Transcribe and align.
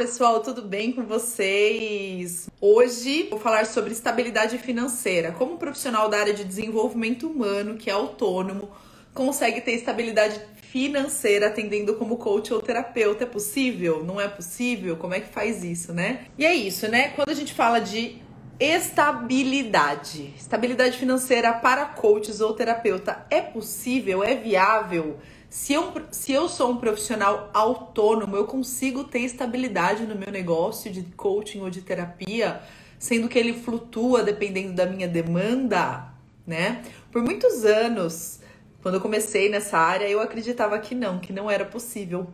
pessoal, 0.00 0.40
tudo 0.40 0.62
bem 0.62 0.92
com 0.92 1.04
vocês? 1.04 2.48
Hoje 2.58 3.24
vou 3.28 3.38
falar 3.38 3.66
sobre 3.66 3.92
estabilidade 3.92 4.56
financeira. 4.56 5.30
Como 5.30 5.58
profissional 5.58 6.08
da 6.08 6.18
área 6.18 6.32
de 6.32 6.42
desenvolvimento 6.42 7.28
humano, 7.28 7.76
que 7.76 7.90
é 7.90 7.92
autônomo, 7.92 8.70
consegue 9.12 9.60
ter 9.60 9.72
estabilidade 9.72 10.40
financeira 10.72 11.48
atendendo 11.48 11.96
como 11.96 12.16
coach 12.16 12.50
ou 12.50 12.62
terapeuta? 12.62 13.24
É 13.24 13.26
possível? 13.26 14.02
Não 14.02 14.18
é 14.18 14.26
possível? 14.26 14.96
Como 14.96 15.12
é 15.12 15.20
que 15.20 15.28
faz 15.28 15.62
isso, 15.62 15.92
né? 15.92 16.24
E 16.38 16.46
é 16.46 16.54
isso, 16.54 16.88
né? 16.88 17.08
Quando 17.10 17.28
a 17.28 17.34
gente 17.34 17.52
fala 17.52 17.78
de 17.78 18.22
estabilidade, 18.58 20.32
estabilidade 20.34 20.96
financeira 20.96 21.52
para 21.52 21.84
coaches 21.84 22.40
ou 22.40 22.54
terapeuta, 22.54 23.26
é 23.28 23.42
possível? 23.42 24.24
É 24.24 24.34
viável? 24.34 25.18
Se 25.50 25.72
eu, 25.72 25.92
se 26.12 26.30
eu 26.30 26.48
sou 26.48 26.70
um 26.70 26.76
profissional 26.76 27.50
autônomo, 27.52 28.36
eu 28.36 28.46
consigo 28.46 29.02
ter 29.02 29.18
estabilidade 29.18 30.04
no 30.04 30.14
meu 30.14 30.30
negócio 30.30 30.92
de 30.92 31.02
coaching 31.16 31.60
ou 31.60 31.68
de 31.68 31.82
terapia, 31.82 32.62
sendo 33.00 33.28
que 33.28 33.36
ele 33.36 33.52
flutua 33.52 34.22
dependendo 34.22 34.74
da 34.74 34.86
minha 34.86 35.08
demanda, 35.08 36.04
né? 36.46 36.84
Por 37.10 37.20
muitos 37.20 37.64
anos, 37.64 38.38
quando 38.80 38.94
eu 38.94 39.00
comecei 39.00 39.48
nessa 39.48 39.76
área, 39.76 40.08
eu 40.08 40.20
acreditava 40.20 40.78
que 40.78 40.94
não, 40.94 41.18
que 41.18 41.32
não 41.32 41.50
era 41.50 41.64
possível. 41.64 42.28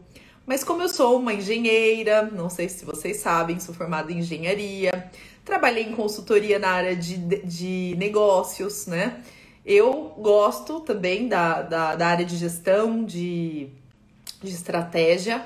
Mas 0.45 0.63
como 0.63 0.83
eu 0.83 0.89
sou 0.89 1.19
uma 1.19 1.33
engenheira, 1.33 2.23
não 2.23 2.51
sei 2.51 2.69
se 2.69 2.85
vocês 2.85 3.17
sabem, 3.17 3.59
sou 3.59 3.75
formada 3.75 4.13
em 4.13 4.19
engenharia, 4.19 5.11
trabalhei 5.43 5.85
em 5.85 5.97
consultoria 5.97 6.59
na 6.59 6.69
área 6.69 6.95
de, 6.95 7.17
de 7.17 7.95
negócios, 7.97 8.87
né? 8.87 9.23
Eu 9.67 10.15
gosto 10.17 10.79
também 10.79 11.27
da, 11.27 11.61
da, 11.61 11.97
da 11.97 12.07
área 12.07 12.25
de 12.25 12.37
gestão, 12.37 13.05
de, 13.05 13.69
de 14.41 14.51
estratégia. 14.51 15.45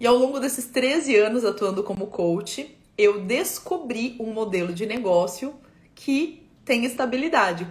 E 0.00 0.06
ao 0.06 0.16
longo 0.16 0.40
desses 0.40 0.66
13 0.66 1.14
anos 1.14 1.44
atuando 1.44 1.84
como 1.84 2.08
coach, 2.08 2.76
eu 2.98 3.20
descobri 3.20 4.16
um 4.18 4.32
modelo 4.32 4.72
de 4.72 4.86
negócio 4.86 5.54
que 5.94 6.42
tem 6.64 6.84
estabilidade. 6.84 7.64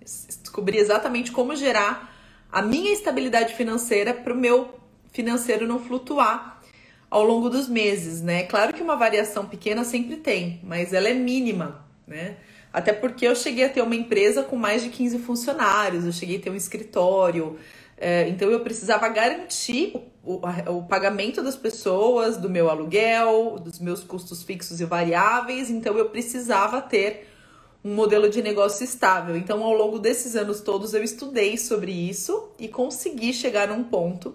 Descobri 0.00 0.78
exatamente 0.78 1.30
como 1.30 1.54
gerar 1.54 2.12
a 2.50 2.60
minha 2.60 2.92
estabilidade 2.92 3.54
financeira 3.54 4.12
para 4.12 4.32
o 4.32 4.36
meu 4.36 4.74
financeiro 5.12 5.66
não 5.66 5.78
flutuar 5.78 6.60
ao 7.08 7.22
longo 7.22 7.48
dos 7.48 7.68
meses, 7.68 8.20
né? 8.20 8.42
Claro 8.42 8.74
que 8.74 8.82
uma 8.82 8.96
variação 8.96 9.46
pequena 9.46 9.84
sempre 9.84 10.16
tem, 10.16 10.60
mas 10.64 10.92
ela 10.92 11.08
é 11.08 11.14
mínima, 11.14 11.84
né? 12.06 12.36
Até 12.76 12.92
porque 12.92 13.26
eu 13.26 13.34
cheguei 13.34 13.64
a 13.64 13.70
ter 13.70 13.80
uma 13.80 13.96
empresa 13.96 14.42
com 14.42 14.54
mais 14.54 14.82
de 14.82 14.90
15 14.90 15.20
funcionários, 15.20 16.04
eu 16.04 16.12
cheguei 16.12 16.36
a 16.36 16.40
ter 16.40 16.50
um 16.50 16.54
escritório, 16.54 17.56
é, 17.96 18.28
então 18.28 18.50
eu 18.50 18.60
precisava 18.60 19.08
garantir 19.08 19.96
o, 20.22 20.34
o, 20.34 20.76
o, 20.76 20.82
pagamento 20.82 21.42
das 21.42 21.56
pessoas, 21.56 22.36
do 22.36 22.50
meu 22.50 22.68
aluguel, 22.68 23.58
dos 23.58 23.78
meus 23.78 24.04
custos 24.04 24.42
fixos 24.42 24.78
e 24.78 24.84
variáveis, 24.84 25.70
então 25.70 25.96
eu 25.96 26.10
precisava 26.10 26.82
ter 26.82 27.26
um 27.82 27.94
modelo 27.94 28.28
de 28.28 28.42
negócio 28.42 28.84
estável. 28.84 29.38
Então, 29.38 29.64
ao 29.64 29.72
longo 29.72 29.98
desses 29.98 30.36
anos 30.36 30.60
todos, 30.60 30.92
eu 30.92 31.02
estudei 31.02 31.56
sobre 31.56 31.92
isso 31.92 32.50
e 32.58 32.68
consegui 32.68 33.32
chegar 33.32 33.68
num 33.68 33.84
ponto 33.84 34.34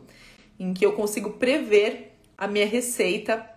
em 0.59 0.73
que 0.73 0.83
eu 0.83 0.93
consigo 0.93 1.33
prever 1.33 2.17
a 2.35 2.47
minha 2.47 2.65
receita, 2.65 3.47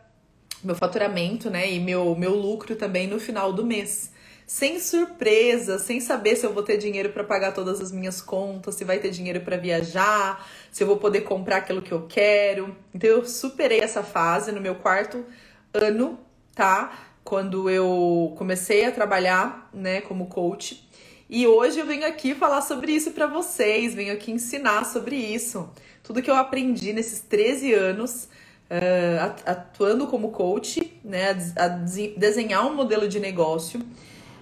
meu 0.62 0.74
faturamento, 0.74 1.48
né, 1.48 1.72
e 1.72 1.80
meu, 1.80 2.14
meu 2.14 2.34
lucro 2.34 2.76
também 2.76 3.06
no 3.06 3.18
final 3.18 3.50
do 3.50 3.64
mês 3.64 4.12
sem 4.46 4.78
surpresa, 4.78 5.78
sem 5.78 6.00
saber 6.00 6.36
se 6.36 6.44
eu 6.44 6.52
vou 6.52 6.62
ter 6.62 6.76
dinheiro 6.76 7.10
para 7.10 7.24
pagar 7.24 7.52
todas 7.52 7.80
as 7.80 7.90
minhas 7.90 8.20
contas, 8.20 8.74
se 8.74 8.84
vai 8.84 8.98
ter 8.98 9.10
dinheiro 9.10 9.40
para 9.40 9.56
viajar, 9.56 10.46
se 10.70 10.82
eu 10.82 10.86
vou 10.86 10.96
poder 10.98 11.22
comprar 11.22 11.58
aquilo 11.58 11.82
que 11.82 11.92
eu 11.92 12.06
quero. 12.06 12.76
Então 12.94 13.08
eu 13.08 13.24
superei 13.24 13.80
essa 13.80 14.02
fase 14.02 14.52
no 14.52 14.60
meu 14.60 14.74
quarto 14.74 15.24
ano, 15.72 16.18
tá? 16.54 16.92
Quando 17.24 17.70
eu 17.70 18.34
comecei 18.36 18.84
a 18.84 18.92
trabalhar, 18.92 19.70
né, 19.72 20.02
como 20.02 20.26
coach. 20.26 20.86
E 21.28 21.46
hoje 21.46 21.78
eu 21.78 21.86
venho 21.86 22.06
aqui 22.06 22.34
falar 22.34 22.60
sobre 22.60 22.92
isso 22.92 23.12
para 23.12 23.26
vocês, 23.26 23.94
venho 23.94 24.12
aqui 24.12 24.30
ensinar 24.30 24.84
sobre 24.84 25.16
isso. 25.16 25.70
Tudo 26.02 26.20
que 26.20 26.30
eu 26.30 26.36
aprendi 26.36 26.92
nesses 26.92 27.20
13 27.20 27.72
anos 27.72 28.28
uh, 28.70 29.34
atuando 29.46 30.06
como 30.06 30.30
coach, 30.32 31.00
né, 31.02 31.30
a 31.56 31.68
desenhar 31.68 32.66
um 32.66 32.74
modelo 32.74 33.08
de 33.08 33.18
negócio 33.18 33.80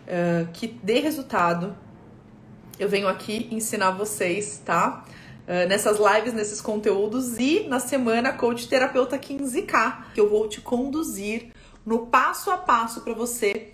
uh, 0.06 0.50
que 0.52 0.66
dê 0.66 1.00
resultado, 1.00 1.76
eu 2.78 2.88
venho 2.88 3.08
aqui 3.08 3.48
ensinar 3.50 3.92
vocês, 3.92 4.60
tá? 4.64 5.04
Uh, 5.42 5.68
nessas 5.68 5.98
lives, 5.98 6.32
nesses 6.32 6.60
conteúdos 6.60 7.38
e 7.38 7.66
na 7.68 7.80
semana 7.80 8.32
Coach 8.32 8.68
Terapeuta 8.68 9.18
15K, 9.18 10.12
que 10.14 10.20
eu 10.20 10.28
vou 10.28 10.48
te 10.48 10.60
conduzir 10.60 11.52
no 11.84 12.06
passo 12.06 12.50
a 12.50 12.56
passo 12.56 13.00
para 13.02 13.12
você 13.12 13.72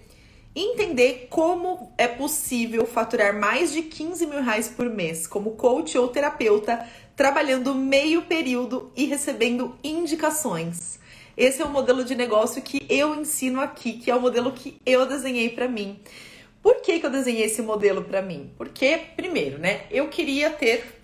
entender 0.55 1.29
como 1.31 1.93
é 1.97 2.09
possível 2.09 2.87
faturar 2.87 3.39
mais 3.39 3.73
de 3.73 3.83
15 3.83 4.27
mil 4.27 4.43
reais 4.43 4.69
por 4.69 4.89
mês 4.89 5.27
como 5.27 5.53
coach 5.53 5.97
ou 5.97 6.09
terapeuta, 6.09 6.85
trabalhando 7.15 7.75
meio 7.75 8.23
período 8.23 8.91
e 8.97 9.05
recebendo 9.05 9.77
indicações. 9.85 10.98
Esse 11.39 11.63
é 11.63 11.65
o 11.65 11.69
modelo 11.69 12.05
de 12.05 12.17
negócio 12.17 12.61
que 12.61 12.85
eu 12.89 13.15
ensino 13.15 13.61
aqui, 13.61 13.93
que 13.93 14.11
é 14.11 14.17
o 14.17 14.21
modelo 14.21 14.51
que 14.51 14.81
eu 14.85 15.07
desenhei 15.07 15.51
para 15.51 15.69
mim. 15.69 16.01
Por 16.61 16.81
que, 16.83 16.99
que 16.99 17.07
eu 17.07 17.11
desenhei 17.11 17.45
esse 17.45 17.63
modelo 17.63 18.03
para 18.03 18.21
mim? 18.21 18.53
Porque, 18.59 19.03
primeiro, 19.15 19.57
né, 19.57 19.83
eu 19.89 20.09
queria 20.09 20.51
ter 20.51 20.99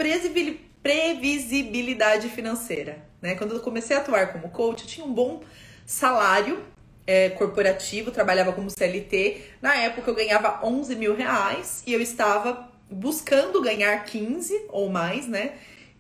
previsibilidade 0.83 2.29
financeira. 2.31 2.99
Né? 3.23 3.37
Quando 3.37 3.55
eu 3.55 3.61
comecei 3.61 3.97
a 3.97 4.01
atuar 4.01 4.33
como 4.33 4.51
coach, 4.51 4.83
eu 4.83 4.89
tinha 4.89 5.07
um 5.07 5.15
bom 5.15 5.41
salário 5.87 6.65
é, 7.07 7.29
corporativo, 7.29 8.11
trabalhava 8.11 8.53
como 8.53 8.69
CLT. 8.69 9.41
Na 9.63 9.77
época 9.77 10.11
eu 10.11 10.17
ganhava 10.17 10.59
11 10.67 10.97
mil 10.97 11.15
reais 11.15 11.85
e 11.87 11.93
eu 11.93 12.01
estava 12.01 12.73
buscando 12.91 13.63
ganhar 13.63 14.05
15 14.05 14.67
ou 14.71 14.91
mais, 14.91 15.29
né? 15.29 15.53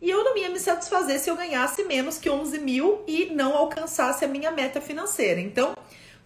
E 0.05 0.11
eu 0.11 0.23
não 0.23 0.37
ia 0.37 0.51
me 0.51 0.61
satisfazer 0.61 1.19
se 1.19 1.31
eu 1.31 1.35
ganhasse 1.35 1.83
menos 1.85 2.19
que 2.19 2.29
11 2.29 2.59
mil 2.59 3.03
e 3.07 3.31
não 3.35 3.57
alcançasse 3.57 4.23
a 4.23 4.29
minha 4.29 4.51
meta 4.51 4.79
financeira. 4.79 5.41
Então, 5.41 5.75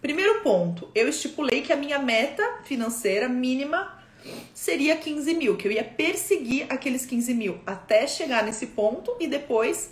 primeiro 0.01 0.41
ponto, 0.41 0.91
eu 0.93 1.07
estipulei 1.07 1.61
que 1.61 1.71
a 1.71 1.77
minha 1.77 1.97
meta 1.97 2.43
financeira 2.65 3.29
mínima 3.29 3.97
seria 4.53 4.97
15 4.97 5.33
mil, 5.33 5.55
que 5.55 5.65
eu 5.65 5.71
ia 5.71 5.85
perseguir 5.85 6.65
aqueles 6.67 7.05
15 7.05 7.33
mil 7.33 7.57
até 7.65 8.05
chegar 8.05 8.43
nesse 8.43 8.67
ponto 8.67 9.15
e 9.17 9.27
depois 9.27 9.91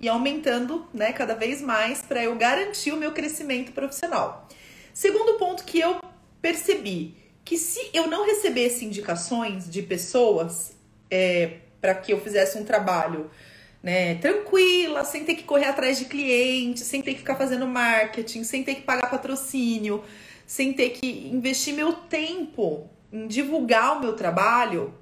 ir 0.00 0.08
aumentando 0.08 0.88
né, 0.92 1.12
cada 1.12 1.34
vez 1.36 1.62
mais 1.62 2.02
para 2.02 2.24
eu 2.24 2.34
garantir 2.34 2.90
o 2.90 2.96
meu 2.96 3.12
crescimento 3.12 3.70
profissional. 3.70 4.48
Segundo 4.92 5.38
ponto 5.38 5.62
que 5.62 5.78
eu 5.78 6.00
percebi 6.42 7.14
que 7.44 7.56
se 7.56 7.90
eu 7.94 8.08
não 8.08 8.26
recebesse 8.26 8.84
indicações 8.84 9.70
de 9.70 9.82
pessoas 9.82 10.72
é, 11.08 11.58
para 11.80 11.94
que 11.94 12.12
eu 12.12 12.20
fizesse 12.20 12.58
um 12.58 12.64
trabalho 12.64 13.30
né, 13.82 14.16
tranquila, 14.16 15.04
sem 15.04 15.24
ter 15.24 15.34
que 15.34 15.44
correr 15.44 15.66
atrás 15.66 15.98
de 15.98 16.04
clientes, 16.04 16.84
sem 16.84 17.02
ter 17.02 17.12
que 17.12 17.20
ficar 17.20 17.36
fazendo 17.36 17.66
marketing, 17.66 18.44
sem 18.44 18.62
ter 18.62 18.76
que 18.76 18.82
pagar 18.82 19.10
patrocínio, 19.10 20.04
sem 20.46 20.72
ter 20.72 20.90
que 20.90 21.30
investir 21.32 21.74
meu 21.74 21.92
tempo 21.92 22.88
em 23.12 23.26
divulgar 23.26 23.96
o 23.96 24.00
meu 24.00 24.14
trabalho, 24.14 24.94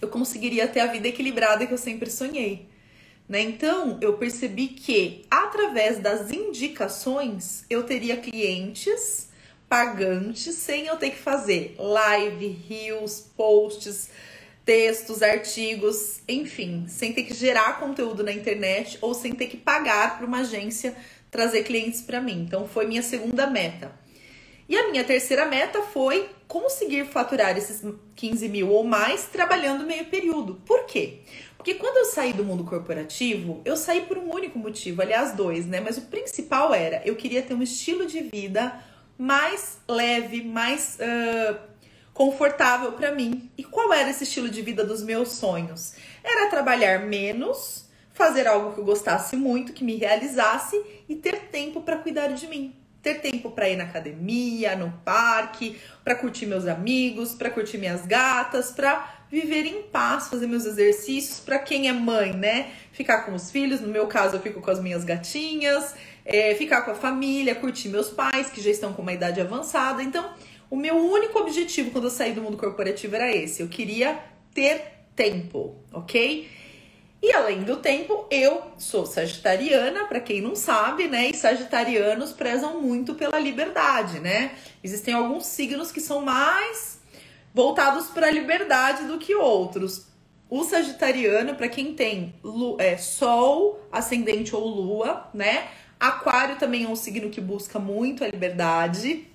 eu 0.00 0.08
conseguiria 0.08 0.66
ter 0.66 0.80
a 0.80 0.86
vida 0.86 1.08
equilibrada 1.08 1.66
que 1.66 1.72
eu 1.72 1.78
sempre 1.78 2.10
sonhei. 2.10 2.68
Né? 3.28 3.42
Então, 3.42 3.98
eu 4.00 4.14
percebi 4.14 4.68
que 4.68 5.24
através 5.30 5.98
das 5.98 6.32
indicações 6.32 7.64
eu 7.70 7.84
teria 7.84 8.16
clientes 8.16 9.28
pagantes 9.68 10.56
sem 10.56 10.86
eu 10.86 10.96
ter 10.96 11.10
que 11.10 11.18
fazer 11.18 11.76
live, 11.78 12.48
reels, 12.68 13.20
posts, 13.36 14.10
textos, 14.64 15.22
artigos, 15.22 16.20
enfim, 16.28 16.86
sem 16.88 17.12
ter 17.12 17.24
que 17.24 17.34
gerar 17.34 17.78
conteúdo 17.80 18.22
na 18.22 18.32
internet 18.32 18.98
ou 19.00 19.14
sem 19.14 19.32
ter 19.32 19.46
que 19.46 19.56
pagar 19.56 20.18
para 20.18 20.26
uma 20.26 20.40
agência 20.40 20.94
trazer 21.30 21.62
clientes 21.62 22.02
para 22.02 22.20
mim. 22.20 22.44
Então 22.46 22.66
foi 22.68 22.86
minha 22.86 23.02
segunda 23.02 23.46
meta. 23.46 23.92
E 24.68 24.76
a 24.76 24.88
minha 24.90 25.02
terceira 25.02 25.46
meta 25.46 25.82
foi 25.82 26.28
conseguir 26.46 27.04
faturar 27.06 27.56
esses 27.56 27.82
15 28.14 28.48
mil 28.48 28.68
ou 28.68 28.84
mais 28.84 29.24
trabalhando 29.24 29.84
meio 29.84 30.04
período. 30.04 30.60
Por 30.64 30.86
quê? 30.86 31.20
Porque 31.56 31.74
quando 31.74 31.98
eu 31.98 32.04
saí 32.06 32.32
do 32.32 32.44
mundo 32.44 32.64
corporativo, 32.64 33.60
eu 33.64 33.76
saí 33.76 34.02
por 34.02 34.16
um 34.16 34.32
único 34.32 34.58
motivo, 34.58 35.02
aliás, 35.02 35.32
dois, 35.32 35.66
né? 35.66 35.80
Mas 35.80 35.98
o 35.98 36.02
principal 36.02 36.72
era 36.72 37.02
eu 37.04 37.16
queria 37.16 37.42
ter 37.42 37.54
um 37.54 37.62
estilo 37.62 38.06
de 38.06 38.20
vida 38.22 38.82
mais 39.18 39.78
leve, 39.86 40.42
mais 40.42 40.98
uh, 41.00 41.69
confortável 42.20 42.92
para 42.92 43.14
mim. 43.14 43.50
E 43.56 43.64
qual 43.64 43.94
era 43.94 44.10
esse 44.10 44.24
estilo 44.24 44.50
de 44.50 44.60
vida 44.60 44.84
dos 44.84 45.02
meus 45.02 45.30
sonhos? 45.30 45.94
Era 46.22 46.50
trabalhar 46.50 47.06
menos, 47.06 47.86
fazer 48.12 48.46
algo 48.46 48.74
que 48.74 48.80
eu 48.80 48.84
gostasse 48.84 49.36
muito, 49.36 49.72
que 49.72 49.82
me 49.82 49.96
realizasse 49.96 50.78
e 51.08 51.16
ter 51.16 51.48
tempo 51.50 51.80
para 51.80 51.96
cuidar 51.96 52.28
de 52.28 52.46
mim. 52.46 52.76
Ter 53.02 53.22
tempo 53.22 53.50
para 53.50 53.70
ir 53.70 53.76
na 53.76 53.84
academia, 53.84 54.76
no 54.76 54.92
parque, 55.02 55.80
para 56.04 56.14
curtir 56.14 56.44
meus 56.44 56.66
amigos, 56.66 57.32
para 57.32 57.48
curtir 57.48 57.78
minhas 57.78 58.04
gatas, 58.04 58.70
para 58.70 59.22
viver 59.30 59.64
em 59.64 59.84
paz, 59.84 60.28
fazer 60.28 60.46
meus 60.46 60.66
exercícios. 60.66 61.40
Para 61.40 61.58
quem 61.58 61.88
é 61.88 61.92
mãe, 61.94 62.34
né? 62.34 62.70
Ficar 62.92 63.22
com 63.22 63.32
os 63.32 63.50
filhos. 63.50 63.80
No 63.80 63.88
meu 63.88 64.06
caso, 64.06 64.36
eu 64.36 64.42
fico 64.42 64.60
com 64.60 64.70
as 64.70 64.78
minhas 64.78 65.04
gatinhas. 65.04 65.94
é, 66.22 66.54
ficar 66.54 66.82
com 66.82 66.90
a 66.90 66.94
família, 66.94 67.54
curtir 67.54 67.88
meus 67.88 68.10
pais, 68.10 68.50
que 68.50 68.60
já 68.60 68.70
estão 68.70 68.92
com 68.92 69.02
uma 69.02 69.12
idade 69.12 69.40
avançada. 69.40 70.02
Então, 70.02 70.34
o 70.70 70.76
meu 70.76 70.96
único 70.96 71.38
objetivo 71.40 71.90
quando 71.90 72.04
eu 72.04 72.10
saí 72.10 72.32
do 72.32 72.40
mundo 72.40 72.56
corporativo 72.56 73.16
era 73.16 73.34
esse. 73.34 73.60
Eu 73.60 73.68
queria 73.68 74.18
ter 74.54 74.82
tempo, 75.16 75.76
ok? 75.92 76.48
E 77.22 77.32
além 77.32 77.64
do 77.64 77.76
tempo, 77.76 78.26
eu 78.30 78.62
sou 78.78 79.04
sagitariana, 79.04 80.06
para 80.06 80.20
quem 80.20 80.40
não 80.40 80.56
sabe, 80.56 81.06
né? 81.06 81.28
E 81.28 81.34
sagitarianos 81.34 82.32
prezam 82.32 82.80
muito 82.80 83.14
pela 83.14 83.38
liberdade, 83.38 84.20
né? 84.20 84.52
Existem 84.82 85.12
alguns 85.12 85.44
signos 85.44 85.92
que 85.92 86.00
são 86.00 86.22
mais 86.22 86.98
voltados 87.52 88.06
para 88.06 88.28
a 88.28 88.30
liberdade 88.30 89.04
do 89.04 89.18
que 89.18 89.34
outros. 89.34 90.06
O 90.48 90.64
sagitariano, 90.64 91.54
para 91.54 91.68
quem 91.68 91.94
tem 91.94 92.34
é, 92.78 92.96
sol, 92.96 93.86
ascendente 93.92 94.56
ou 94.56 94.66
lua, 94.66 95.28
né? 95.34 95.68
Aquário 95.98 96.56
também 96.56 96.84
é 96.84 96.88
um 96.88 96.96
signo 96.96 97.28
que 97.28 97.40
busca 97.40 97.78
muito 97.78 98.24
a 98.24 98.28
liberdade. 98.28 99.26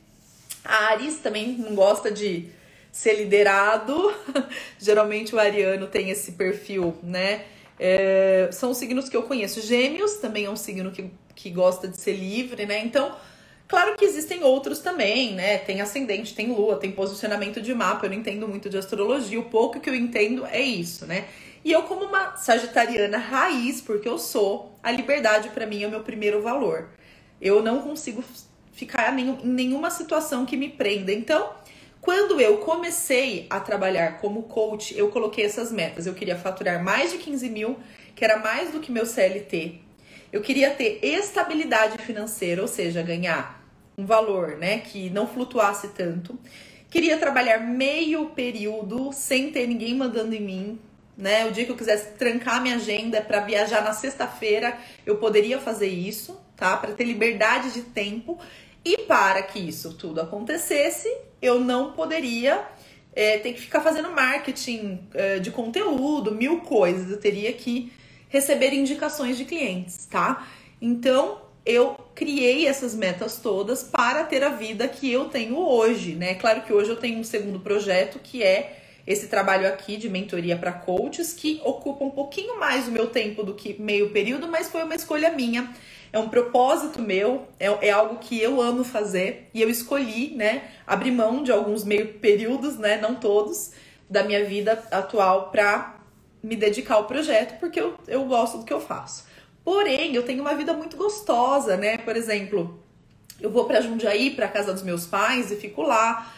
Ares 0.66 1.20
também 1.20 1.54
não 1.58 1.76
gosta 1.76 2.12
de 2.12 2.50
ser 2.92 3.16
liderado. 3.16 4.14
Geralmente 4.80 5.36
o 5.36 5.40
ariano 5.40 5.88
tem 5.88 6.10
esse 6.10 6.34
perfil, 6.34 6.98
né? 7.04 7.44
É, 7.80 8.50
são 8.52 8.74
signos 8.74 9.10
que 9.10 9.18
eu 9.18 9.24
conheço. 9.24 9.62
Gêmeos 9.62 10.16
também 10.16 10.46
é 10.46 10.50
um 10.50 10.56
signo 10.56 10.92
que, 10.92 11.10
que 11.36 11.50
gosta 11.50 11.88
de 11.88 11.98
ser 11.98 12.14
livre, 12.14 12.66
né? 12.66 12.80
Então, 12.80 13.14
claro 13.68 13.96
que 13.98 14.06
existem 14.06 14.44
outros 14.44 14.80
também, 14.80 15.34
né? 15.34 15.58
Tem 15.58 15.82
ascendente, 15.82 16.34
tem 16.34 16.54
lua, 16.54 16.78
tem 16.78 16.92
posicionamento 16.92 17.62
de 17.62 17.74
mapa. 17.74 18.06
Eu 18.06 18.12
não 18.12 18.18
entendo 18.18 18.48
muito 18.48 18.70
de 18.70 18.78
astrologia. 18.78 19.40
O 19.40 19.50
pouco 19.50 19.80
que 19.80 19.90
eu 19.90 19.96
entendo 19.96 20.46
é 20.46 20.62
isso, 20.62 21.06
né? 21.06 21.26
E 21.66 21.72
eu, 21.72 21.84
como 21.84 22.06
uma 22.06 22.38
sagitariana 22.38 23.18
raiz, 23.18 23.82
porque 23.82 24.08
eu 24.08 24.20
sou, 24.20 24.78
a 24.84 24.92
liberdade 24.92 25.50
para 25.50 25.66
mim 25.66 25.84
é 25.84 25.88
o 25.88 25.90
meu 25.90 26.02
primeiro 26.02 26.42
valor. 26.42 26.90
Eu 27.42 27.62
não 27.62 27.82
consigo 27.82 28.24
ficar 28.76 29.18
em 29.18 29.38
nenhuma 29.44 29.90
situação 29.90 30.46
que 30.46 30.56
me 30.56 30.70
prenda. 30.70 31.12
Então, 31.12 31.50
quando 32.02 32.40
eu 32.40 32.60
comecei 32.60 33.48
a 33.50 33.60
trabalhar 33.60 34.20
como 34.20 34.44
coach, 34.44 34.96
eu 34.96 35.10
coloquei 35.10 35.46
essas 35.46 35.72
metas. 35.72 36.06
Eu 36.06 36.14
queria 36.14 36.38
faturar 36.38 36.84
mais 36.84 37.12
de 37.12 37.18
15 37.18 37.50
mil, 37.50 37.80
que 38.14 38.24
era 38.24 38.38
mais 38.38 38.72
do 38.72 38.80
que 38.80 38.92
meu 38.92 39.06
CLT. 39.06 39.80
Eu 40.32 40.42
queria 40.42 40.72
ter 40.72 41.00
estabilidade 41.02 41.98
financeira, 42.00 42.62
ou 42.62 42.68
seja, 42.68 43.02
ganhar 43.02 43.64
um 43.98 44.06
valor, 44.06 44.58
né, 44.58 44.80
que 44.80 45.10
não 45.10 45.26
flutuasse 45.26 45.88
tanto. 45.90 46.38
Queria 46.90 47.18
trabalhar 47.18 47.60
meio 47.60 48.28
período 48.28 49.12
sem 49.14 49.52
ter 49.52 49.66
ninguém 49.66 49.96
mandando 49.96 50.36
em 50.36 50.42
mim, 50.42 50.80
né? 51.18 51.46
O 51.46 51.52
dia 51.52 51.66
que 51.66 51.72
eu 51.72 51.76
quisesse 51.76 52.12
trancar 52.14 52.62
minha 52.62 52.76
agenda 52.76 53.22
para 53.22 53.40
viajar 53.40 53.82
na 53.84 53.94
sexta-feira, 53.94 54.78
eu 55.06 55.18
poderia 55.18 55.60
fazer 55.60 55.88
isso, 55.88 56.40
tá? 56.56 56.76
Para 56.78 56.94
ter 56.94 57.06
liberdade 57.06 57.72
de 57.72 57.82
tempo. 57.82 58.38
E 58.86 59.00
para 59.00 59.42
que 59.42 59.58
isso 59.58 59.96
tudo 59.96 60.22
acontecesse, 60.22 61.12
eu 61.42 61.60
não 61.60 61.94
poderia 61.94 62.64
é, 63.16 63.40
ter 63.40 63.54
que 63.54 63.62
ficar 63.62 63.82
fazendo 63.82 64.12
marketing 64.12 65.00
é, 65.16 65.40
de 65.40 65.50
conteúdo, 65.50 66.32
mil 66.32 66.62
coisas. 66.62 67.10
Eu 67.10 67.20
teria 67.20 67.52
que 67.52 67.92
receber 68.30 68.74
indicações 68.74 69.38
de 69.38 69.46
clientes, 69.46 70.06
tá? 70.06 70.48
Então 70.80 71.42
eu 71.66 71.98
criei 72.14 72.68
essas 72.68 72.94
metas 72.94 73.40
todas 73.40 73.82
para 73.82 74.24
ter 74.24 74.44
a 74.44 74.50
vida 74.50 74.88
que 74.88 75.12
eu 75.12 75.26
tenho 75.26 75.58
hoje, 75.58 76.14
né? 76.14 76.36
Claro 76.36 76.62
que 76.62 76.72
hoje 76.72 76.92
eu 76.92 76.98
tenho 76.98 77.18
um 77.18 77.24
segundo 77.24 77.60
projeto 77.60 78.20
que 78.22 78.44
é 78.44 78.84
esse 79.08 79.28
trabalho 79.28 79.68
aqui 79.68 79.98
de 79.98 80.10
mentoria 80.10 80.56
para 80.56 80.72
coaches, 80.72 81.34
que 81.34 81.60
ocupa 81.64 82.04
um 82.04 82.12
pouquinho 82.12 82.60
mais 82.60 82.88
o 82.88 82.92
meu 82.92 83.08
tempo 83.08 83.44
do 83.44 83.54
que 83.54 83.80
meio 83.82 84.12
período, 84.12 84.48
mas 84.48 84.70
foi 84.70 84.84
uma 84.84 84.96
escolha 84.96 85.32
minha 85.32 85.74
é 86.16 86.20
um 86.20 86.30
propósito 86.30 87.02
meu, 87.02 87.46
é, 87.60 87.66
é, 87.88 87.92
algo 87.92 88.20
que 88.20 88.42
eu 88.42 88.62
amo 88.62 88.86
fazer 88.86 89.50
e 89.54 89.62
eu 89.62 89.70
escolhi, 89.70 90.34
né, 90.34 90.64
abrir 90.88 91.12
mão 91.12 91.44
de 91.44 91.52
alguns 91.52 91.84
meio 91.84 92.14
períodos, 92.14 92.78
né, 92.78 92.96
não 92.96 93.16
todos, 93.16 93.74
da 94.10 94.24
minha 94.24 94.46
vida 94.46 94.82
atual 94.92 95.50
para 95.52 95.98
me 96.42 96.56
dedicar 96.56 96.96
ao 96.96 97.04
projeto, 97.04 97.60
porque 97.60 97.82
eu, 97.82 97.96
eu 98.08 98.24
gosto 98.24 98.60
do 98.60 98.64
que 98.64 98.72
eu 98.72 98.80
faço. 98.80 99.26
Porém, 99.62 100.16
eu 100.16 100.24
tenho 100.24 100.40
uma 100.40 100.56
vida 100.56 100.72
muito 100.72 100.96
gostosa, 100.96 101.76
né? 101.76 101.98
Por 101.98 102.16
exemplo, 102.16 102.80
eu 103.42 103.50
vou 103.50 103.66
para 103.66 103.82
Jundiaí, 103.82 104.30
para 104.30 104.48
casa 104.48 104.72
dos 104.72 104.84
meus 104.84 105.06
pais 105.06 105.52
e 105.52 105.56
fico 105.56 105.82
lá 105.82 106.34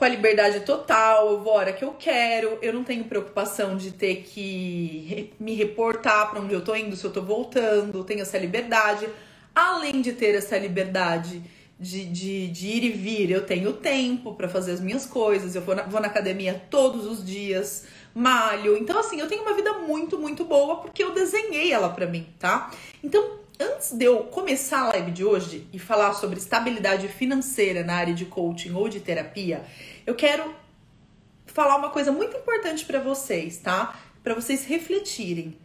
com 0.00 0.06
a 0.06 0.08
liberdade 0.08 0.60
total, 0.60 1.30
eu 1.30 1.42
vou 1.42 1.52
a 1.52 1.56
hora 1.56 1.72
que 1.74 1.84
eu 1.84 1.92
quero, 1.92 2.56
eu 2.62 2.72
não 2.72 2.82
tenho 2.82 3.04
preocupação 3.04 3.76
de 3.76 3.90
ter 3.90 4.22
que 4.22 5.30
me 5.38 5.54
reportar 5.54 6.30
para 6.30 6.40
onde 6.40 6.54
eu 6.54 6.62
tô 6.62 6.74
indo, 6.74 6.96
se 6.96 7.04
eu 7.04 7.12
tô 7.12 7.20
voltando, 7.20 8.02
tenho 8.02 8.22
essa 8.22 8.38
liberdade. 8.38 9.06
Além 9.54 10.00
de 10.00 10.14
ter 10.14 10.34
essa 10.34 10.56
liberdade 10.56 11.42
de, 11.78 12.06
de, 12.06 12.48
de 12.48 12.66
ir 12.66 12.84
e 12.84 12.88
vir, 12.88 13.30
eu 13.30 13.44
tenho 13.44 13.74
tempo 13.74 14.32
para 14.32 14.48
fazer 14.48 14.72
as 14.72 14.80
minhas 14.80 15.04
coisas, 15.04 15.54
eu 15.54 15.60
vou 15.60 15.76
na, 15.76 15.82
vou 15.82 16.00
na 16.00 16.06
academia 16.06 16.62
todos 16.70 17.04
os 17.04 17.22
dias, 17.22 17.84
malho. 18.14 18.78
Então, 18.78 18.98
assim, 18.98 19.20
eu 19.20 19.28
tenho 19.28 19.42
uma 19.42 19.52
vida 19.52 19.80
muito, 19.80 20.18
muito 20.18 20.46
boa 20.46 20.76
porque 20.76 21.04
eu 21.04 21.12
desenhei 21.12 21.72
ela 21.72 21.90
para 21.90 22.06
mim, 22.06 22.26
tá? 22.38 22.70
Então, 23.04 23.38
antes 23.60 23.92
de 23.92 24.06
eu 24.06 24.20
começar 24.20 24.80
a 24.80 24.88
live 24.88 25.10
de 25.10 25.22
hoje 25.22 25.66
e 25.70 25.78
falar 25.78 26.14
sobre 26.14 26.38
estabilidade 26.38 27.06
financeira 27.08 27.84
na 27.84 27.96
área 27.96 28.14
de 28.14 28.24
coaching 28.24 28.72
ou 28.72 28.88
de 28.88 29.00
terapia, 29.00 29.62
eu 30.10 30.14
quero 30.16 30.52
falar 31.46 31.76
uma 31.76 31.90
coisa 31.90 32.10
muito 32.10 32.36
importante 32.36 32.84
para 32.84 32.98
vocês, 32.98 33.58
tá? 33.58 33.98
Para 34.24 34.34
vocês 34.34 34.64
refletirem. 34.64 35.56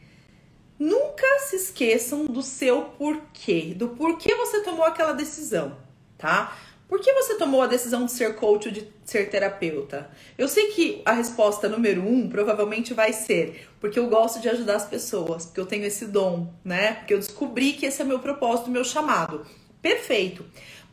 Nunca 0.77 1.25
se 1.39 1.55
esqueçam 1.55 2.25
do 2.25 2.43
seu 2.43 2.83
porquê, 2.83 3.73
do 3.75 3.89
porquê 3.89 4.35
você 4.35 4.61
tomou 4.61 4.85
aquela 4.85 5.13
decisão, 5.13 5.77
tá? 6.17 6.55
Por 6.87 6.99
que 6.99 7.11
você 7.13 7.35
tomou 7.35 7.63
a 7.63 7.67
decisão 7.67 8.05
de 8.05 8.11
ser 8.11 8.35
coach 8.35 8.67
ou 8.67 8.73
de 8.73 8.87
ser 9.03 9.31
terapeuta? 9.31 10.11
Eu 10.37 10.47
sei 10.47 10.67
que 10.67 11.01
a 11.03 11.13
resposta 11.13 11.67
número 11.67 12.07
um 12.07 12.29
provavelmente 12.29 12.93
vai 12.93 13.11
ser 13.13 13.67
porque 13.79 13.97
eu 13.97 14.07
gosto 14.07 14.39
de 14.39 14.49
ajudar 14.49 14.75
as 14.75 14.85
pessoas, 14.85 15.45
porque 15.45 15.59
eu 15.59 15.65
tenho 15.65 15.85
esse 15.85 16.05
dom, 16.05 16.53
né? 16.63 16.93
Porque 16.95 17.15
eu 17.15 17.19
descobri 17.19 17.73
que 17.73 17.87
esse 17.87 18.01
é 18.01 18.05
meu 18.05 18.19
propósito, 18.19 18.69
meu 18.69 18.83
chamado. 18.83 19.43
Perfeito. 19.81 20.45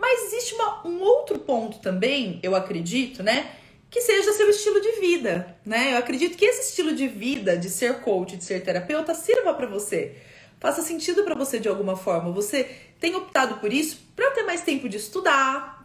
Mas 0.03 0.25
existe 0.25 0.55
uma, 0.55 0.85
um 0.85 1.01
outro 1.01 1.39
ponto 1.39 1.79
também, 1.79 2.41
eu 2.43 2.57
acredito, 2.57 3.23
né? 3.23 3.53
Que 3.89 4.01
seja 4.01 4.33
seu 4.33 4.51
estilo 4.51 4.81
de 4.81 4.99
vida, 4.99 5.57
né? 5.65 5.93
Eu 5.93 5.99
acredito 5.99 6.37
que 6.37 6.45
esse 6.45 6.71
estilo 6.71 6.93
de 6.93 7.07
vida, 7.07 7.57
de 7.57 7.71
ser 7.71 8.01
coach, 8.01 8.37
de 8.37 8.43
ser 8.43 8.65
terapeuta, 8.65 9.15
sirva 9.15 9.55
para 9.55 9.69
você. 9.69 10.17
Faça 10.59 10.83
sentido 10.83 11.23
para 11.23 11.37
você 11.37 11.61
de 11.61 11.69
alguma 11.69 11.95
forma. 11.95 12.33
Você 12.33 12.69
tem 12.99 13.15
optado 13.15 13.59
por 13.59 13.73
isso 13.73 14.01
para 14.17 14.33
ter 14.33 14.43
mais 14.43 14.63
tempo 14.63 14.89
de 14.89 14.97
estudar, 14.97 15.85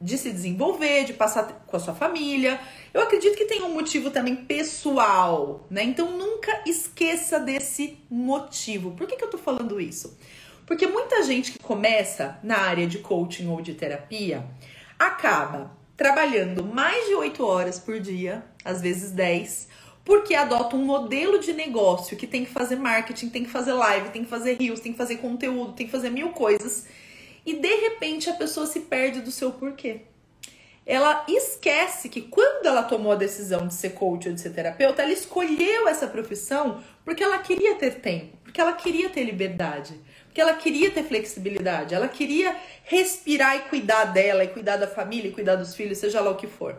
de 0.00 0.16
se 0.16 0.30
desenvolver, 0.30 1.04
de 1.04 1.12
passar 1.12 1.64
com 1.66 1.76
a 1.76 1.80
sua 1.80 1.94
família. 1.94 2.60
Eu 2.94 3.00
acredito 3.00 3.36
que 3.36 3.46
tem 3.46 3.60
um 3.60 3.74
motivo 3.74 4.12
também 4.12 4.36
pessoal, 4.36 5.66
né? 5.68 5.82
Então 5.82 6.16
nunca 6.16 6.62
esqueça 6.64 7.40
desse 7.40 7.98
motivo. 8.08 8.92
Por 8.92 9.08
que, 9.08 9.16
que 9.16 9.24
eu 9.24 9.30
tô 9.30 9.38
falando 9.38 9.80
isso? 9.80 10.16
Porque 10.66 10.86
muita 10.86 11.22
gente 11.22 11.52
que 11.52 11.60
começa 11.60 12.38
na 12.42 12.58
área 12.58 12.86
de 12.86 12.98
coaching 12.98 13.46
ou 13.46 13.60
de 13.62 13.74
terapia 13.74 14.44
acaba 14.98 15.70
trabalhando 15.96 16.64
mais 16.64 17.06
de 17.06 17.14
8 17.14 17.46
horas 17.46 17.78
por 17.78 18.00
dia, 18.00 18.44
às 18.64 18.82
vezes 18.82 19.12
10, 19.12 19.68
porque 20.04 20.34
adota 20.34 20.76
um 20.76 20.84
modelo 20.84 21.38
de 21.38 21.52
negócio 21.52 22.16
que 22.16 22.26
tem 22.26 22.44
que 22.44 22.50
fazer 22.50 22.76
marketing, 22.76 23.28
tem 23.28 23.44
que 23.44 23.50
fazer 23.50 23.72
live, 23.72 24.10
tem 24.10 24.24
que 24.24 24.30
fazer 24.30 24.56
reels, 24.58 24.80
tem 24.80 24.92
que 24.92 24.98
fazer 24.98 25.16
conteúdo, 25.16 25.72
tem 25.72 25.86
que 25.86 25.92
fazer 25.92 26.10
mil 26.10 26.30
coisas. 26.30 26.86
E 27.44 27.54
de 27.54 27.74
repente 27.74 28.28
a 28.28 28.34
pessoa 28.34 28.66
se 28.66 28.80
perde 28.80 29.20
do 29.20 29.30
seu 29.30 29.52
porquê. 29.52 30.02
Ela 30.84 31.24
esquece 31.28 32.08
que 32.08 32.20
quando 32.20 32.66
ela 32.66 32.84
tomou 32.84 33.10
a 33.10 33.16
decisão 33.16 33.66
de 33.66 33.74
ser 33.74 33.90
coach 33.90 34.28
ou 34.28 34.34
de 34.34 34.40
ser 34.40 34.50
terapeuta, 34.50 35.02
ela 35.02 35.12
escolheu 35.12 35.88
essa 35.88 36.06
profissão 36.06 36.80
porque 37.04 37.24
ela 37.24 37.38
queria 37.38 37.74
ter 37.74 37.96
tempo, 37.96 38.36
porque 38.44 38.60
ela 38.60 38.72
queria 38.72 39.10
ter 39.10 39.24
liberdade, 39.24 40.00
porque 40.36 40.42
ela 40.42 40.52
queria 40.52 40.90
ter 40.90 41.02
flexibilidade, 41.02 41.94
ela 41.94 42.08
queria 42.08 42.54
respirar 42.84 43.56
e 43.56 43.60
cuidar 43.70 44.04
dela, 44.04 44.44
e 44.44 44.48
cuidar 44.48 44.76
da 44.76 44.86
família, 44.86 45.30
e 45.30 45.32
cuidar 45.32 45.56
dos 45.56 45.74
filhos, 45.74 45.96
seja 45.96 46.20
lá 46.20 46.30
o 46.30 46.36
que 46.36 46.46
for. 46.46 46.76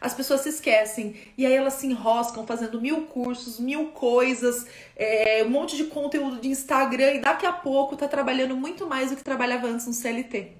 As 0.00 0.14
pessoas 0.14 0.42
se 0.42 0.50
esquecem 0.50 1.16
e 1.36 1.44
aí 1.44 1.52
elas 1.52 1.74
se 1.74 1.88
enroscam 1.88 2.46
fazendo 2.46 2.80
mil 2.80 3.06
cursos, 3.06 3.58
mil 3.58 3.86
coisas, 3.86 4.66
é, 4.94 5.42
um 5.44 5.50
monte 5.50 5.76
de 5.76 5.86
conteúdo 5.86 6.40
de 6.40 6.46
Instagram 6.46 7.14
e 7.14 7.18
daqui 7.18 7.44
a 7.44 7.52
pouco 7.52 7.96
tá 7.96 8.06
trabalhando 8.06 8.56
muito 8.56 8.86
mais 8.86 9.10
do 9.10 9.16
que 9.16 9.24
trabalhava 9.24 9.66
antes 9.66 9.84
no 9.84 9.92
CLT. 9.92 10.52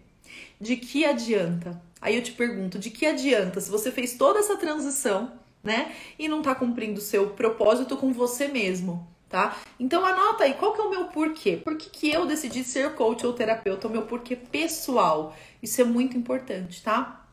De 0.61 0.75
que 0.75 1.05
adianta? 1.05 1.81
Aí 2.01 2.17
eu 2.17 2.23
te 2.25 2.33
pergunto, 2.33 2.77
de 2.77 2.91
que 2.91 3.07
adianta 3.07 3.61
se 3.61 3.71
você 3.71 3.93
fez 3.93 4.15
toda 4.15 4.41
essa 4.41 4.57
transição, 4.57 5.31
né, 5.63 5.93
e 6.19 6.27
não 6.27 6.43
tá 6.43 6.57
cumprindo 6.57 6.99
o 6.99 7.05
seu 7.05 7.31
propósito 7.31 7.97
com 7.97 8.13
você 8.13 8.49
mesmo? 8.49 9.12
Tá? 9.33 9.57
Então 9.81 10.05
anota 10.05 10.45
aí, 10.45 10.53
qual 10.53 10.75
que 10.75 10.81
é 10.81 10.85
o 10.85 10.91
meu 10.91 11.07
porquê? 11.07 11.57
Por 11.57 11.75
que, 11.77 11.89
que 11.89 12.13
eu 12.13 12.27
decidi 12.27 12.63
ser 12.63 12.95
coach 12.95 13.27
ou 13.27 13.33
terapeuta? 13.33 13.89
O 13.89 13.91
meu 13.91 14.03
porquê 14.03 14.37
pessoal. 14.37 15.35
Isso 15.63 15.81
é 15.81 15.85
muito 15.85 16.17
importante, 16.17 16.83
tá? 16.83 17.25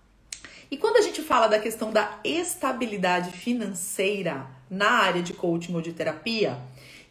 E 0.71 0.77
quando 0.77 0.95
a 0.95 1.01
gente 1.01 1.21
fala 1.21 1.47
da 1.47 1.59
questão 1.59 1.91
da 1.91 2.19
estabilidade 2.23 3.31
financeira 3.31 4.47
na 4.69 4.89
área 4.89 5.21
de 5.21 5.33
coaching 5.33 5.75
ou 5.75 5.81
de 5.81 5.91
terapia, 5.91 6.57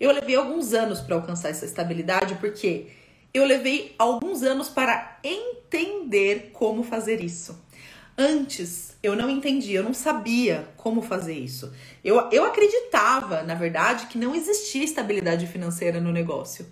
eu 0.01 0.11
levei 0.11 0.37
alguns 0.37 0.73
anos 0.73 1.01
para 1.01 1.17
alcançar 1.17 1.51
essa 1.51 1.67
estabilidade 1.67 2.37
porque 2.37 2.87
eu 3.35 3.45
levei 3.45 3.95
alguns 3.99 4.43
anos 4.43 4.71
para 4.71 5.19
entender 5.23 6.51
como 6.55 6.83
fazer 6.83 7.23
isso. 7.23 7.68
Antes, 8.21 8.97
eu 9.01 9.15
não 9.15 9.31
entendia, 9.31 9.79
eu 9.79 9.85
não 9.85 9.95
sabia 9.95 10.69
como 10.77 11.01
fazer 11.01 11.35
isso. 11.35 11.73
Eu, 12.05 12.29
eu 12.33 12.45
acreditava, 12.45 13.45
na 13.45 13.55
verdade, 13.55 14.07
que 14.07 14.19
não 14.19 14.35
existia 14.35 14.83
estabilidade 14.83 15.47
financeira 15.47 16.01
no 16.01 16.11
negócio. 16.11 16.67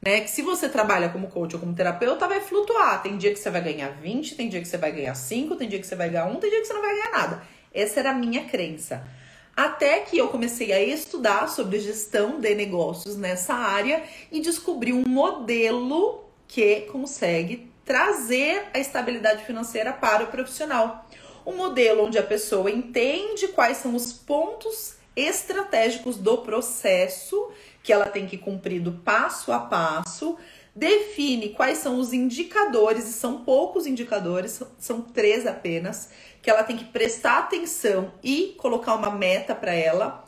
Né? 0.00 0.20
Que 0.20 0.30
se 0.30 0.42
você 0.42 0.68
trabalha 0.68 1.08
como 1.08 1.26
coach 1.26 1.54
ou 1.54 1.60
como 1.60 1.74
terapeuta, 1.74 2.28
vai 2.28 2.40
flutuar. 2.40 3.02
Tem 3.02 3.18
dia 3.18 3.32
que 3.32 3.40
você 3.40 3.50
vai 3.50 3.60
ganhar 3.60 3.88
20, 3.88 4.36
tem 4.36 4.48
dia 4.48 4.60
que 4.60 4.68
você 4.68 4.78
vai 4.78 4.92
ganhar 4.92 5.16
5, 5.16 5.56
tem 5.56 5.68
dia 5.68 5.80
que 5.80 5.86
você 5.88 5.96
vai 5.96 6.08
ganhar 6.08 6.26
1, 6.26 6.36
tem 6.36 6.50
dia 6.50 6.60
que 6.60 6.66
você 6.66 6.72
não 6.72 6.82
vai 6.82 6.94
ganhar 6.94 7.10
nada. 7.10 7.42
Essa 7.74 7.98
era 7.98 8.10
a 8.10 8.14
minha 8.14 8.44
crença. 8.44 9.04
Até 9.56 10.00
que 10.00 10.16
eu 10.16 10.28
comecei 10.28 10.72
a 10.72 10.80
estudar 10.80 11.48
sobre 11.48 11.80
gestão 11.80 12.38
de 12.38 12.54
negócios 12.54 13.16
nessa 13.16 13.54
área 13.54 14.04
e 14.30 14.40
descobri 14.40 14.92
um 14.92 15.02
modelo 15.04 16.22
que 16.46 16.82
consegue 16.82 17.71
trazer 17.84 18.66
a 18.72 18.78
estabilidade 18.78 19.44
financeira 19.44 19.92
para 19.92 20.24
o 20.24 20.28
profissional. 20.28 21.08
Um 21.44 21.56
modelo 21.56 22.04
onde 22.04 22.18
a 22.18 22.22
pessoa 22.22 22.70
entende 22.70 23.48
quais 23.48 23.78
são 23.78 23.94
os 23.94 24.12
pontos 24.12 24.94
estratégicos 25.16 26.16
do 26.16 26.38
processo 26.38 27.50
que 27.82 27.92
ela 27.92 28.06
tem 28.06 28.26
que 28.26 28.38
cumprir 28.38 28.80
do 28.80 28.92
passo 28.92 29.52
a 29.52 29.58
passo, 29.58 30.38
define 30.74 31.50
quais 31.50 31.78
são 31.78 31.98
os 31.98 32.12
indicadores, 32.12 33.08
e 33.08 33.12
são 33.12 33.44
poucos 33.44 33.86
indicadores, 33.86 34.62
são 34.78 35.02
três 35.02 35.46
apenas, 35.46 36.10
que 36.40 36.48
ela 36.48 36.62
tem 36.62 36.76
que 36.76 36.84
prestar 36.84 37.38
atenção 37.38 38.12
e 38.22 38.54
colocar 38.58 38.94
uma 38.94 39.10
meta 39.10 39.54
para 39.54 39.74
ela, 39.74 40.24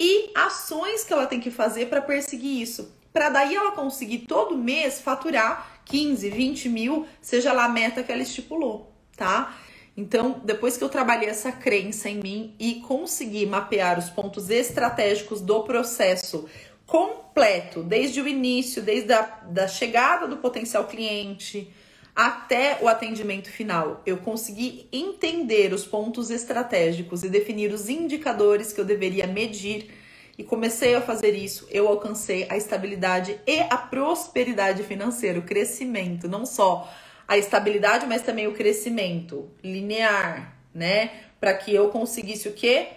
e 0.00 0.30
ações 0.34 1.04
que 1.04 1.12
ela 1.12 1.26
tem 1.26 1.38
que 1.38 1.50
fazer 1.50 1.86
para 1.86 2.00
perseguir 2.00 2.60
isso. 2.60 2.92
Para 3.12 3.28
daí 3.28 3.54
ela 3.54 3.72
conseguir 3.72 4.20
todo 4.20 4.56
mês 4.56 5.00
faturar 5.00 5.73
15, 5.86 6.30
20 6.30 6.68
mil, 6.68 7.06
seja 7.20 7.52
lá 7.52 7.64
a 7.64 7.68
meta 7.68 8.02
que 8.02 8.10
ela 8.10 8.22
estipulou, 8.22 8.92
tá? 9.16 9.56
Então, 9.96 10.40
depois 10.44 10.76
que 10.76 10.82
eu 10.82 10.88
trabalhei 10.88 11.28
essa 11.28 11.52
crença 11.52 12.08
em 12.08 12.20
mim 12.20 12.54
e 12.58 12.76
consegui 12.86 13.46
mapear 13.46 13.98
os 13.98 14.10
pontos 14.10 14.50
estratégicos 14.50 15.40
do 15.40 15.62
processo 15.62 16.48
completo, 16.86 17.82
desde 17.82 18.20
o 18.20 18.28
início, 18.28 18.82
desde 18.82 19.12
a 19.12 19.22
da 19.22 19.68
chegada 19.68 20.26
do 20.26 20.38
potencial 20.38 20.84
cliente 20.86 21.72
até 22.14 22.78
o 22.80 22.88
atendimento 22.88 23.50
final, 23.50 24.00
eu 24.06 24.18
consegui 24.18 24.88
entender 24.92 25.72
os 25.72 25.84
pontos 25.84 26.30
estratégicos 26.30 27.24
e 27.24 27.28
definir 27.28 27.72
os 27.72 27.88
indicadores 27.88 28.72
que 28.72 28.80
eu 28.80 28.84
deveria 28.84 29.26
medir 29.26 29.90
e 30.36 30.42
comecei 30.42 30.94
a 30.94 31.00
fazer 31.00 31.34
isso, 31.34 31.66
eu 31.70 31.86
alcancei 31.86 32.46
a 32.50 32.56
estabilidade 32.56 33.38
e 33.46 33.60
a 33.70 33.76
prosperidade 33.76 34.82
financeira, 34.82 35.38
o 35.38 35.42
crescimento, 35.42 36.28
não 36.28 36.44
só 36.44 36.92
a 37.26 37.38
estabilidade, 37.38 38.06
mas 38.06 38.22
também 38.22 38.46
o 38.46 38.52
crescimento 38.52 39.50
linear, 39.62 40.56
né? 40.74 41.10
Para 41.40 41.54
que 41.54 41.74
eu 41.74 41.88
conseguisse 41.88 42.48
o 42.48 42.52
quê? 42.52 42.88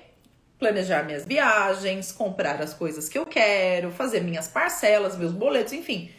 Planejar 0.57 1.03
minhas 1.03 1.25
viagens, 1.25 2.11
comprar 2.11 2.61
as 2.61 2.73
coisas 2.73 3.07
que 3.07 3.17
eu 3.17 3.25
quero, 3.25 3.91
fazer 3.91 4.21
minhas 4.21 4.47
parcelas, 4.47 5.15
meus 5.15 5.31
boletos, 5.31 5.73
enfim. 5.73 6.09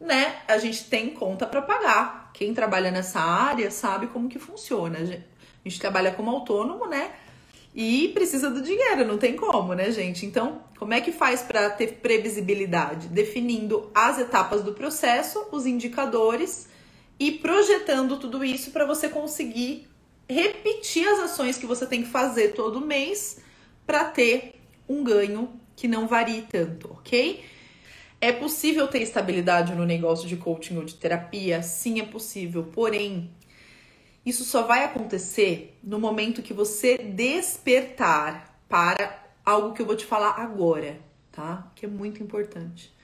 Né? 0.00 0.36
A 0.48 0.58
gente 0.58 0.84
tem 0.84 1.10
conta 1.10 1.46
para 1.46 1.62
pagar. 1.62 2.30
Quem 2.32 2.54
trabalha 2.54 2.90
nessa 2.90 3.20
área 3.20 3.70
sabe 3.70 4.06
como 4.08 4.28
que 4.28 4.38
funciona. 4.38 4.98
A 4.98 5.04
gente 5.68 5.78
trabalha 5.78 6.10
como 6.10 6.30
autônomo, 6.30 6.86
né? 6.86 7.10
E 7.74 8.08
precisa 8.14 8.50
do 8.50 8.62
dinheiro, 8.62 9.04
não 9.04 9.18
tem 9.18 9.34
como, 9.34 9.74
né, 9.74 9.90
gente? 9.90 10.24
Então, 10.24 10.62
como 10.78 10.94
é 10.94 11.00
que 11.00 11.10
faz 11.10 11.42
para 11.42 11.68
ter 11.70 11.94
previsibilidade? 11.94 13.08
Definindo 13.08 13.90
as 13.92 14.18
etapas 14.18 14.62
do 14.62 14.74
processo, 14.74 15.48
os 15.50 15.66
indicadores 15.66 16.68
e 17.18 17.32
projetando 17.32 18.16
tudo 18.16 18.44
isso 18.44 18.70
para 18.70 18.86
você 18.86 19.08
conseguir 19.08 19.88
repetir 20.28 21.06
as 21.08 21.18
ações 21.18 21.58
que 21.58 21.66
você 21.66 21.84
tem 21.84 22.02
que 22.02 22.08
fazer 22.08 22.52
todo 22.52 22.80
mês 22.80 23.40
para 23.84 24.04
ter 24.04 24.54
um 24.88 25.02
ganho 25.02 25.60
que 25.74 25.88
não 25.88 26.06
varie 26.06 26.42
tanto, 26.42 26.92
ok? 26.92 27.44
É 28.20 28.32
possível 28.32 28.86
ter 28.86 29.02
estabilidade 29.02 29.74
no 29.74 29.84
negócio 29.84 30.28
de 30.28 30.36
coaching 30.36 30.76
ou 30.76 30.84
de 30.84 30.94
terapia? 30.94 31.62
Sim, 31.62 32.00
é 32.00 32.04
possível. 32.06 32.64
Porém, 32.72 33.30
isso 34.24 34.44
só 34.44 34.62
vai 34.62 34.84
acontecer 34.84 35.78
no 35.82 35.98
momento 35.98 36.42
que 36.42 36.54
você 36.54 36.96
despertar 36.96 38.58
para 38.68 39.22
algo 39.44 39.74
que 39.74 39.82
eu 39.82 39.86
vou 39.86 39.96
te 39.96 40.06
falar 40.06 40.40
agora, 40.40 40.98
tá? 41.30 41.70
Que 41.74 41.84
é 41.84 41.88
muito 41.88 42.22
importante. 42.22 42.94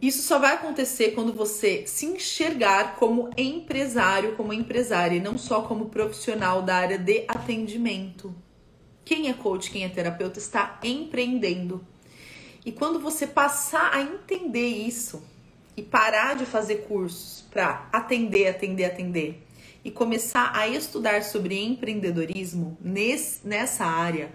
Isso 0.00 0.22
só 0.22 0.38
vai 0.38 0.54
acontecer 0.54 1.10
quando 1.10 1.30
você 1.30 1.86
se 1.86 2.06
enxergar 2.06 2.96
como 2.96 3.28
empresário, 3.36 4.34
como 4.34 4.50
empresária, 4.50 5.16
e 5.16 5.20
não 5.20 5.36
só 5.36 5.60
como 5.60 5.90
profissional 5.90 6.62
da 6.62 6.76
área 6.76 6.96
de 6.96 7.26
atendimento. 7.28 8.34
Quem 9.04 9.28
é 9.28 9.34
coach, 9.34 9.70
quem 9.70 9.84
é 9.84 9.90
terapeuta 9.90 10.38
está 10.38 10.80
empreendendo. 10.82 11.86
E 12.64 12.72
quando 12.72 12.98
você 12.98 13.26
passar 13.26 13.92
a 13.92 14.00
entender 14.00 14.68
isso 14.68 15.22
e 15.76 15.82
parar 15.82 16.34
de 16.34 16.46
fazer 16.46 16.86
cursos 16.86 17.44
para 17.50 17.86
atender, 17.92 18.48
atender, 18.48 18.84
atender 18.86 19.46
e 19.84 19.90
começar 19.90 20.52
a 20.54 20.68
estudar 20.68 21.22
sobre 21.22 21.58
empreendedorismo 21.58 22.76
nesse, 22.80 23.46
nessa 23.46 23.84
área, 23.84 24.30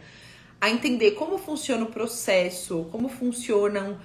a 0.60 0.70
entender 0.70 1.12
como 1.12 1.38
funciona 1.38 1.84
o 1.84 1.88
processo, 1.88 2.88
como 2.92 3.10
funcionam 3.10 3.98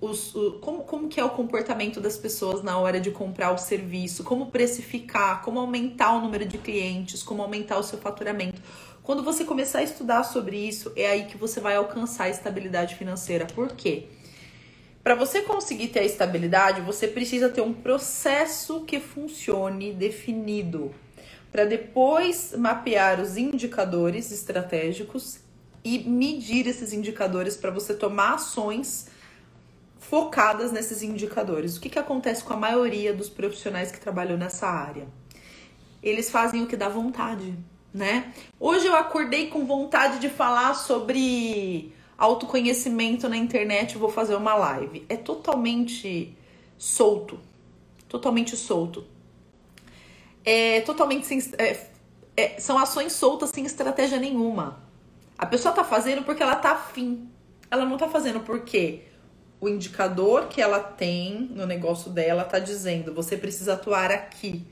os, 0.00 0.34
o, 0.34 0.52
como, 0.60 0.84
como 0.84 1.08
que 1.08 1.20
é 1.20 1.24
o 1.24 1.30
comportamento 1.30 2.00
das 2.00 2.16
pessoas 2.16 2.62
na 2.62 2.78
hora 2.78 3.00
de 3.00 3.10
comprar 3.10 3.52
o 3.52 3.58
serviço, 3.58 4.24
como 4.24 4.46
precificar, 4.46 5.42
como 5.42 5.58
aumentar 5.58 6.12
o 6.16 6.20
número 6.20 6.46
de 6.46 6.58
clientes, 6.58 7.22
como 7.22 7.42
aumentar 7.42 7.78
o 7.78 7.82
seu 7.82 7.98
faturamento. 7.98 8.60
Quando 9.02 9.22
você 9.22 9.44
começar 9.44 9.78
a 9.78 9.82
estudar 9.82 10.22
sobre 10.22 10.56
isso, 10.56 10.92
é 10.94 11.08
aí 11.08 11.24
que 11.24 11.36
você 11.36 11.60
vai 11.60 11.76
alcançar 11.76 12.24
a 12.24 12.28
estabilidade 12.28 12.94
financeira. 12.94 13.46
Por 13.46 13.68
quê? 13.68 14.06
Para 15.08 15.14
você 15.14 15.40
conseguir 15.40 15.88
ter 15.88 16.00
a 16.00 16.04
estabilidade, 16.04 16.82
você 16.82 17.08
precisa 17.08 17.48
ter 17.48 17.62
um 17.62 17.72
processo 17.72 18.82
que 18.82 19.00
funcione 19.00 19.90
definido, 19.90 20.94
para 21.50 21.64
depois 21.64 22.52
mapear 22.58 23.18
os 23.18 23.38
indicadores 23.38 24.30
estratégicos 24.30 25.38
e 25.82 26.00
medir 26.00 26.66
esses 26.66 26.92
indicadores 26.92 27.56
para 27.56 27.70
você 27.70 27.94
tomar 27.94 28.34
ações 28.34 29.08
focadas 29.98 30.72
nesses 30.72 31.02
indicadores. 31.02 31.78
O 31.78 31.80
que, 31.80 31.88
que 31.88 31.98
acontece 31.98 32.44
com 32.44 32.52
a 32.52 32.58
maioria 32.58 33.14
dos 33.14 33.30
profissionais 33.30 33.90
que 33.90 33.98
trabalham 33.98 34.36
nessa 34.36 34.66
área? 34.66 35.06
Eles 36.02 36.30
fazem 36.30 36.62
o 36.62 36.66
que 36.66 36.76
dá 36.76 36.90
vontade, 36.90 37.54
né? 37.94 38.30
Hoje 38.60 38.86
eu 38.86 38.94
acordei 38.94 39.46
com 39.46 39.64
vontade 39.64 40.18
de 40.18 40.28
falar 40.28 40.74
sobre 40.74 41.94
autoconhecimento 42.18 43.28
na 43.28 43.36
internet, 43.36 43.96
vou 43.96 44.10
fazer 44.10 44.34
uma 44.34 44.54
live. 44.54 45.06
É 45.08 45.16
totalmente 45.16 46.36
solto. 46.76 47.38
Totalmente 48.08 48.56
solto. 48.56 49.06
É 50.44 50.80
totalmente 50.80 51.26
sem. 51.26 51.38
É, 51.56 51.86
é, 52.36 52.60
são 52.60 52.76
ações 52.76 53.12
soltas 53.12 53.50
sem 53.50 53.64
estratégia 53.64 54.18
nenhuma. 54.18 54.82
A 55.36 55.46
pessoa 55.46 55.72
tá 55.72 55.84
fazendo 55.84 56.24
porque 56.24 56.42
ela 56.42 56.56
tá 56.56 56.72
afim. 56.72 57.30
Ela 57.70 57.84
não 57.84 57.96
tá 57.96 58.08
fazendo 58.08 58.40
porque 58.40 59.02
o 59.60 59.68
indicador 59.68 60.48
que 60.48 60.60
ela 60.60 60.80
tem 60.80 61.48
no 61.52 61.66
negócio 61.66 62.10
dela 62.10 62.44
tá 62.44 62.58
dizendo: 62.58 63.14
você 63.14 63.36
precisa 63.36 63.74
atuar 63.74 64.10
aqui. 64.10 64.66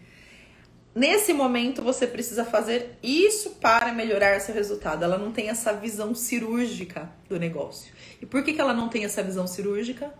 Nesse 0.97 1.35
momento 1.35 1.83
você 1.83 2.07
precisa 2.07 2.43
fazer 2.43 2.99
isso 3.03 3.51
para 3.61 3.93
melhorar 3.93 4.41
seu 4.41 4.55
resultado. 4.55 5.05
Ela 5.05 5.19
não 5.19 5.31
tem 5.31 5.51
essa 5.51 5.71
visão 5.71 6.15
cirúrgica 6.15 7.13
do 7.29 7.39
negócio. 7.39 7.93
E 8.19 8.25
por 8.25 8.43
que, 8.43 8.55
que 8.55 8.61
ela 8.63 8.73
não 8.73 8.89
tem 8.89 9.05
essa 9.05 9.23
visão 9.23 9.47
cirúrgica? 9.47 10.11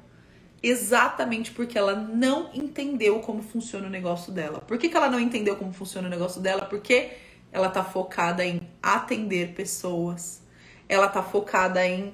Exatamente 0.63 1.51
porque 1.51 1.79
ela 1.79 1.97
não 1.97 2.51
entendeu 2.53 3.21
como 3.21 3.43
funciona 3.43 3.87
o 3.87 3.91
negócio 3.91 4.31
dela. 4.31 4.61
Por 4.61 4.77
que, 4.77 4.91
que 4.91 4.97
ela 4.99 5.09
não 5.09 5.19
entendeu 5.19 5.57
como 5.57 5.73
funciona 5.73 6.09
o 6.09 6.11
negócio 6.11 6.43
dela? 6.43 6.67
Porque 6.67 7.13
ela 7.51 7.71
tá 7.71 7.83
focada 7.83 8.45
em 8.45 8.61
atender 8.83 9.55
pessoas. 9.55 10.43
Ela 10.87 11.09
tá 11.09 11.23
focada 11.23 11.87
em. 11.87 12.13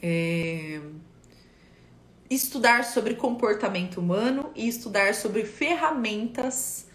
É 0.00 0.80
estudar 2.30 2.84
sobre 2.84 3.14
comportamento 3.14 3.98
humano 3.98 4.52
e 4.54 4.68
estudar 4.68 5.14
sobre 5.14 5.44
ferramentas 5.44 6.87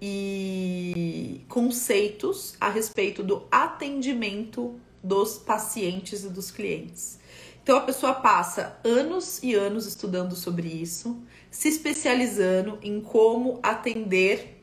e 0.00 1.44
conceitos 1.48 2.54
a 2.60 2.68
respeito 2.68 3.22
do 3.22 3.46
atendimento 3.50 4.80
dos 5.02 5.38
pacientes 5.38 6.24
e 6.24 6.28
dos 6.28 6.50
clientes. 6.50 7.18
Então 7.62 7.76
a 7.76 7.82
pessoa 7.82 8.14
passa 8.14 8.78
anos 8.82 9.42
e 9.42 9.54
anos 9.54 9.86
estudando 9.86 10.34
sobre 10.34 10.68
isso, 10.68 11.22
se 11.50 11.68
especializando 11.68 12.78
em 12.82 13.00
como 13.00 13.60
atender 13.62 14.62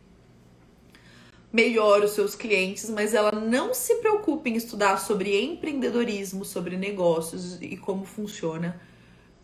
melhor 1.53 2.03
os 2.03 2.12
seus 2.12 2.36
clientes, 2.36 2.89
mas 2.89 3.13
ela 3.13 3.32
não 3.32 3.74
se 3.74 3.96
preocupa 3.96 4.50
em 4.50 4.56
estudar 4.56 4.98
sobre 4.98 5.39
empreendedorismo, 5.39 6.44
sobre 6.44 6.75
negócios 6.77 7.58
e 7.62 7.77
como 7.77 8.03
funciona 8.03 8.79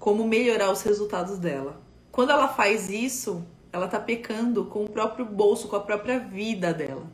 como 0.04 0.28
melhorar 0.28 0.70
os 0.70 0.82
resultados 0.82 1.38
dela. 1.38 1.82
Quando 2.12 2.32
ela 2.32 2.50
faz 2.50 2.90
isso, 2.90 3.46
ela 3.74 3.88
tá 3.88 4.00
pecando 4.00 4.64
com 4.66 4.86
o 4.86 4.90
próprio 4.90 5.26
bolso, 5.26 5.68
com 5.68 5.76
a 5.76 5.82
própria 5.82 6.20
vida 6.20 6.74
dela. 6.74 7.12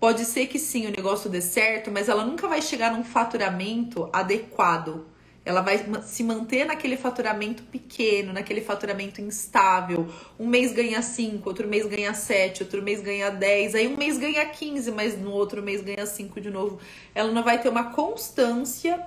Pode 0.00 0.24
ser 0.24 0.46
que 0.46 0.58
sim, 0.58 0.86
o 0.86 0.90
negócio 0.90 1.28
dê 1.28 1.42
certo, 1.42 1.90
mas 1.90 2.08
ela 2.08 2.24
nunca 2.24 2.48
vai 2.48 2.62
chegar 2.62 2.92
num 2.92 3.04
faturamento 3.04 4.08
adequado 4.12 5.12
ela 5.44 5.60
vai 5.60 5.84
se 6.04 6.22
manter 6.22 6.64
naquele 6.64 6.96
faturamento 6.96 7.64
pequeno, 7.64 8.32
naquele 8.32 8.60
faturamento 8.60 9.20
instável. 9.20 10.08
Um 10.38 10.46
mês 10.46 10.72
ganha 10.72 11.02
5, 11.02 11.48
outro 11.48 11.66
mês 11.66 11.84
ganha 11.86 12.14
7, 12.14 12.62
outro 12.62 12.80
mês 12.80 13.00
ganha 13.00 13.28
10, 13.28 13.74
aí 13.74 13.88
um 13.88 13.96
mês 13.96 14.18
ganha 14.18 14.44
15, 14.46 14.92
mas 14.92 15.20
no 15.20 15.32
outro 15.32 15.60
mês 15.60 15.82
ganha 15.82 16.06
5 16.06 16.40
de 16.40 16.48
novo. 16.48 16.78
Ela 17.12 17.32
não 17.32 17.42
vai 17.42 17.60
ter 17.60 17.68
uma 17.68 17.90
constância 17.90 19.04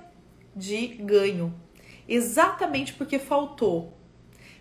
de 0.54 0.88
ganho. 0.88 1.54
Exatamente 2.06 2.92
porque 2.92 3.18
faltou. 3.18 3.94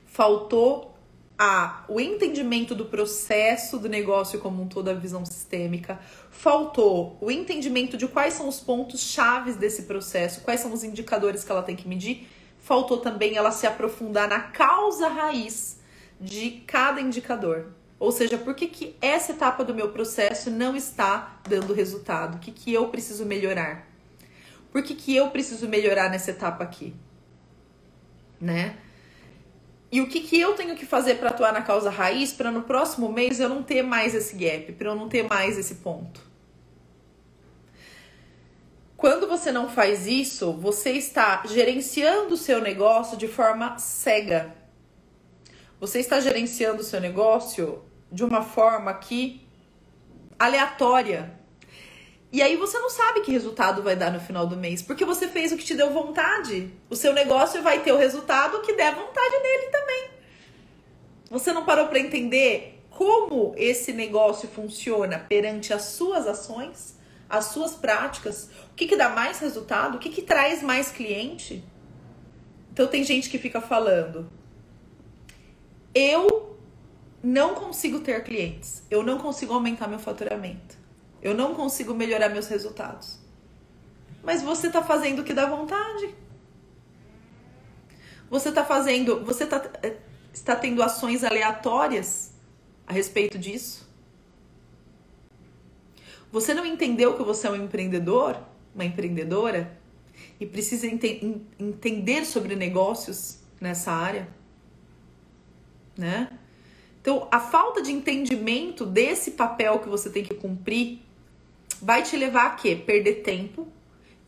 Faltou 0.06 0.95
a 1.38 1.84
o 1.88 2.00
entendimento 2.00 2.74
do 2.74 2.86
processo 2.86 3.78
do 3.78 3.90
negócio 3.90 4.40
como 4.40 4.64
um 4.64 4.68
todo, 4.68 4.90
a 4.90 4.94
visão 4.94 5.26
sistêmica. 5.26 6.00
Faltou 6.30 7.18
o 7.20 7.30
entendimento 7.30 7.98
de 7.98 8.08
quais 8.08 8.34
são 8.34 8.48
os 8.48 8.60
pontos 8.60 9.02
chaves 9.02 9.56
desse 9.56 9.84
processo, 9.84 10.42
quais 10.42 10.62
são 10.62 10.72
os 10.72 10.84
indicadores 10.84 11.44
que 11.44 11.52
ela 11.52 11.64
tem 11.64 11.76
que 11.76 11.88
medir. 11.88 12.28
Faltou 12.60 12.98
também 12.98 13.36
ela 13.36 13.52
se 13.52 13.68
aprofundar 13.68 14.28
na 14.28 14.40
causa 14.40 15.08
raiz 15.08 15.80
de 16.20 16.64
cada 16.66 17.02
indicador. 17.02 17.68
Ou 18.00 18.12
seja, 18.12 18.38
por 18.38 18.56
que, 18.56 18.68
que 18.68 18.96
essa 19.02 19.32
etapa 19.32 19.64
do 19.64 19.74
meu 19.74 19.90
processo 19.90 20.50
não 20.50 20.76
está 20.76 21.40
dando 21.48 21.74
resultado? 21.74 22.36
O 22.36 22.40
que, 22.40 22.52
que 22.52 22.74
eu 22.74 22.90
preciso 22.90 23.26
melhorar? 23.26 23.88
Por 24.72 24.84
que, 24.84 24.94
que 24.94 25.16
eu 25.16 25.30
preciso 25.30 25.68
melhorar 25.68 26.10
nessa 26.10 26.32
etapa 26.32 26.64
aqui? 26.64 26.94
Né? 28.40 28.78
E 29.92 30.02
o 30.02 30.08
que, 30.08 30.22
que 30.22 30.40
eu 30.40 30.54
tenho 30.54 30.76
que 30.76 30.86
fazer 30.86 31.16
para 31.16 31.30
atuar 31.30 31.54
na 31.54 31.62
causa 31.62 31.90
raiz 31.90 32.34
para 32.34 32.52
no 32.52 32.64
próximo 32.64 33.12
mês 33.12 33.40
eu 33.40 33.48
não 33.48 33.64
ter 33.64 33.84
mais 33.84 34.14
esse 34.14 34.36
gap, 34.36 34.72
para 34.74 34.90
eu 34.90 34.96
não 34.96 35.08
ter 35.08 35.24
mais 35.24 35.58
esse 35.58 35.76
ponto? 35.76 36.22
Quando 38.98 39.28
você 39.28 39.52
não 39.52 39.70
faz 39.70 40.08
isso, 40.08 40.54
você 40.54 40.92
está 40.92 41.44
gerenciando 41.46 42.34
o 42.34 42.38
seu 42.38 42.62
negócio 42.62 43.18
de 43.18 43.28
forma 43.28 43.78
cega. 43.78 44.56
Você 45.80 46.00
está 46.00 46.20
gerenciando 46.20 46.82
o 46.82 46.84
seu 46.84 47.00
negócio 47.00 47.84
de 48.12 48.24
uma 48.24 48.42
forma 48.42 48.94
que 48.94 49.46
aleatória. 50.40 51.40
E 52.36 52.42
aí 52.42 52.58
você 52.58 52.78
não 52.78 52.90
sabe 52.90 53.22
que 53.22 53.32
resultado 53.32 53.82
vai 53.82 53.96
dar 53.96 54.12
no 54.12 54.20
final 54.20 54.46
do 54.46 54.58
mês, 54.58 54.82
porque 54.82 55.06
você 55.06 55.26
fez 55.26 55.54
o 55.54 55.58
que 55.58 55.64
te 55.64 55.74
deu 55.74 55.94
vontade. 55.94 56.70
O 56.90 56.96
seu 56.96 57.14
negócio 57.14 57.64
vai 57.64 57.82
ter 57.82 57.94
o 57.94 57.98
resultado 57.98 58.60
que 58.60 58.74
der 58.74 58.94
vontade 58.94 59.38
nele 59.42 59.68
também. 59.72 60.10
Você 61.30 61.54
não 61.54 61.64
parou 61.64 61.88
para 61.88 61.98
entender 61.98 62.84
como 62.90 63.54
esse 63.56 63.94
negócio 63.94 64.50
funciona 64.50 65.18
perante 65.18 65.74
as 65.74 65.84
suas 65.84 66.28
ações, 66.28 66.98
as 67.30 67.46
suas 67.46 67.74
práticas, 67.74 68.50
o 68.70 68.76
que, 68.76 68.86
que 68.86 68.98
dá 68.98 69.08
mais 69.08 69.40
resultado, 69.40 69.96
o 69.96 70.00
que, 70.00 70.10
que 70.10 70.22
traz 70.22 70.62
mais 70.62 70.92
cliente? 70.92 71.64
Então 72.74 72.86
tem 72.86 73.06
gente 73.06 73.30
que 73.30 73.38
fica 73.38 73.62
falando, 73.62 74.30
eu 75.94 76.60
não 77.24 77.56
consigo 77.56 78.02
ter 78.02 78.26
clientes, 78.26 78.84
eu 78.92 79.04
não 79.04 79.20
consigo 79.20 79.54
aumentar 79.54 79.88
meu 79.88 80.00
faturamento. 80.00 80.84
Eu 81.26 81.34
não 81.34 81.56
consigo 81.56 81.96
melhorar 81.96 82.30
meus 82.30 82.46
resultados. 82.46 83.18
Mas 84.22 84.44
você 84.44 84.68
está 84.68 84.84
fazendo 84.84 85.24
o 85.24 85.24
que 85.24 85.34
dá 85.34 85.48
vontade. 85.48 86.14
Você 88.30 88.50
está 88.50 88.64
fazendo, 88.64 89.26
você 89.26 89.44
tá, 89.48 89.68
eh, 89.82 89.98
está 90.32 90.56
tendo 90.56 90.84
ações 90.84 91.24
aleatórias 91.24 92.32
a 92.86 92.94
respeito 92.94 93.40
disso. 93.40 93.90
Você 96.32 96.54
não 96.54 96.64
entendeu 96.64 97.18
que 97.18 97.24
você 97.24 97.48
é 97.48 97.50
um 97.50 97.56
empreendedor, 97.56 98.38
uma 98.76 98.86
empreendedora 98.86 99.76
e 100.40 100.46
precisa 100.46 100.86
ente 100.86 101.42
entender 101.58 102.24
sobre 102.24 102.56
negócios 102.56 103.40
nessa 103.60 103.92
área, 103.92 104.28
né? 105.98 106.38
Então, 107.02 107.28
a 107.32 107.40
falta 107.40 107.82
de 107.82 107.92
entendimento 107.92 108.86
desse 108.86 109.32
papel 109.32 109.80
que 109.80 109.90
você 109.90 110.08
tem 110.12 110.24
que 110.24 110.36
cumprir 110.36 111.04
vai 111.82 112.04
te 112.04 112.16
levar 112.16 112.48
a 112.48 112.50
quê? 112.52 112.76
Perder 112.76 113.22
tempo 113.22 113.68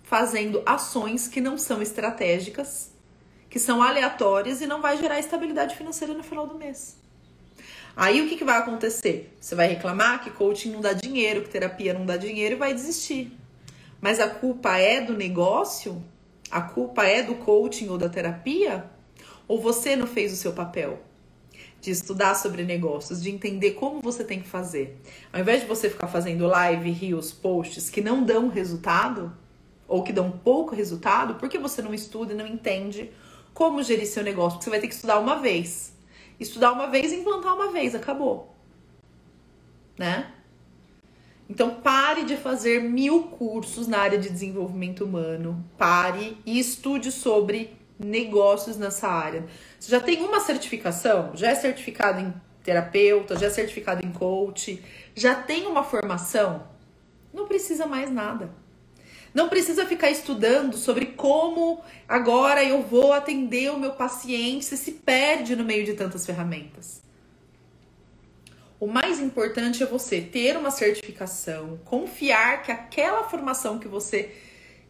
fazendo 0.04 0.64
ações 0.66 1.28
que 1.28 1.42
não 1.42 1.58
são 1.58 1.82
estratégicas, 1.82 2.92
que 3.50 3.60
são 3.60 3.84
aleatórias 3.84 4.62
e 4.62 4.68
não 4.68 4.82
vai 4.82 4.98
gerar 4.98 5.20
estabilidade 5.20 5.76
financeira 5.76 6.14
no 6.14 6.24
final 6.24 6.48
do 6.48 6.56
mês. 6.56 6.98
Aí 7.96 8.22
o 8.22 8.30
que, 8.30 8.38
que 8.38 8.46
vai 8.46 8.58
acontecer? 8.58 9.36
Você 9.42 9.56
vai 9.56 9.68
reclamar 9.68 10.24
que 10.24 10.30
coaching 10.30 10.72
não 10.72 10.80
dá 10.80 10.94
dinheiro, 10.94 11.42
que 11.42 11.50
terapia 11.50 11.94
não 11.94 12.06
dá 12.06 12.16
dinheiro 12.16 12.56
e 12.56 12.58
vai 12.58 12.74
desistir. 12.74 13.36
Mas 14.00 14.20
a 14.20 14.30
culpa 14.30 14.78
é 14.78 15.02
do 15.02 15.14
negócio? 15.14 16.02
A 16.50 16.62
culpa 16.62 17.06
é 17.06 17.24
do 17.24 17.36
coaching 17.36 17.90
ou 17.90 17.98
da 17.98 18.08
terapia? 18.08 18.86
Ou 19.48 19.60
você 19.60 19.96
não 19.96 20.08
fez 20.08 20.32
o 20.32 20.36
seu 20.36 20.54
papel? 20.54 21.02
De 21.82 21.92
estudar 21.92 22.36
sobre 22.36 22.64
negócios, 22.64 23.22
de 23.22 23.30
entender 23.30 23.72
como 23.72 24.02
você 24.02 24.24
tem 24.24 24.42
que 24.42 24.48
fazer. 24.48 25.00
Ao 25.32 25.40
invés 25.40 25.62
de 25.62 25.68
você 25.68 25.90
ficar 25.90 26.08
fazendo 26.08 26.48
live, 26.48 26.92
rios, 26.92 27.32
posts 27.32 27.90
que 27.90 28.02
não 28.02 28.24
dão 28.24 28.50
resultado, 28.50 29.32
ou 29.88 30.04
que 30.04 30.12
dão 30.12 30.30
pouco 30.30 30.76
resultado, 30.76 31.36
por 31.36 31.48
que 31.48 31.58
você 31.58 31.82
não 31.82 31.94
estuda 31.94 32.34
e 32.34 32.36
não 32.36 32.46
entende 32.46 33.10
como 33.54 33.82
gerir 33.82 34.06
seu 34.06 34.24
negócio? 34.24 34.58
Porque 34.58 34.66
você 34.66 34.70
vai 34.70 34.80
ter 34.80 34.88
que 34.88 34.94
estudar 34.94 35.20
uma 35.20 35.38
vez. 35.38 35.94
Estudar 36.40 36.72
uma 36.74 36.88
vez 36.88 37.12
e 37.12 37.16
implantar 37.16 37.56
uma 37.56 37.72
vez, 37.72 37.96
acabou. 37.96 38.54
Né? 39.98 40.32
Então 41.50 41.76
pare 41.76 42.24
de 42.24 42.36
fazer 42.36 42.84
mil 42.84 43.24
cursos 43.24 43.88
na 43.88 44.00
área 44.00 44.18
de 44.18 44.30
desenvolvimento 44.30 45.06
humano. 45.06 45.66
Pare 45.78 46.38
e 46.46 46.60
estude 46.60 47.12
sobre 47.12 47.76
negócios 48.00 48.78
nessa 48.78 49.08
área. 49.08 49.46
Você 49.80 49.92
já 49.92 50.00
tem 50.00 50.24
uma 50.24 50.40
certificação, 50.40 51.32
já 51.36 51.50
é 51.50 51.56
certificado 51.56 52.20
em 52.20 52.34
terapeuta, 52.64 53.38
já 53.38 53.48
é 53.48 53.50
certificado 53.50 54.06
em 54.06 54.12
coach, 54.12 54.84
já 55.16 55.36
tem 55.36 55.68
uma 55.68 55.84
formação, 55.84 56.68
não 57.34 57.48
precisa 57.48 57.86
mais 57.86 58.12
nada. 58.12 58.50
Não 59.34 59.50
precisa 59.50 59.86
ficar 59.86 60.10
estudando 60.10 60.76
sobre 60.78 61.08
como 61.08 61.82
agora 62.08 62.64
eu 62.64 62.82
vou 62.82 63.14
atender 63.14 63.72
o 63.72 63.80
meu 63.80 63.92
paciente, 63.92 64.66
você 64.66 64.78
se 64.78 64.94
perde 64.94 65.56
no 65.56 65.64
meio 65.64 65.86
de 65.86 65.94
tantas 65.94 66.26
ferramentas. 66.26 67.02
O 68.80 68.88
mais 68.88 69.20
importante 69.20 69.82
é 69.82 69.86
você 69.86 70.22
ter 70.22 70.56
uma 70.56 70.72
certificação, 70.72 71.80
confiar 71.84 72.64
que 72.64 72.72
aquela 72.72 73.24
formação 73.24 73.80
que 73.80 73.88
você 73.88 74.32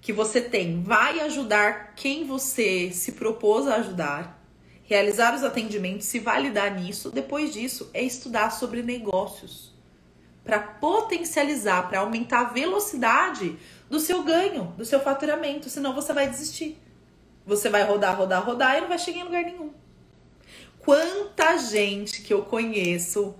que 0.07 0.13
você 0.13 0.39
tem 0.39 0.81
vai 0.81 1.19
ajudar 1.19 1.93
quem 1.93 2.25
você 2.25 2.91
se 2.93 3.11
propôs 3.11 3.67
a 3.67 3.75
ajudar, 3.75 4.41
realizar 4.85 5.35
os 5.35 5.43
atendimentos, 5.43 6.05
se 6.05 6.17
validar 6.17 6.73
nisso. 6.79 7.11
Depois 7.11 7.51
disso, 7.51 7.91
é 7.93 8.01
estudar 8.01 8.51
sobre 8.51 8.81
negócios 8.81 9.75
para 10.45 10.59
potencializar, 10.59 11.89
para 11.89 11.99
aumentar 11.99 12.39
a 12.39 12.43
velocidade 12.45 13.57
do 13.89 13.99
seu 13.99 14.23
ganho, 14.23 14.73
do 14.77 14.85
seu 14.85 15.01
faturamento, 15.01 15.69
senão 15.69 15.93
você 15.93 16.13
vai 16.13 16.29
desistir. 16.29 16.81
Você 17.45 17.67
vai 17.67 17.83
rodar, 17.83 18.17
rodar, 18.17 18.45
rodar 18.45 18.77
e 18.77 18.81
não 18.81 18.87
vai 18.87 18.99
chegar 18.99 19.19
em 19.19 19.23
lugar 19.25 19.43
nenhum. 19.43 19.73
Quanta 20.79 21.57
gente 21.57 22.21
que 22.21 22.33
eu 22.33 22.43
conheço 22.43 23.35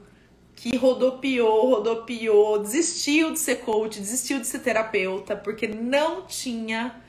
que 0.58 0.76
rodopiou, 0.76 1.70
rodopiou, 1.70 2.58
desistiu 2.58 3.32
de 3.32 3.38
ser 3.38 3.58
coach, 3.58 4.00
desistiu 4.00 4.39
de 4.39 4.48
ser 4.48 4.58
terapeuta, 4.58 5.36
porque 5.36 5.67
não 5.67 6.24
tinha 6.24 7.00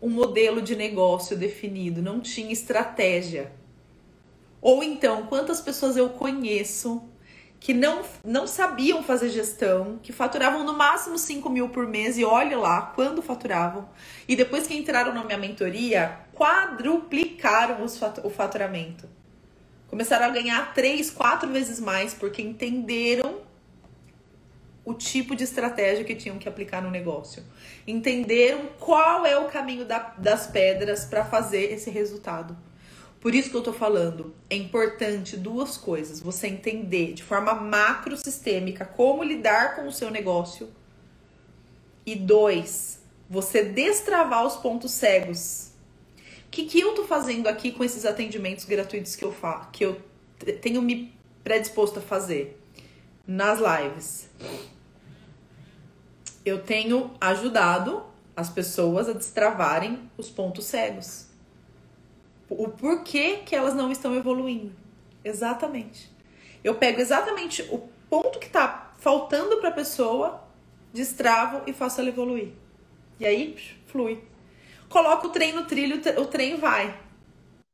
um 0.00 0.10
modelo 0.10 0.60
de 0.60 0.76
negócio 0.76 1.34
definido, 1.34 2.02
não 2.02 2.20
tinha 2.20 2.52
estratégia. 2.52 3.50
Ou 4.60 4.82
então, 4.82 5.24
quantas 5.24 5.58
pessoas 5.58 5.96
eu 5.96 6.10
conheço 6.10 7.02
que 7.58 7.72
não, 7.72 8.02
não 8.22 8.46
sabiam 8.46 9.02
fazer 9.02 9.30
gestão, 9.30 9.98
que 10.02 10.12
faturavam 10.12 10.62
no 10.62 10.74
máximo 10.74 11.18
5 11.18 11.48
mil 11.48 11.70
por 11.70 11.86
mês, 11.86 12.18
e 12.18 12.24
olha 12.26 12.58
lá 12.58 12.92
quando 12.94 13.22
faturavam, 13.22 13.88
e 14.28 14.36
depois 14.36 14.66
que 14.66 14.76
entraram 14.76 15.14
na 15.14 15.24
minha 15.24 15.38
mentoria, 15.38 16.20
quadruplicaram 16.34 17.82
os, 17.82 17.98
o 18.22 18.28
faturamento. 18.28 19.08
Começaram 19.98 20.26
a 20.26 20.30
ganhar 20.30 20.74
três, 20.74 21.10
quatro 21.10 21.50
vezes 21.50 21.80
mais 21.80 22.14
porque 22.14 22.40
entenderam 22.40 23.40
o 24.84 24.94
tipo 24.94 25.34
de 25.34 25.42
estratégia 25.42 26.04
que 26.04 26.14
tinham 26.14 26.38
que 26.38 26.48
aplicar 26.48 26.80
no 26.80 26.88
negócio. 26.88 27.42
Entenderam 27.84 28.66
qual 28.78 29.26
é 29.26 29.36
o 29.36 29.48
caminho 29.48 29.84
da, 29.84 29.98
das 30.16 30.46
pedras 30.46 31.04
para 31.04 31.24
fazer 31.24 31.72
esse 31.72 31.90
resultado. 31.90 32.56
Por 33.20 33.34
isso 33.34 33.50
que 33.50 33.56
eu 33.56 33.60
tô 33.60 33.72
falando, 33.72 34.32
é 34.48 34.54
importante 34.54 35.36
duas 35.36 35.76
coisas: 35.76 36.20
você 36.20 36.46
entender 36.46 37.14
de 37.14 37.24
forma 37.24 37.52
macro 37.52 38.16
sistêmica 38.16 38.84
como 38.84 39.24
lidar 39.24 39.74
com 39.74 39.88
o 39.88 39.92
seu 39.92 40.12
negócio. 40.12 40.70
E 42.06 42.14
dois, 42.14 43.02
você 43.28 43.64
destravar 43.64 44.46
os 44.46 44.54
pontos 44.54 44.92
cegos 44.92 45.67
o 46.48 46.50
que, 46.50 46.64
que 46.64 46.80
eu 46.80 46.94
tô 46.94 47.04
fazendo 47.04 47.46
aqui 47.46 47.70
com 47.70 47.84
esses 47.84 48.06
atendimentos 48.06 48.64
gratuitos 48.64 49.14
que 49.14 49.22
eu 49.22 49.30
faço, 49.30 49.68
que 49.70 49.84
eu 49.84 50.00
tenho 50.62 50.80
me 50.80 51.14
predisposto 51.44 51.98
a 51.98 52.02
fazer 52.02 52.58
nas 53.26 53.58
lives? 53.60 54.30
Eu 56.46 56.62
tenho 56.62 57.10
ajudado 57.20 58.02
as 58.34 58.48
pessoas 58.48 59.10
a 59.10 59.12
destravarem 59.12 60.10
os 60.16 60.30
pontos 60.30 60.64
cegos. 60.64 61.26
O 62.48 62.68
porquê 62.68 63.42
que 63.44 63.54
elas 63.54 63.74
não 63.74 63.92
estão 63.92 64.16
evoluindo. 64.16 64.72
Exatamente. 65.22 66.10
Eu 66.64 66.76
pego 66.76 66.98
exatamente 66.98 67.60
o 67.70 67.86
ponto 68.08 68.38
que 68.38 68.46
está 68.46 68.94
faltando 68.98 69.58
para 69.58 69.68
a 69.68 69.72
pessoa, 69.72 70.42
destravo 70.94 71.60
e 71.66 71.74
faço 71.74 72.00
ela 72.00 72.08
evoluir. 72.08 72.52
E 73.20 73.26
aí, 73.26 73.54
flui. 73.86 74.24
Coloco 74.90 75.26
o 75.26 75.30
trem 75.30 75.52
no 75.52 75.66
trilho, 75.66 76.00
o 76.18 76.26
trem 76.26 76.56
vai. 76.56 76.98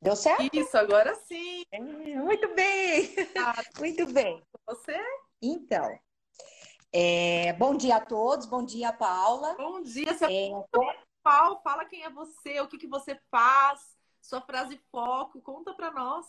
Deu 0.03 0.17
certo? 0.17 0.49
Isso, 0.53 0.77
agora 0.77 1.15
sim. 1.15 1.63
É, 1.71 1.81
muito 1.81 2.55
bem. 2.55 3.15
Ah, 3.39 3.55
muito 3.79 4.07
bem. 4.13 4.43
Você? 4.67 4.99
Então, 5.41 5.97
é, 6.93 7.53
bom 7.53 7.77
dia 7.77 7.97
a 7.97 8.05
todos, 8.05 8.47
bom 8.47 8.65
dia, 8.65 8.93
Paula. 8.93 9.55
Bom 9.55 9.81
dia, 9.81 10.13
você 10.13 10.25
é, 10.25 10.51
Paulo, 11.23 11.61
fala 11.63 11.85
quem 11.85 12.03
é 12.03 12.11
você, 12.11 12.61
o 12.61 12.67
que, 12.67 12.79
que 12.79 12.89
você 12.89 13.19
faz, 13.31 13.81
sua 14.21 14.41
frase 14.41 14.81
foco, 14.91 15.41
conta 15.41 15.73
para 15.73 15.93
nós. 15.93 16.27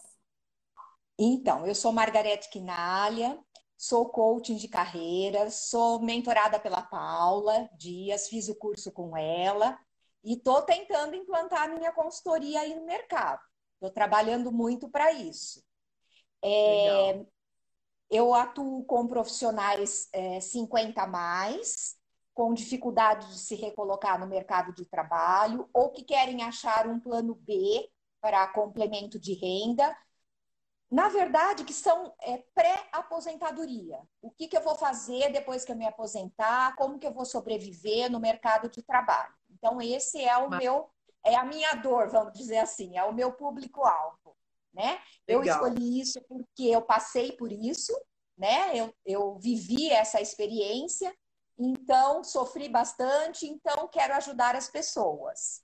Então, 1.17 1.65
eu 1.65 1.73
sou 1.73 1.91
Margarete 1.91 2.49
Quinalha, 2.49 3.39
sou 3.75 4.09
coaching 4.09 4.55
de 4.55 4.67
carreira, 4.67 5.49
sou 5.49 5.99
mentorada 5.99 6.59
pela 6.59 6.83
Paula 6.83 7.69
Dias, 7.75 8.29
fiz 8.29 8.49
o 8.49 8.55
curso 8.55 8.91
com 8.91 9.17
ela 9.17 9.79
e 10.25 10.33
estou 10.33 10.63
tentando 10.63 11.15
implantar 11.15 11.63
a 11.63 11.67
minha 11.67 11.91
consultoria 11.91 12.61
aí 12.61 12.73
no 12.73 12.85
mercado. 12.85 13.41
Estou 13.75 13.91
trabalhando 13.91 14.51
muito 14.51 14.89
para 14.89 15.11
isso. 15.11 15.63
É, 16.43 17.23
eu 18.09 18.33
atuo 18.33 18.83
com 18.85 19.07
profissionais 19.07 20.09
é, 20.11 20.39
50 20.39 20.99
a 20.99 21.07
mais, 21.07 21.95
com 22.33 22.53
dificuldade 22.53 23.27
de 23.27 23.39
se 23.39 23.55
recolocar 23.55 24.19
no 24.19 24.27
mercado 24.27 24.73
de 24.73 24.85
trabalho, 24.85 25.69
ou 25.71 25.91
que 25.91 26.03
querem 26.03 26.41
achar 26.41 26.87
um 26.87 26.99
plano 26.99 27.35
B 27.35 27.89
para 28.19 28.47
complemento 28.47 29.19
de 29.19 29.33
renda, 29.33 29.95
na 30.89 31.09
verdade, 31.09 31.63
que 31.63 31.73
são 31.73 32.13
é, 32.21 32.43
pré-aposentadoria. 32.53 33.99
O 34.21 34.31
que, 34.31 34.47
que 34.47 34.57
eu 34.57 34.61
vou 34.61 34.75
fazer 34.75 35.31
depois 35.31 35.65
que 35.65 35.71
eu 35.71 35.75
me 35.75 35.85
aposentar? 35.85 36.75
Como 36.75 36.97
que 36.97 37.05
eu 37.05 37.13
vou 37.13 37.25
sobreviver 37.25 38.09
no 38.11 38.19
mercado 38.19 38.69
de 38.69 38.81
trabalho? 38.81 39.33
Então, 39.65 39.81
esse 39.81 40.21
é 40.23 40.37
o 40.37 40.47
Mas... 40.47 40.59
meu, 40.59 40.87
é 41.25 41.35
a 41.35 41.43
minha 41.43 41.73
dor, 41.73 42.07
vamos 42.09 42.37
dizer 42.37 42.59
assim, 42.59 42.95
é 42.97 43.03
o 43.03 43.13
meu 43.13 43.33
público-alvo. 43.33 44.37
Né? 44.71 45.01
Eu 45.25 45.41
escolhi 45.41 46.01
isso 46.01 46.21
porque 46.27 46.63
eu 46.63 46.81
passei 46.81 47.31
por 47.31 47.51
isso, 47.51 47.93
né? 48.37 48.77
Eu, 48.77 48.93
eu 49.05 49.39
vivi 49.39 49.89
essa 49.89 50.21
experiência, 50.21 51.15
então 51.57 52.23
sofri 52.23 52.67
bastante, 52.67 53.47
então 53.47 53.87
quero 53.87 54.13
ajudar 54.15 54.53
as 54.53 54.69
pessoas. 54.69 55.63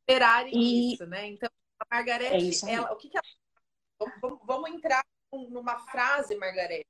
Esperarem 0.00 0.54
e... 0.54 0.92
isso, 0.92 1.06
né? 1.06 1.26
Então, 1.26 1.48
a 1.80 1.96
Margarete, 1.96 2.68
é 2.68 2.74
ela, 2.74 2.92
o 2.92 2.96
que, 2.96 3.08
que 3.08 3.16
ela 3.16 3.26
Vamos, 4.22 4.38
vamos 4.44 4.70
entrar 4.70 5.04
numa 5.32 5.76
frase, 5.78 6.36
Margarete, 6.36 6.86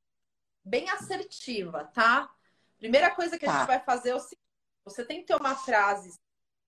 bem 0.63 0.91
assertiva, 0.91 1.85
tá? 1.95 2.31
Primeira 2.77 3.15
coisa 3.15 3.39
que 3.39 3.47
tá. 3.47 3.55
a 3.55 3.59
gente 3.59 3.67
vai 3.67 3.81
fazer 3.81 4.11
é 4.11 4.15
o 4.15 4.21
seguinte: 4.21 4.48
você 4.89 5.05
tem 5.05 5.21
que 5.21 5.27
ter 5.27 5.37
uma 5.37 5.55
frase 5.55 6.13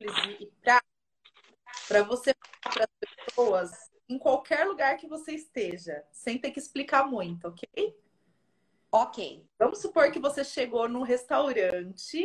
simples 0.03 0.41
e 0.41 0.53
para 1.89 2.03
você 2.03 2.35
falar 2.63 2.73
para 2.73 2.85
as 2.85 3.27
pessoas 3.27 3.71
em 4.09 4.19
qualquer 4.19 4.67
lugar 4.67 4.97
que 4.97 5.07
você 5.07 5.33
esteja, 5.33 6.05
sem 6.11 6.39
ter 6.39 6.51
que 6.51 6.59
explicar 6.59 7.07
muito, 7.07 7.47
ok? 7.47 7.97
Ok. 8.91 9.47
Vamos 9.59 9.79
supor 9.79 10.11
que 10.11 10.19
você 10.19 10.43
chegou 10.43 10.89
num 10.89 11.03
restaurante 11.03 12.21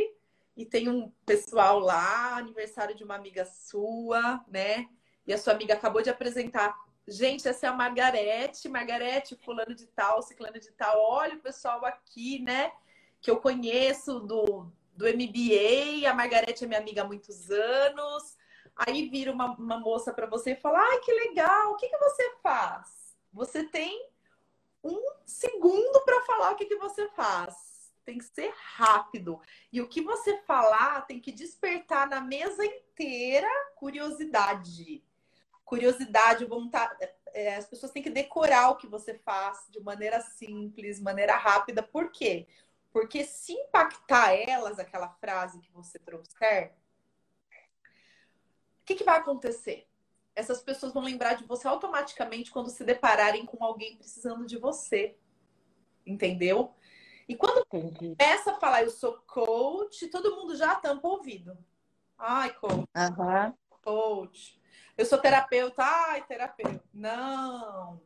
e 0.58 0.65
tem 0.65 0.89
um 0.89 1.12
pessoal 1.25 1.79
lá, 1.79 2.38
aniversário 2.38 2.95
de 2.95 3.03
uma 3.03 3.15
amiga 3.15 3.45
sua, 3.45 4.43
né? 4.47 4.89
E 5.27 5.34
a 5.34 5.38
sua 5.38 5.53
amiga 5.53 5.75
acabou 5.75 6.01
de 6.01 6.10
apresentar 6.10 6.75
Gente, 7.08 7.47
essa 7.47 7.67
é 7.67 7.69
a 7.69 7.73
Margarete, 7.73 8.67
Margarete, 8.67 9.36
fulano 9.36 9.75
de 9.75 9.86
tal, 9.86 10.23
ciclano 10.23 10.60
de 10.60 10.71
tal. 10.71 10.99
Olha 10.99 11.36
o 11.36 11.39
pessoal 11.39 11.86
aqui, 11.86 12.39
né? 12.39 12.71
Que 13.21 13.29
eu 13.29 13.38
conheço 13.38 14.19
do, 14.19 14.71
do 14.95 15.05
MBA. 15.05 16.10
A 16.10 16.13
Margarete 16.13 16.63
é 16.63 16.67
minha 16.67 16.79
amiga 16.79 17.01
há 17.01 17.05
muitos 17.05 17.49
anos. 17.49 18.38
Aí 18.75 19.10
vira 19.10 19.31
uma, 19.31 19.55
uma 19.55 19.79
moça 19.79 20.13
para 20.13 20.25
você 20.25 20.51
e 20.51 20.55
fala: 20.55 20.79
Ai, 20.79 20.99
que 20.99 21.12
legal, 21.12 21.71
o 21.71 21.75
que, 21.75 21.88
que 21.88 21.97
você 21.97 22.36
faz? 22.41 23.15
Você 23.31 23.63
tem 23.63 24.10
um 24.84 25.01
segundo 25.25 26.03
para 26.03 26.21
falar 26.21 26.51
o 26.51 26.55
que, 26.55 26.65
que 26.65 26.77
você 26.77 27.08
faz. 27.10 27.93
Tem 28.03 28.17
que 28.17 28.25
ser 28.25 28.53
rápido. 28.75 29.41
E 29.73 29.81
o 29.81 29.88
que 29.88 30.01
você 30.01 30.38
falar 30.43 31.01
tem 31.08 31.19
que 31.19 31.31
despertar 31.31 32.08
na 32.08 32.21
mesa 32.21 32.63
inteira 32.65 33.49
curiosidade 33.75 35.03
curiosidade, 35.65 36.45
vontade. 36.45 36.95
É, 37.34 37.55
as 37.58 37.65
pessoas 37.65 37.91
têm 37.91 38.03
que 38.03 38.10
decorar 38.10 38.69
o 38.69 38.77
que 38.77 38.88
você 38.88 39.15
faz 39.15 39.65
de 39.69 39.81
maneira 39.81 40.21
simples, 40.21 41.01
maneira 41.01 41.36
rápida. 41.36 41.84
Por 41.84 42.12
quê? 42.12 42.47
Porque 42.95 43.25
se 43.25 43.51
impactar 43.51 44.34
elas, 44.36 44.79
aquela 44.79 45.10
frase 45.10 45.60
que 45.60 45.69
você 45.73 45.99
trouxer, 45.99 46.73
o 48.81 48.86
que, 48.86 48.95
que 48.95 49.03
vai 49.03 49.17
acontecer? 49.17 49.86
Essas 50.34 50.62
pessoas 50.62 50.93
vão 50.93 51.03
lembrar 51.03 51.34
de 51.34 51.43
você 51.43 51.67
automaticamente 51.67 52.49
quando 52.49 52.69
se 52.69 52.86
depararem 52.86 53.45
com 53.45 53.62
alguém 53.62 53.97
precisando 53.97 54.45
de 54.45 54.58
você. 54.58 55.17
Entendeu? 56.08 56.73
E 57.27 57.36
quando 57.36 57.65
começa 57.65 58.51
a 58.51 58.60
falar 58.62 58.84
eu 58.84 58.89
sou 58.89 59.21
coach, 59.27 60.08
todo 60.08 60.38
mundo 60.38 60.55
já 60.55 60.75
tampa 60.75 61.05
o 61.05 61.12
ouvido. 61.12 61.58
Ai, 62.17 62.53
coach. 62.53 62.88
Uhum. 62.95 63.53
Coach. 63.84 64.58
Eu 64.97 65.05
sou 65.05 65.17
terapeuta, 65.17 65.84
ai, 65.84 66.25
terapeuta. 66.25 66.81
Não. 66.93 68.01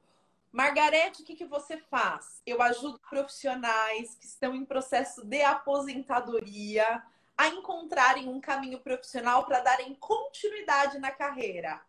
Margarete, 0.51 1.21
o 1.21 1.25
que, 1.25 1.35
que 1.35 1.45
você 1.45 1.77
faz? 1.77 2.41
Eu 2.45 2.61
ajudo 2.61 2.99
profissionais 3.09 4.15
que 4.15 4.25
estão 4.25 4.55
em 4.55 4.65
processo 4.65 5.23
de 5.25 5.41
aposentadoria 5.41 7.03
a 7.37 7.47
encontrarem 7.47 8.27
um 8.27 8.41
caminho 8.41 8.79
profissional 8.79 9.45
para 9.45 9.61
darem 9.61 9.95
continuidade 9.95 10.99
na 10.99 11.11
carreira. 11.11 11.81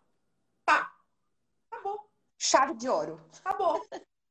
Pá! 0.65 0.93
Acabou. 1.71 2.09
Chave 2.39 2.75
de 2.75 2.89
ouro. 2.89 3.21
Acabou. 3.45 3.85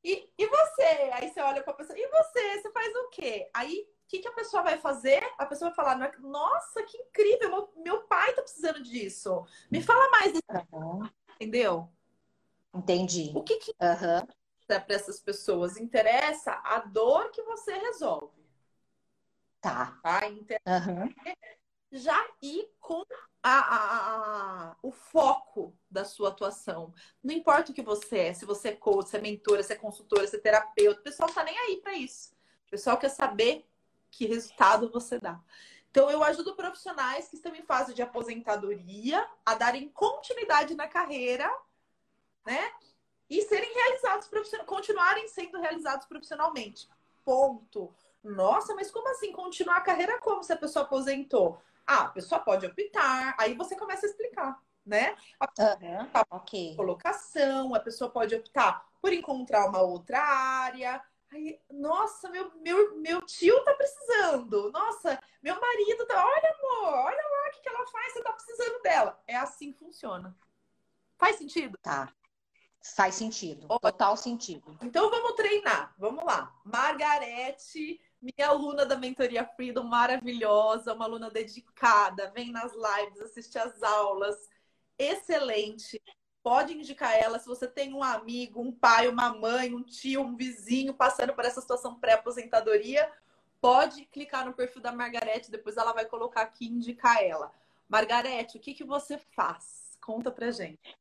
E, 0.04 0.32
e 0.38 0.48
você? 0.48 1.12
Aí 1.14 1.30
você 1.30 1.42
olha 1.42 1.62
para 1.62 1.74
a 1.74 1.76
pessoa, 1.76 2.00
e 2.00 2.08
você? 2.08 2.62
Você 2.62 2.72
faz 2.72 2.96
o 2.96 3.10
quê? 3.10 3.50
Aí 3.54 3.86
que, 4.10 4.20
que 4.20 4.28
a 4.28 4.34
pessoa 4.34 4.64
vai 4.64 4.78
fazer? 4.80 5.22
A 5.38 5.46
pessoa 5.46 5.70
vai 5.70 5.76
falar, 5.76 6.12
nossa, 6.20 6.82
que 6.84 6.98
incrível, 6.98 7.50
meu, 7.50 7.74
meu 7.78 8.02
pai 8.08 8.34
tá 8.34 8.42
precisando 8.42 8.82
disso. 8.82 9.46
Me 9.70 9.82
fala 9.84 10.10
mais 10.10 10.34
disso. 10.34 10.44
Uhum. 10.74 11.08
Entendeu? 11.36 11.88
Entendi. 12.74 13.32
O 13.36 13.44
que, 13.44 13.58
que 13.58 13.72
uhum. 13.72 14.28
para 14.68 14.86
essas 14.90 15.20
pessoas? 15.20 15.78
Interessa 15.78 16.52
a 16.64 16.80
dor 16.80 17.32
que 17.32 17.42
você 17.44 17.74
resolve. 17.74 18.40
Tá. 19.60 20.00
tá? 20.02 20.22
Uhum. 20.28 21.14
Já 21.92 22.16
ir 22.42 22.70
com 22.80 23.04
a, 23.42 23.60
a, 23.60 24.70
a, 24.72 24.76
o 24.82 24.92
foco 24.92 25.76
da 25.90 26.06
sua 26.06 26.30
atuação. 26.30 26.94
Não 27.24 27.34
importa 27.34 27.72
o 27.72 27.76
que 27.76 27.82
você 27.82 28.18
é, 28.20 28.34
se 28.34 28.46
você 28.46 28.70
é 28.70 28.76
coach, 28.76 29.10
se 29.10 29.18
é 29.18 29.22
mentora, 29.22 29.64
se 29.64 29.74
é 29.74 29.76
consultora, 29.76 30.28
se 30.28 30.36
é 30.36 30.40
terapeuta, 30.40 31.00
o 31.00 31.04
pessoal 31.04 31.28
não 31.28 31.36
tá 31.36 31.44
nem 31.44 31.58
aí 31.58 31.78
para 31.78 31.94
isso. 31.94 32.34
O 32.68 32.70
pessoal 32.70 32.98
quer 32.98 33.10
saber 33.10 33.68
que 34.12 34.26
resultado 34.26 34.92
você 34.92 35.20
dá. 35.20 35.42
Então, 35.90 36.10
eu 36.10 36.24
ajudo 36.24 36.56
profissionais 36.56 37.28
que 37.28 37.36
estão 37.36 37.56
em 37.56 37.64
fase 37.64 37.94
de 37.94 38.02
aposentadoria 38.02 39.28
a 39.44 39.56
darem 39.56 39.90
continuidade 39.90 40.76
na 40.76 40.88
carreira, 40.88 41.50
né? 42.50 42.72
E 43.30 43.44
serem 43.44 43.72
realizados 43.72 44.28
profissionalmente, 44.28 44.76
continuarem 44.76 45.28
sendo 45.28 45.62
realizados 45.62 46.08
profissionalmente. 46.08 46.90
Ponto. 47.24 47.94
Nossa, 48.24 48.74
mas 48.74 48.90
como 48.90 49.08
assim 49.10 49.32
continuar 49.32 49.78
a 49.78 49.82
carreira 49.82 50.20
como 50.20 50.44
se 50.44 50.52
a 50.52 50.58
pessoa 50.58 50.84
aposentou? 50.84 51.62
Ah, 51.86 52.06
a 52.06 52.10
pessoa 52.10 52.42
pode 52.42 52.66
optar, 52.66 53.36
aí 53.40 53.54
você 53.54 53.76
começa 53.76 54.06
a 54.06 54.10
explicar, 54.10 54.60
né? 54.86 55.16
A 55.40 55.46
uhum, 55.46 56.10
ok. 56.32 56.76
Colocação, 56.76 57.76
a 57.76 57.80
pessoa 57.80 58.10
pode 58.10 58.36
optar 58.36 58.88
por 59.00 59.14
encontrar 59.14 59.68
uma 59.68 59.82
outra 59.82 60.20
área, 60.20 61.02
Aí, 61.32 61.62
nossa, 61.70 62.28
meu, 62.30 62.52
meu, 62.56 62.98
meu 62.98 63.22
tio 63.22 63.64
tá 63.64 63.76
precisando. 63.76 64.72
Nossa, 64.72 65.22
meu 65.44 65.62
marido 65.62 66.04
tá. 66.08 66.26
Olha, 66.26 66.56
amor, 66.58 66.94
olha 67.06 67.22
lá 67.22 67.48
o 67.48 67.52
que, 67.52 67.62
que 67.62 67.70
ela 67.70 67.86
faz, 67.86 68.14
você 68.14 68.24
tá 68.24 68.34
precisando 68.34 68.82
dela. 68.82 69.24
É 69.28 69.36
assim 69.36 69.72
que 69.72 69.78
funciona. 69.78 70.36
Faz 71.20 71.36
sentido? 71.36 71.78
Tá. 71.84 72.12
Faz 72.82 73.16
sentido. 73.16 73.68
Total 73.82 74.16
sentido. 74.16 74.78
Então 74.82 75.10
vamos 75.10 75.34
treinar. 75.34 75.94
Vamos 75.98 76.24
lá. 76.24 76.56
Margarete, 76.64 78.00
minha 78.22 78.50
aluna 78.50 78.86
da 78.86 78.98
Mentoria 78.98 79.46
Freedom, 79.46 79.84
maravilhosa, 79.84 80.94
uma 80.94 81.06
aluna 81.06 81.30
dedicada, 81.30 82.32
vem 82.32 82.52
nas 82.52 82.74
lives, 82.74 83.22
assiste 83.22 83.58
às 83.58 83.84
aulas. 83.84 84.36
Excelente 84.98 86.02
pode 86.44 86.74
indicar 86.74 87.16
ela. 87.16 87.40
Se 87.40 87.48
você 87.48 87.68
tem 87.68 87.94
um 87.94 88.04
amigo, 88.04 88.62
um 88.62 88.72
pai, 88.72 89.08
uma 89.08 89.34
mãe, 89.34 89.74
um 89.74 89.84
tio, 89.84 90.22
um 90.22 90.36
vizinho 90.36 90.94
passando 90.94 91.34
por 91.34 91.46
essa 91.46 91.62
situação 91.62 92.00
pré-aposentadoria, 92.00 93.12
pode 93.62 94.06
clicar 94.06 94.46
no 94.46 94.54
perfil 94.54 94.82
da 94.82 94.92
Margarete, 94.92 95.52
depois 95.52 95.78
ela 95.78 95.94
vai 95.94 96.06
colocar 96.06 96.42
aqui 96.42 96.66
e 96.66 96.70
indicar 96.70 97.24
ela. 97.24 97.52
Margarete, 97.88 98.58
o 98.58 98.60
que, 98.60 98.74
que 98.74 98.84
você 98.84 99.18
faz? 99.18 99.98
Conta 100.02 100.32
pra 100.32 100.52
gente. 100.52 100.98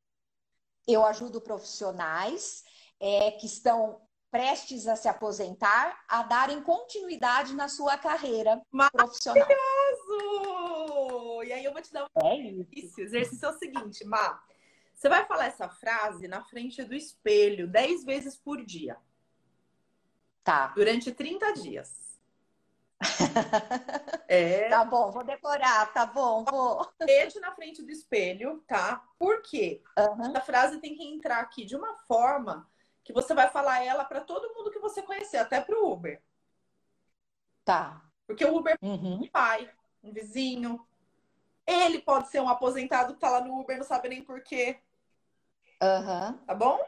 Eu 0.89 1.05
ajudo 1.05 1.41
profissionais 1.41 2.65
é, 2.99 3.31
que 3.33 3.47
estão 3.47 4.01
prestes 4.31 4.87
a 4.87 4.97
se 4.97 5.07
aposentar 5.09 6.05
a 6.09 6.23
darem 6.23 6.63
continuidade 6.63 7.55
na 7.55 7.69
sua 7.69 7.99
carreira 7.99 8.61
profissional. 8.93 9.47
E 11.45 11.53
aí 11.53 11.65
eu 11.65 11.73
vou 11.73 11.83
te 11.83 11.93
dar 11.93 12.05
um 12.05 12.27
é 12.27 12.39
exercício. 12.39 13.05
O 13.05 13.07
exercício 13.07 13.47
é 13.47 13.51
o 13.51 13.59
seguinte, 13.59 14.05
Má. 14.05 14.43
Você 14.95 15.09
vai 15.09 15.25
falar 15.27 15.47
essa 15.47 15.69
frase 15.69 16.27
na 16.27 16.43
frente 16.43 16.83
do 16.83 16.95
espelho 16.95 17.69
10 17.69 18.05
vezes 18.05 18.37
por 18.37 18.65
dia. 18.65 18.97
Tá. 20.43 20.69
Durante 20.69 21.13
30 21.13 21.53
dias. 21.53 22.08
É. 24.29 24.69
Tá 24.69 24.85
bom, 24.85 25.11
vou 25.11 25.25
decorar, 25.25 25.93
tá 25.93 26.05
bom, 26.07 26.45
vou. 26.45 26.87
Beijo 27.05 27.41
na 27.41 27.55
frente 27.55 27.83
do 27.83 27.91
espelho, 27.91 28.63
tá? 28.67 29.03
Por 29.19 29.43
quê? 29.43 29.83
Uhum. 29.99 30.37
A 30.37 30.41
frase 30.41 30.81
tem 30.81 30.95
que 30.95 31.03
entrar 31.03 31.41
aqui 31.41 31.65
de 31.65 31.77
uma 31.77 31.95
forma 32.07 32.69
que 33.05 33.13
você 33.13 33.35
vai 33.35 33.49
falar 33.49 33.83
ela 33.83 34.05
para 34.05 34.21
todo 34.21 34.53
mundo 34.55 34.71
que 34.71 34.79
você 34.79 35.01
conhecer, 35.03 35.39
até 35.39 35.61
pro 35.61 35.91
Uber. 35.91 36.23
Tá. 37.65 38.03
Porque 38.27 38.45
o 38.45 38.57
Uber 38.57 38.77
uhum. 38.83 39.23
um 39.23 39.29
pai, 39.29 39.71
um 40.03 40.13
vizinho. 40.13 40.87
Ele 41.67 42.01
pode 42.01 42.29
ser 42.29 42.41
um 42.41 42.49
aposentado 42.49 43.15
que 43.15 43.21
tá 43.21 43.31
lá 43.31 43.41
no 43.41 43.61
Uber, 43.61 43.77
não 43.77 43.85
sabe 43.85 44.09
nem 44.09 44.23
por 44.23 44.43
quê. 44.43 44.81
Uhum. 45.83 46.39
Tá 46.39 46.55
bom? 46.55 46.79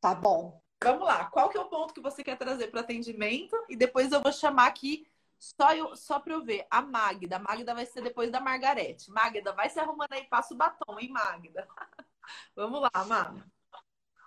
Tá 0.00 0.14
bom. 0.14 0.61
Vamos 0.82 1.06
lá. 1.06 1.24
Qual 1.26 1.48
que 1.48 1.56
é 1.56 1.60
o 1.60 1.68
ponto 1.68 1.94
que 1.94 2.00
você 2.00 2.22
quer 2.22 2.36
trazer 2.36 2.68
para 2.68 2.80
atendimento? 2.80 3.56
E 3.68 3.76
depois 3.76 4.10
eu 4.12 4.22
vou 4.22 4.32
chamar 4.32 4.66
aqui 4.66 5.06
só, 5.38 5.74
eu, 5.74 5.96
só 5.96 6.20
para 6.20 6.34
eu 6.34 6.44
ver. 6.44 6.66
A 6.70 6.82
Magda. 6.82 7.36
A 7.36 7.38
Magda 7.38 7.74
vai 7.74 7.86
ser 7.86 8.02
depois 8.02 8.30
da 8.30 8.40
Margarete. 8.40 9.10
Magda, 9.10 9.52
vai 9.52 9.68
se 9.68 9.78
arrumando 9.78 10.12
aí, 10.12 10.24
passa 10.28 10.54
o 10.54 10.56
batom, 10.56 10.98
hein, 10.98 11.10
Magda? 11.10 11.66
Vamos 12.56 12.80
lá, 12.80 13.04
Magda. 13.06 13.44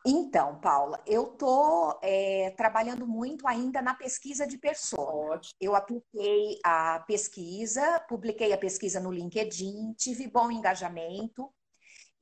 Então, 0.08 0.60
Paula, 0.60 1.02
eu 1.08 1.34
estou 1.34 2.00
é, 2.04 2.54
trabalhando 2.56 3.08
muito 3.08 3.48
ainda 3.48 3.82
na 3.82 3.96
pesquisa 3.96 4.46
de 4.46 4.56
pessoa. 4.56 5.42
Eu 5.60 5.76
apliquei 5.76 6.60
a 6.64 7.00
pesquisa, 7.08 8.00
publiquei 8.02 8.54
a 8.54 8.58
pesquisa 8.58 9.00
no 9.00 9.12
LinkedIn, 9.12 9.94
tive 9.94 10.28
bom 10.28 10.52
engajamento 10.52 11.52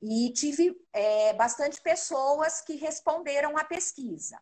e 0.02 0.32
tive 0.32 0.74
é, 0.92 1.32
bastante 1.34 1.80
pessoas 1.80 2.60
que 2.60 2.76
responderam 2.76 3.56
à 3.56 3.64
pesquisa. 3.64 4.38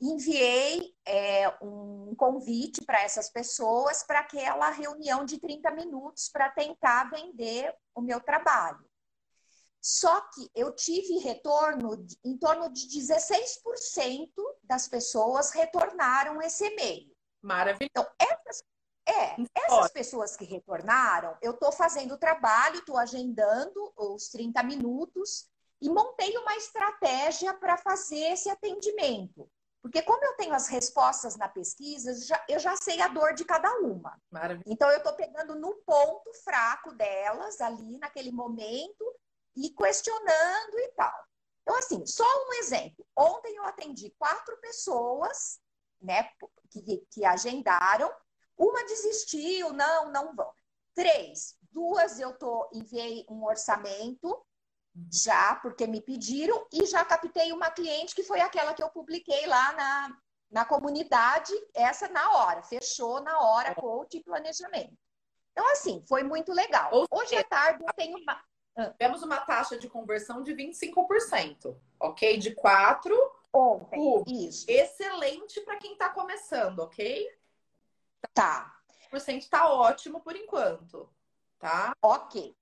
Enviei 0.00 0.94
é, 1.04 1.48
um 1.60 2.14
convite 2.16 2.84
para 2.84 3.02
essas 3.02 3.30
pessoas 3.30 4.04
para 4.04 4.20
aquela 4.20 4.70
reunião 4.70 5.24
de 5.24 5.40
30 5.40 5.70
minutos 5.72 6.28
para 6.28 6.50
tentar 6.50 7.10
vender 7.10 7.74
o 7.94 8.00
meu 8.00 8.20
trabalho. 8.20 8.88
Só 9.80 10.20
que 10.32 10.50
eu 10.54 10.74
tive 10.74 11.18
retorno 11.18 12.06
em 12.24 12.36
torno 12.36 12.70
de 12.72 12.86
16% 12.88 14.30
das 14.62 14.88
pessoas 14.88 15.50
retornaram 15.50 16.42
esse 16.42 16.64
e-mail. 16.64 17.10
Maravilha. 17.40 17.88
Então, 17.90 18.06
essas, 18.18 18.62
é, 19.08 19.36
essas 19.54 19.90
pessoas 19.90 20.36
que 20.36 20.44
retornaram, 20.44 21.36
eu 21.40 21.52
estou 21.52 21.72
fazendo 21.72 22.14
o 22.14 22.18
trabalho, 22.18 22.78
estou 22.78 22.96
agendando 22.96 23.92
os 23.96 24.28
30 24.28 24.62
minutos 24.62 25.48
e 25.80 25.88
montei 25.88 26.36
uma 26.36 26.56
estratégia 26.56 27.54
para 27.54 27.76
fazer 27.76 28.32
esse 28.32 28.50
atendimento. 28.50 29.48
Porque 29.80 30.02
como 30.02 30.22
eu 30.24 30.36
tenho 30.36 30.52
as 30.54 30.68
respostas 30.68 31.36
na 31.36 31.48
pesquisa, 31.48 32.12
já, 32.26 32.44
eu 32.48 32.58
já 32.58 32.76
sei 32.76 33.00
a 33.00 33.08
dor 33.08 33.32
de 33.34 33.44
cada 33.44 33.72
uma. 33.78 34.20
Maravilha. 34.30 34.64
Então 34.66 34.90
eu 34.90 34.98
estou 34.98 35.14
pegando 35.14 35.54
no 35.54 35.74
ponto 35.86 36.32
fraco 36.44 36.92
delas 36.94 37.60
ali 37.60 37.96
naquele 37.98 38.32
momento 38.32 39.04
e 39.56 39.70
questionando 39.70 40.78
e 40.78 40.88
tal. 40.96 41.14
Então, 41.62 41.78
assim, 41.78 42.04
só 42.06 42.24
um 42.24 42.54
exemplo. 42.54 43.06
Ontem 43.16 43.54
eu 43.56 43.64
atendi 43.64 44.10
quatro 44.18 44.56
pessoas, 44.58 45.60
né, 46.00 46.30
que, 46.70 47.06
que 47.10 47.24
agendaram. 47.24 48.10
Uma 48.58 48.84
desistiu, 48.84 49.72
não, 49.72 50.10
não 50.10 50.34
vão. 50.34 50.52
Três, 50.94 51.56
duas 51.70 52.18
eu 52.18 52.36
tô, 52.36 52.68
enviei 52.72 53.24
um 53.30 53.44
orçamento 53.44 54.44
já, 55.12 55.54
porque 55.56 55.86
me 55.86 56.00
pediram, 56.00 56.66
e 56.72 56.84
já 56.86 57.04
captei 57.04 57.52
uma 57.52 57.70
cliente 57.70 58.14
que 58.14 58.24
foi 58.24 58.40
aquela 58.40 58.74
que 58.74 58.82
eu 58.82 58.90
publiquei 58.90 59.46
lá 59.46 59.72
na, 59.74 60.16
na 60.50 60.64
comunidade, 60.64 61.52
essa 61.72 62.08
na 62.08 62.32
hora, 62.32 62.62
fechou 62.62 63.20
na 63.20 63.38
hora, 63.38 63.74
coach 63.76 64.16
e 64.16 64.24
planejamento. 64.24 64.98
Então, 65.52 65.70
assim, 65.70 66.04
foi 66.08 66.24
muito 66.24 66.52
legal. 66.52 66.90
Hoje 67.10 67.36
à 67.36 67.44
tarde 67.44 67.84
eu 67.86 67.92
tenho 67.94 68.18
uma. 68.18 68.42
Tivemos 68.92 69.22
uma 69.22 69.40
taxa 69.40 69.76
de 69.76 69.88
conversão 69.88 70.42
de 70.42 70.54
25%, 70.54 71.76
ok? 71.98 72.38
De 72.38 72.54
4 72.54 73.12
Ontem, 73.52 73.98
uh, 73.98 74.24
isso. 74.26 74.66
Excelente 74.68 75.60
para 75.62 75.78
quem 75.78 75.92
está 75.92 76.10
começando, 76.10 76.80
ok? 76.80 77.28
Tá. 78.34 78.74
5% 79.10 79.38
está 79.38 79.72
ótimo 79.72 80.20
por 80.20 80.36
enquanto, 80.36 81.08
tá? 81.58 81.92
Ok. 82.02 82.56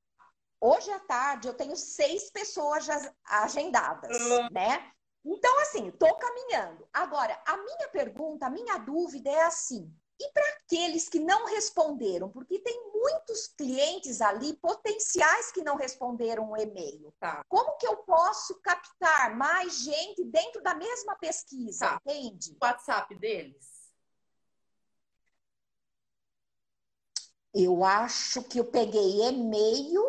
Hoje 0.61 0.91
à 0.91 1.01
tarde 1.01 1.49
eu 1.49 1.55
tenho 1.55 1.77
seis 1.77 2.31
pessoas 2.31 2.87
agendadas, 3.25 4.17
uhum. 4.21 4.49
né? 4.51 4.93
Então, 5.25 5.61
assim, 5.61 5.89
estou 5.89 6.15
caminhando. 6.15 6.89
Agora, 6.93 7.41
a 7.47 7.57
minha 7.57 7.89
pergunta, 7.89 8.47
a 8.47 8.51
minha 8.51 8.79
dúvida 8.79 9.29
é 9.29 9.43
assim: 9.43 9.93
e 10.19 10.33
para 10.33 10.49
aqueles 10.55 11.09
que 11.09 11.19
não 11.19 11.47
responderam? 11.47 12.31
Porque 12.31 12.59
tem 12.61 12.91
muitos 12.93 13.49
clientes 13.49 14.21
ali, 14.21 14.57
potenciais, 14.57 15.53
que 15.53 15.63
não 15.63 15.77
responderam 15.77 16.51
o 16.51 16.57
e-mail. 16.57 17.13
Tá. 17.21 17.45
Como 17.49 17.77
que 17.77 17.87
eu 17.87 17.99
posso 17.99 18.55
captar 18.61 19.37
mais 19.37 19.81
gente 19.81 20.25
dentro 20.25 20.63
da 20.63 20.75
mesma 20.75 21.17
pesquisa? 21.17 21.87
Tá. 21.87 22.01
Entende? 22.07 22.57
O 22.61 22.65
WhatsApp 22.65 23.15
deles? 23.17 23.76
Eu 27.59 27.83
acho 27.83 28.43
que 28.43 28.61
eu 28.61 28.67
peguei 28.67 29.23
e-mail, 29.23 30.05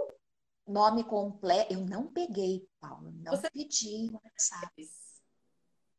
nome 0.68 1.06
completo. 1.06 1.74
Eu 1.74 1.80
não 1.80 2.08
peguei, 2.08 2.68
Paulo. 2.78 3.10
Não 3.24 3.32
Você... 3.32 3.50
pedi 3.50 4.10
WhatsApp. 4.12 4.90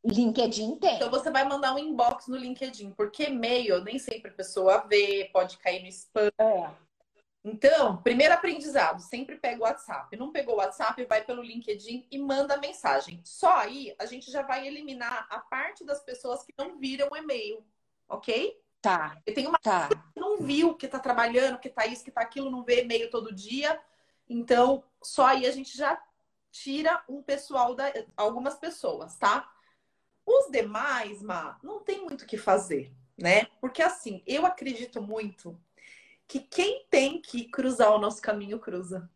LinkedIn 0.04 0.76
tem. 0.76 0.96
Então 0.96 1.10
você 1.10 1.30
vai 1.30 1.48
mandar 1.48 1.74
um 1.74 1.78
inbox 1.78 2.28
no 2.28 2.36
LinkedIn, 2.36 2.92
porque 2.92 3.24
e-mail 3.24 3.82
nem 3.82 3.98
sempre 3.98 4.30
a 4.30 4.34
pessoa 4.34 4.86
vê, 4.86 5.30
pode 5.32 5.56
cair 5.56 5.82
no 5.82 5.88
spam. 5.88 6.30
É. 6.38 6.70
Então, 7.42 7.96
primeiro 8.02 8.34
aprendizado, 8.34 9.00
sempre 9.00 9.36
pega 9.36 9.58
o 9.58 9.62
WhatsApp. 9.62 10.14
Não 10.18 10.30
pegou 10.30 10.54
o 10.54 10.58
WhatsApp, 10.58 11.02
vai 11.06 11.24
pelo 11.24 11.42
LinkedIn 11.42 12.06
e 12.10 12.18
manda 12.18 12.58
mensagem. 12.58 13.22
Só 13.24 13.56
aí 13.56 13.94
a 13.98 14.04
gente 14.04 14.30
já 14.30 14.42
vai 14.42 14.66
eliminar 14.66 15.26
a 15.30 15.38
parte 15.38 15.82
das 15.82 16.02
pessoas 16.02 16.44
que 16.44 16.52
não 16.58 16.78
viram 16.78 17.08
o 17.10 17.16
e-mail, 17.16 17.64
ok? 18.06 18.54
Tá. 18.80 19.20
E 19.26 19.32
tem 19.32 19.46
uma 19.46 19.58
tá. 19.58 19.88
que 19.88 20.20
não 20.20 20.38
viu, 20.38 20.74
que 20.74 20.86
tá 20.86 20.98
trabalhando, 20.98 21.58
que 21.58 21.68
tá 21.68 21.86
isso, 21.86 22.04
que 22.04 22.10
tá 22.10 22.20
aquilo, 22.20 22.50
não 22.50 22.62
vê 22.62 22.82
e-mail 22.82 23.10
todo 23.10 23.34
dia. 23.34 23.80
Então, 24.28 24.84
só 25.02 25.26
aí 25.26 25.46
a 25.46 25.50
gente 25.50 25.76
já 25.76 26.00
tira 26.50 27.02
um 27.08 27.22
pessoal 27.22 27.74
da 27.74 27.92
algumas 28.16 28.56
pessoas, 28.56 29.16
tá? 29.16 29.50
Os 30.24 30.50
demais, 30.50 31.22
Ma, 31.22 31.58
não 31.62 31.80
tem 31.80 32.04
muito 32.04 32.22
o 32.22 32.26
que 32.26 32.36
fazer, 32.36 32.92
né? 33.16 33.46
Porque 33.60 33.82
assim, 33.82 34.22
eu 34.26 34.46
acredito 34.46 35.02
muito 35.02 35.58
que 36.26 36.40
quem 36.40 36.86
tem 36.90 37.20
que 37.20 37.44
cruzar 37.46 37.92
o 37.92 37.98
nosso 37.98 38.20
caminho 38.20 38.58
cruza. 38.58 39.10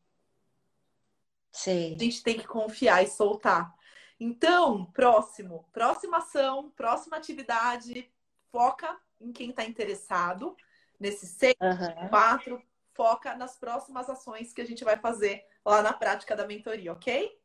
Sim. 1.52 1.94
A 1.94 1.98
gente 2.02 2.22
tem 2.22 2.38
que 2.38 2.46
confiar 2.46 3.04
e 3.04 3.08
soltar. 3.08 3.74
Então, 4.18 4.86
próximo, 4.86 5.68
próxima 5.72 6.18
ação, 6.18 6.70
próxima 6.70 7.16
atividade, 7.16 8.10
foca 8.50 8.98
em 9.22 9.32
quem 9.32 9.50
está 9.50 9.64
interessado. 9.64 10.56
Nesse 10.98 11.26
seis, 11.26 11.54
uhum. 11.60 12.08
quatro, 12.08 12.62
foca 12.94 13.34
nas 13.34 13.56
próximas 13.56 14.08
ações 14.08 14.52
que 14.52 14.60
a 14.60 14.66
gente 14.66 14.84
vai 14.84 14.96
fazer 14.96 15.44
lá 15.64 15.82
na 15.82 15.92
prática 15.92 16.36
da 16.36 16.46
mentoria, 16.46 16.92
ok? 16.92 17.38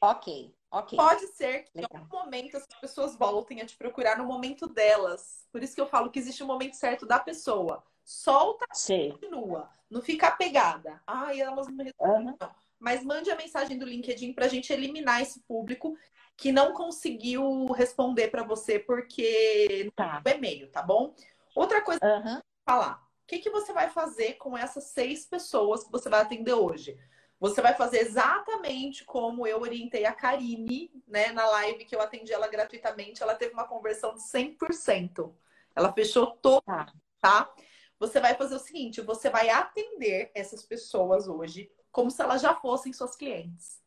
Ok. 0.00 0.54
Okay. 0.70 0.96
Pode 0.96 1.26
ser 1.28 1.62
que 1.64 1.70
Legal. 1.80 1.90
em 1.94 1.96
algum 1.98 2.18
momento 2.18 2.56
as 2.56 2.66
pessoas 2.80 3.16
voltem 3.16 3.62
a 3.62 3.66
te 3.66 3.76
procurar 3.76 4.18
no 4.18 4.24
momento 4.24 4.66
delas. 4.66 5.46
Por 5.50 5.62
isso 5.62 5.74
que 5.74 5.80
eu 5.80 5.86
falo 5.86 6.10
que 6.10 6.18
existe 6.18 6.42
um 6.42 6.46
momento 6.46 6.74
certo 6.74 7.06
da 7.06 7.18
pessoa. 7.18 7.82
Solta 8.04 8.66
e 8.90 9.12
continua. 9.12 9.70
Não 9.88 10.02
fica 10.02 10.28
apegada. 10.28 11.02
Ai, 11.06 11.40
elas 11.40 11.66
não 11.66 11.74
me 11.74 11.84
respondem. 11.84 12.36
Uhum. 12.40 12.48
Mas 12.78 13.02
mande 13.02 13.30
a 13.30 13.36
mensagem 13.36 13.78
do 13.78 13.86
LinkedIn 13.86 14.32
para 14.32 14.44
a 14.44 14.48
gente 14.48 14.72
eliminar 14.72 15.22
esse 15.22 15.40
público 15.40 15.96
que 16.36 16.52
não 16.52 16.72
conseguiu 16.72 17.66
responder 17.72 18.28
para 18.28 18.42
você 18.42 18.78
porque 18.78 19.90
tá. 19.96 20.20
no 20.24 20.30
e-mail, 20.30 20.70
tá 20.70 20.82
bom? 20.82 21.14
Outra 21.54 21.80
coisa 21.80 22.00
uhum. 22.04 22.40
falar. 22.64 23.02
O 23.24 23.26
que, 23.26 23.38
que 23.38 23.50
você 23.50 23.72
vai 23.72 23.90
fazer 23.90 24.34
com 24.34 24.56
essas 24.56 24.84
seis 24.84 25.26
pessoas 25.26 25.82
que 25.82 25.90
você 25.90 26.08
vai 26.08 26.20
atender 26.20 26.52
hoje? 26.52 26.96
Você 27.40 27.60
vai 27.60 27.74
fazer 27.74 27.98
exatamente 27.98 29.04
como 29.04 29.46
eu 29.46 29.60
orientei 29.60 30.04
a 30.04 30.12
Karine, 30.12 30.90
né, 31.06 31.32
na 31.32 31.46
live 31.46 31.84
que 31.84 31.94
eu 31.94 32.00
atendi 32.00 32.32
ela 32.32 32.48
gratuitamente. 32.48 33.22
Ela 33.22 33.34
teve 33.34 33.52
uma 33.52 33.66
conversão 33.66 34.14
de 34.14 34.20
100%. 34.20 35.34
Ela 35.74 35.92
fechou 35.92 36.28
toda, 36.28 36.62
tá. 36.64 36.92
tá? 37.20 37.54
Você 37.98 38.20
vai 38.20 38.34
fazer 38.34 38.54
o 38.54 38.60
seguinte: 38.60 39.00
você 39.00 39.28
vai 39.28 39.48
atender 39.48 40.30
essas 40.34 40.64
pessoas 40.64 41.26
hoje 41.26 41.70
como 41.90 42.10
se 42.10 42.22
elas 42.22 42.42
já 42.42 42.54
fossem 42.54 42.92
suas 42.92 43.16
clientes. 43.16 43.82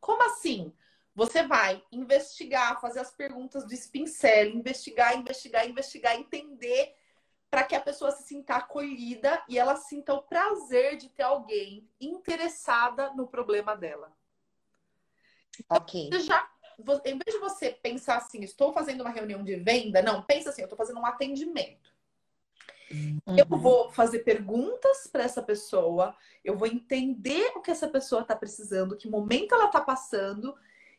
Como 0.00 0.22
assim? 0.22 0.72
Você 1.16 1.42
vai 1.42 1.82
investigar, 1.90 2.78
fazer 2.78 3.00
as 3.00 3.10
perguntas 3.10 3.64
do 3.64 3.74
Spincel, 3.74 4.50
investigar, 4.50 5.16
investigar, 5.16 5.66
investigar, 5.66 6.14
entender 6.14 6.94
para 7.50 7.64
que 7.64 7.74
a 7.74 7.80
pessoa 7.80 8.10
se 8.10 8.24
sinta 8.24 8.56
acolhida 8.56 9.42
e 9.48 9.58
ela 9.58 9.76
sinta 9.76 10.12
o 10.12 10.22
prazer 10.22 10.98
de 10.98 11.08
ter 11.08 11.22
alguém 11.22 11.88
interessada 11.98 13.14
no 13.14 13.26
problema 13.26 13.74
dela. 13.74 14.14
Ok. 15.70 16.10
Você 16.12 16.20
já, 16.20 16.46
em 17.06 17.16
vez 17.16 17.34
de 17.34 17.38
você 17.38 17.70
pensar 17.70 18.18
assim, 18.18 18.42
estou 18.42 18.74
fazendo 18.74 19.00
uma 19.00 19.08
reunião 19.08 19.42
de 19.42 19.56
venda, 19.56 20.02
não, 20.02 20.22
pensa 20.22 20.50
assim, 20.50 20.60
eu 20.60 20.66
estou 20.66 20.76
fazendo 20.76 21.00
um 21.00 21.06
atendimento. 21.06 21.96
Uhum. 22.90 23.38
Eu 23.38 23.46
vou 23.46 23.90
fazer 23.90 24.18
perguntas 24.18 25.06
para 25.06 25.24
essa 25.24 25.42
pessoa, 25.42 26.14
eu 26.44 26.58
vou 26.58 26.68
entender 26.68 27.52
o 27.56 27.62
que 27.62 27.70
essa 27.70 27.88
pessoa 27.88 28.20
está 28.20 28.36
precisando, 28.36 28.98
que 28.98 29.08
momento 29.08 29.54
ela 29.54 29.64
está 29.64 29.80
passando, 29.80 30.54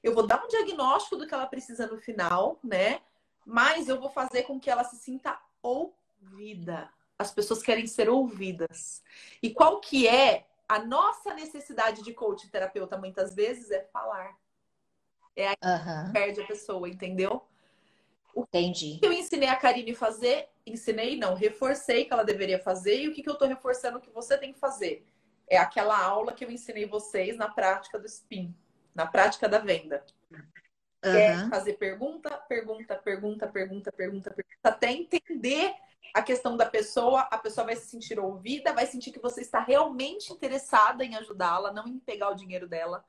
eu 0.08 0.14
vou 0.14 0.26
dar 0.26 0.44
um 0.44 0.48
diagnóstico 0.48 1.18
do 1.18 1.28
que 1.28 1.34
ela 1.34 1.46
precisa 1.46 1.88
no 1.88 1.98
final, 1.98 2.60
né? 2.64 3.02
Mas 3.46 3.88
eu 3.88 4.00
vou 4.00 4.10
fazer 4.10 4.44
com 4.44 4.60
que 4.60 4.70
ela 4.70 4.84
se 4.84 4.98
sinta 4.98 5.40
ouvida. 5.62 6.90
As 7.18 7.32
pessoas 7.32 7.62
querem 7.62 7.88
ser 7.88 8.10
ouvidas. 8.10 9.02
E 9.42 9.54
qual 9.54 9.80
que 9.80 10.08
é 10.08 10.46
a 10.68 10.80
nossa 10.80 11.34
necessidade 11.34 12.04
de 12.04 12.14
coach 12.14 12.50
terapeuta 12.50 12.98
muitas 12.98 13.34
vezes 13.34 13.72
é 13.72 13.82
falar. 13.82 14.38
É 15.36 15.50
aí 15.50 15.56
uhum. 15.64 16.06
que 16.08 16.14
perde 16.14 16.42
a 16.42 16.48
pessoa, 16.48 16.90
entendeu? 16.90 17.44
Entendi. 18.36 18.96
O 18.98 19.00
que 19.00 19.06
eu 19.06 19.14
ensinei 19.14 19.48
a 19.48 19.56
Karine 19.56 19.96
fazer, 19.96 20.50
ensinei 20.66 21.18
não, 21.18 21.36
reforcei 21.36 22.06
que 22.06 22.14
ela 22.14 22.24
deveria 22.24 22.60
fazer 22.60 23.02
e 23.02 23.08
o 23.08 23.14
que, 23.14 23.24
que 23.24 23.30
eu 23.30 23.34
estou 23.34 23.48
reforçando 23.48 24.02
que 24.02 24.10
você 24.10 24.38
tem 24.38 24.52
que 24.52 24.60
fazer. 24.60 25.06
É 25.48 25.58
aquela 25.58 25.98
aula 25.98 26.34
que 26.34 26.44
eu 26.44 26.52
ensinei 26.52 26.86
vocês 26.86 27.38
na 27.38 27.48
prática 27.48 27.98
do 27.98 28.06
SPIN, 28.06 28.54
na 28.98 29.06
prática 29.06 29.48
da 29.48 29.60
venda. 29.60 30.04
Uhum. 31.06 31.16
É 31.16 31.48
fazer 31.50 31.74
pergunta, 31.74 32.32
pergunta, 32.50 32.96
pergunta, 32.96 33.48
pergunta, 33.48 33.92
pergunta, 33.92 34.32
pergunta, 34.32 34.58
até 34.64 34.92
entender 34.92 35.72
a 36.16 36.24
questão 36.24 36.58
da 36.58 36.66
pessoa, 36.66 37.22
a 37.30 37.38
pessoa 37.38 37.68
vai 37.68 37.76
se 37.76 37.86
sentir 37.86 38.20
ouvida, 38.20 38.74
vai 38.74 38.88
sentir 38.88 39.12
que 39.12 39.20
você 39.20 39.42
está 39.42 39.60
realmente 39.60 40.34
interessada 40.34 41.06
em 41.06 41.16
ajudá-la, 41.16 41.72
não 41.72 41.88
em 41.88 42.00
pegar 42.00 42.32
o 42.32 42.36
dinheiro 42.36 42.68
dela. 42.68 43.06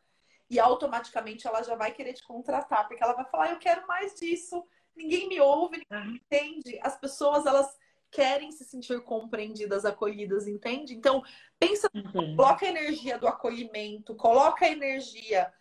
E 0.51 0.61
automaticamente 0.61 1.47
ela 1.47 1.63
já 1.63 1.75
vai 1.75 1.91
querer 1.93 2.13
te 2.13 2.23
contratar, 2.23 2.87
porque 2.87 3.03
ela 3.03 3.15
vai 3.15 3.25
falar: 3.25 3.53
eu 3.53 3.59
quero 3.59 3.87
mais 3.87 4.15
disso, 4.15 4.63
ninguém 4.95 5.27
me 5.27 5.41
ouve, 5.41 5.79
ninguém 5.91 6.13
me 6.13 6.19
entende. 6.19 6.79
As 6.83 6.99
pessoas, 6.99 7.47
elas 7.47 7.75
querem 8.11 8.51
se 8.53 8.65
sentir 8.65 9.01
compreendidas, 9.03 9.85
acolhidas, 9.85 10.47
entende? 10.47 10.95
Então, 10.95 11.23
pensa, 11.59 11.89
uhum. 11.95 12.37
coloca 12.37 12.67
a 12.67 12.69
energia 12.69 13.19
do 13.19 13.27
acolhimento, 13.27 14.15
coloca 14.15 14.65
a 14.65 14.71
energia 14.71 15.53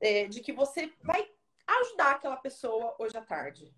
é, 0.00 0.26
de 0.26 0.40
que 0.40 0.52
você 0.52 0.92
vai 1.02 1.30
ajudar 1.66 2.12
aquela 2.12 2.36
pessoa 2.36 2.94
hoje 2.98 3.16
à 3.16 3.22
tarde. 3.22 3.72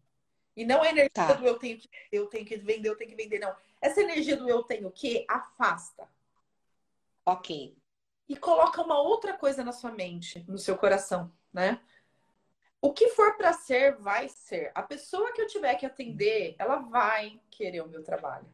E 0.57 0.65
não 0.65 0.83
a 0.83 0.89
energia 0.89 1.11
tá. 1.13 1.33
do 1.33 1.47
eu 1.47 1.59
tenho 1.59 1.79
que 1.79 1.91
eu 2.11 2.27
tenho 2.27 2.45
que 2.45 2.57
vender, 2.57 2.89
eu 2.89 2.97
tenho 2.97 3.11
que 3.11 3.17
vender, 3.17 3.39
não. 3.39 3.55
Essa 3.81 4.03
energia 4.03 4.37
do 4.37 4.49
eu 4.49 4.63
tenho 4.63 4.91
que 4.91 5.25
afasta. 5.29 6.09
Ok. 7.25 7.77
E 8.29 8.37
coloca 8.37 8.83
uma 8.83 9.01
outra 9.01 9.37
coisa 9.37 9.65
na 9.65 9.73
sua 9.73 9.91
mente, 9.91 10.45
no 10.49 10.59
seu 10.59 10.77
coração, 10.77 11.33
né? 11.53 11.81
O 12.81 12.93
que 12.93 13.09
for 13.11 13.37
para 13.37 13.53
ser, 13.53 13.97
vai 13.97 14.29
ser. 14.29 14.73
A 14.75 14.83
pessoa 14.83 15.33
que 15.33 15.41
eu 15.41 15.47
tiver 15.47 15.75
que 15.77 15.87
atender, 15.87 16.57
ela 16.59 16.79
vai 16.79 17.41
querer 17.51 17.81
o 17.81 17.89
meu 17.89 18.03
trabalho. 18.03 18.47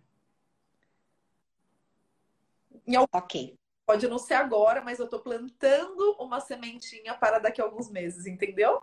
Em 2.87 2.95
algum... 2.95 3.09
Ok. 3.13 3.59
Pode 3.89 4.07
não 4.07 4.19
ser 4.19 4.35
agora, 4.35 4.83
mas 4.83 4.99
eu 4.99 5.07
estou 5.07 5.19
plantando 5.19 6.15
uma 6.21 6.41
sementinha 6.41 7.15
para 7.15 7.39
daqui 7.39 7.59
a 7.59 7.65
alguns 7.65 7.91
meses, 7.91 8.27
entendeu? 8.27 8.83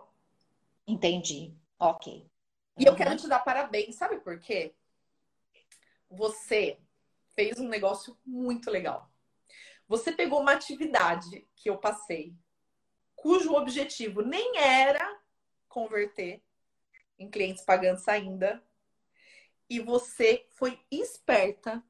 Entendi. 0.84 1.54
Ok. 1.78 2.28
E 2.76 2.82
uhum. 2.82 2.90
eu 2.90 2.96
quero 2.96 3.16
te 3.16 3.28
dar 3.28 3.38
parabéns, 3.38 3.94
sabe 3.94 4.18
por 4.18 4.36
quê? 4.40 4.74
Você 6.10 6.80
fez 7.36 7.60
um 7.60 7.68
negócio 7.68 8.18
muito 8.26 8.68
legal. 8.68 9.08
Você 9.86 10.10
pegou 10.10 10.40
uma 10.40 10.54
atividade 10.54 11.46
que 11.54 11.70
eu 11.70 11.78
passei, 11.78 12.34
cujo 13.14 13.54
objetivo 13.54 14.22
nem 14.22 14.58
era 14.58 15.20
converter 15.68 16.42
em 17.16 17.30
clientes 17.30 17.64
pagantes 17.64 18.08
ainda. 18.08 18.60
E 19.70 19.78
você 19.78 20.48
foi 20.50 20.80
esperta 20.90 21.80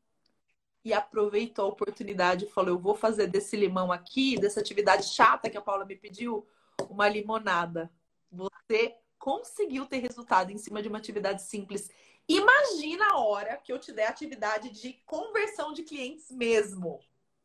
e 0.87 0.93
aproveitou 0.93 1.65
a 1.65 1.69
oportunidade 1.69 2.45
e 2.45 2.49
falou: 2.49 2.71
Eu 2.71 2.79
vou 2.79 2.95
fazer 2.95 3.27
desse 3.27 3.57
limão 3.57 3.91
aqui, 3.91 4.39
dessa 4.39 4.61
atividade 4.61 5.03
chata 5.03 5.51
que 5.51 5.57
a 5.57 5.61
Paula 5.61 5.85
me 5.85 5.97
pediu, 5.97 6.47
uma 6.89 7.09
limonada. 7.09 7.91
Você 8.31 8.95
conseguiu 9.19 9.85
ter 9.87 9.99
resultado 9.99 10.53
em 10.53 10.59
cima 10.59 10.81
de 10.81 10.87
uma 10.87 10.99
atividade 10.99 11.43
simples. 11.43 11.91
Imagina 12.29 13.05
a 13.11 13.19
hora 13.19 13.57
que 13.57 13.73
eu 13.73 13.81
te 13.81 13.91
der 13.91 14.07
atividade 14.07 14.71
de 14.71 14.93
conversão 15.05 15.73
de 15.73 15.83
clientes 15.83 16.31
mesmo. 16.31 16.91
O 16.91 17.01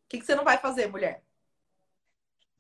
que, 0.07 0.19
que 0.19 0.25
você 0.25 0.35
não 0.35 0.43
vai 0.43 0.59
fazer, 0.59 0.85
mulher? 0.85 1.23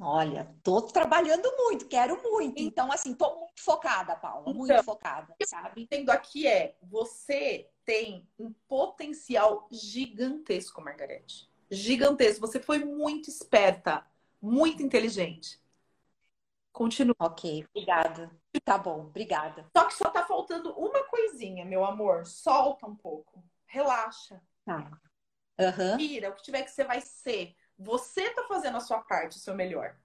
Olha, 0.03 0.51
tô 0.63 0.81
trabalhando 0.81 1.47
muito, 1.57 1.87
quero 1.87 2.19
muito. 2.23 2.59
Então, 2.59 2.91
assim, 2.91 3.13
tô 3.13 3.35
muito 3.35 3.61
focada, 3.61 4.15
Paula, 4.15 4.41
então, 4.47 4.53
muito 4.55 4.83
focada, 4.83 5.35
sabe? 5.45 5.83
Entendo 5.83 6.09
aqui 6.09 6.47
é, 6.47 6.75
você 6.81 7.69
tem 7.85 8.27
um 8.39 8.51
potencial 8.67 9.67
gigantesco, 9.71 10.81
Margarete. 10.81 11.47
Gigantesco. 11.69 12.41
Você 12.41 12.59
foi 12.59 12.83
muito 12.83 13.29
esperta, 13.29 14.03
muito 14.41 14.81
inteligente. 14.81 15.61
Continua. 16.71 17.15
Ok, 17.19 17.67
obrigada. 17.69 18.31
Tá 18.65 18.79
bom, 18.79 19.01
obrigada. 19.01 19.69
Só 19.75 19.85
que 19.85 19.93
só 19.93 20.09
tá 20.09 20.25
faltando 20.25 20.73
uma 20.79 21.03
coisinha, 21.03 21.63
meu 21.63 21.85
amor. 21.85 22.25
Solta 22.25 22.87
um 22.87 22.95
pouco. 22.95 23.43
Relaxa. 23.67 24.41
Tá. 24.65 24.99
Uhum. 25.59 25.97
Vira, 25.97 26.29
o 26.29 26.33
que 26.33 26.41
tiver 26.41 26.63
que 26.63 26.71
você 26.71 26.83
vai 26.83 27.01
ser 27.01 27.55
você 27.83 28.29
tá 28.29 28.43
fazendo 28.43 28.77
a 28.77 28.81
sua 28.81 28.99
parte, 28.99 29.37
o 29.37 29.39
seu 29.39 29.55
melhor. 29.55 29.95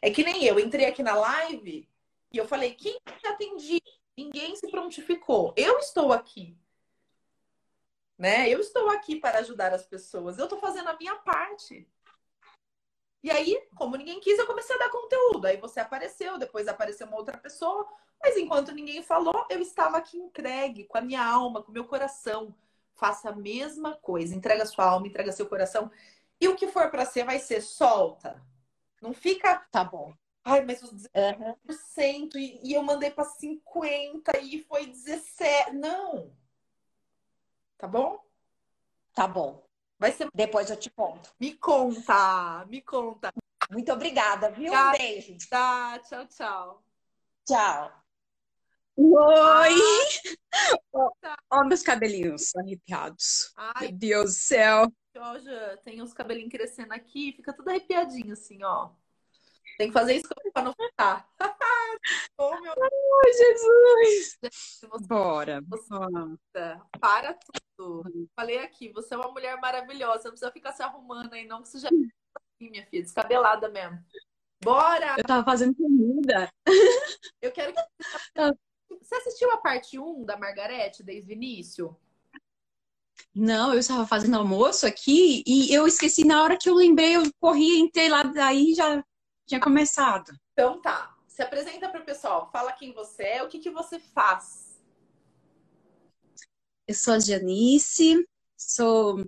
É 0.00 0.10
que 0.10 0.22
nem 0.22 0.44
eu, 0.44 0.58
entrei 0.58 0.86
aqui 0.86 1.02
na 1.02 1.14
live 1.14 1.88
e 2.32 2.36
eu 2.38 2.46
falei, 2.46 2.74
quem 2.74 2.98
te 3.18 3.26
atendi? 3.26 3.80
Ninguém 4.16 4.54
se 4.54 4.70
prontificou. 4.70 5.52
Eu 5.56 5.78
estou 5.78 6.12
aqui. 6.12 6.56
Né? 8.16 8.48
Eu 8.48 8.60
estou 8.60 8.88
aqui 8.90 9.16
para 9.16 9.38
ajudar 9.38 9.72
as 9.72 9.86
pessoas. 9.86 10.38
Eu 10.38 10.44
estou 10.44 10.60
fazendo 10.60 10.88
a 10.88 10.96
minha 10.96 11.16
parte. 11.16 11.88
E 13.22 13.30
aí, 13.30 13.60
como 13.74 13.96
ninguém 13.96 14.20
quis, 14.20 14.38
eu 14.38 14.46
comecei 14.46 14.76
a 14.76 14.78
dar 14.78 14.90
conteúdo. 14.90 15.46
Aí 15.46 15.56
você 15.56 15.80
apareceu, 15.80 16.38
depois 16.38 16.68
apareceu 16.68 17.06
uma 17.06 17.16
outra 17.16 17.36
pessoa. 17.36 17.88
Mas 18.22 18.36
enquanto 18.36 18.72
ninguém 18.72 19.02
falou, 19.02 19.46
eu 19.48 19.60
estava 19.60 19.96
aqui 19.96 20.18
entregue 20.18 20.84
com 20.84 20.98
a 20.98 21.00
minha 21.00 21.24
alma, 21.24 21.62
com 21.62 21.70
o 21.70 21.74
meu 21.74 21.86
coração. 21.86 22.54
Faça 22.94 23.30
a 23.30 23.34
mesma 23.34 23.96
coisa. 23.96 24.34
Entrega 24.34 24.66
sua 24.66 24.84
alma, 24.84 25.06
entrega 25.06 25.32
seu 25.32 25.46
coração. 25.46 25.90
E 26.40 26.48
o 26.48 26.56
que 26.56 26.68
for 26.68 26.90
para 26.90 27.04
ser, 27.04 27.24
vai 27.24 27.38
ser 27.38 27.60
solta. 27.60 28.40
Não 29.00 29.12
fica. 29.12 29.66
Tá 29.70 29.84
bom. 29.84 30.14
Ai, 30.44 30.64
mas 30.64 30.82
os 30.82 31.06
17% 31.08 32.34
uhum. 32.34 32.40
e, 32.40 32.60
e 32.62 32.72
eu 32.72 32.82
mandei 32.82 33.10
para 33.10 33.24
50% 33.24 34.42
e 34.42 34.64
foi 34.64 34.86
17%. 34.86 35.72
Não. 35.72 36.32
Tá 37.76 37.86
bom? 37.86 38.24
Tá 39.14 39.28
bom. 39.28 39.64
Vai 39.98 40.12
ser. 40.12 40.30
Depois 40.34 40.70
eu 40.70 40.76
te 40.76 40.90
conto. 40.90 41.30
Me 41.38 41.54
conta, 41.54 42.64
me 42.66 42.80
conta. 42.80 43.32
Muito 43.70 43.92
obrigada, 43.92 44.50
viu? 44.50 44.72
Um 44.72 44.92
beijo. 44.92 45.36
Tá, 45.48 45.98
tchau, 46.00 46.26
tchau. 46.26 46.84
Tchau. 47.46 47.92
Oi! 48.96 49.76
Ó, 50.92 51.10
oh, 51.52 51.64
meus 51.64 51.82
cabelinhos 51.82 52.54
arrepiados. 52.56 53.52
Ai. 53.56 53.88
Meu 53.88 53.92
Deus 53.92 54.34
do 54.34 54.40
céu. 54.40 54.92
Hoje 55.16 55.50
tem 55.84 56.00
uns 56.00 56.12
cabelinhos 56.12 56.50
crescendo 56.50 56.92
aqui, 56.92 57.32
fica 57.32 57.52
tudo 57.52 57.68
arrepiadinho 57.68 58.32
assim, 58.32 58.62
ó. 58.62 58.90
Tem 59.76 59.88
que 59.88 59.92
fazer 59.92 60.14
isso 60.14 60.28
pra 60.52 60.62
não 60.62 60.72
ficar. 60.72 61.28
oh, 62.38 62.60
meu... 62.60 62.72
Ai, 62.72 63.32
Jesus! 63.32 64.38
Você, 64.42 65.06
bora, 65.06 65.60
bora. 65.62 66.86
Para 67.00 67.38
tudo. 67.76 68.28
Falei 68.36 68.58
aqui, 68.58 68.90
você 68.90 69.14
é 69.14 69.16
uma 69.16 69.32
mulher 69.32 69.58
maravilhosa, 69.60 70.24
não 70.24 70.32
precisa 70.32 70.52
ficar 70.52 70.72
se 70.72 70.82
arrumando 70.82 71.32
aí, 71.32 71.46
não, 71.46 71.62
que 71.62 71.68
você 71.68 71.78
já 71.78 71.88
é 71.88 71.90
assim, 71.90 72.70
minha 72.70 72.86
filha, 72.86 73.02
descabelada 73.02 73.68
mesmo. 73.68 73.98
Bora! 74.62 75.16
Eu 75.18 75.24
tava 75.24 75.44
fazendo 75.44 75.74
comida. 75.74 76.48
Eu 77.40 77.50
quero 77.52 77.72
que 77.72 77.80
você... 77.80 78.54
Você 79.00 79.14
assistiu 79.14 79.50
a 79.52 79.56
parte 79.56 79.98
1 80.00 80.24
da 80.24 80.36
Margarete 80.36 81.02
desde 81.02 81.32
o 81.32 81.34
início? 81.34 81.96
Não, 83.34 83.72
eu 83.72 83.78
estava 83.78 84.06
fazendo 84.06 84.36
almoço 84.36 84.86
aqui 84.86 85.42
e 85.46 85.72
eu 85.72 85.86
esqueci 85.86 86.24
na 86.24 86.42
hora 86.42 86.58
que 86.58 86.68
eu 86.68 86.74
lembrei, 86.74 87.16
eu 87.16 87.22
corri, 87.38 87.78
entrei 87.78 88.08
lá, 88.08 88.24
daí 88.24 88.74
já 88.74 89.04
tinha 89.46 89.60
começado. 89.60 90.32
Então 90.52 90.80
tá. 90.80 91.16
Se 91.28 91.42
apresenta 91.42 91.88
para 91.88 92.00
o 92.00 92.04
pessoal, 92.04 92.50
fala 92.52 92.72
quem 92.72 92.92
você 92.92 93.22
é, 93.22 93.42
o 93.42 93.48
que, 93.48 93.60
que 93.60 93.70
você 93.70 93.98
faz. 93.98 94.78
Eu 96.86 96.94
sou 96.94 97.14
a 97.14 97.18
Janice, 97.20 98.26
sou 98.56 99.24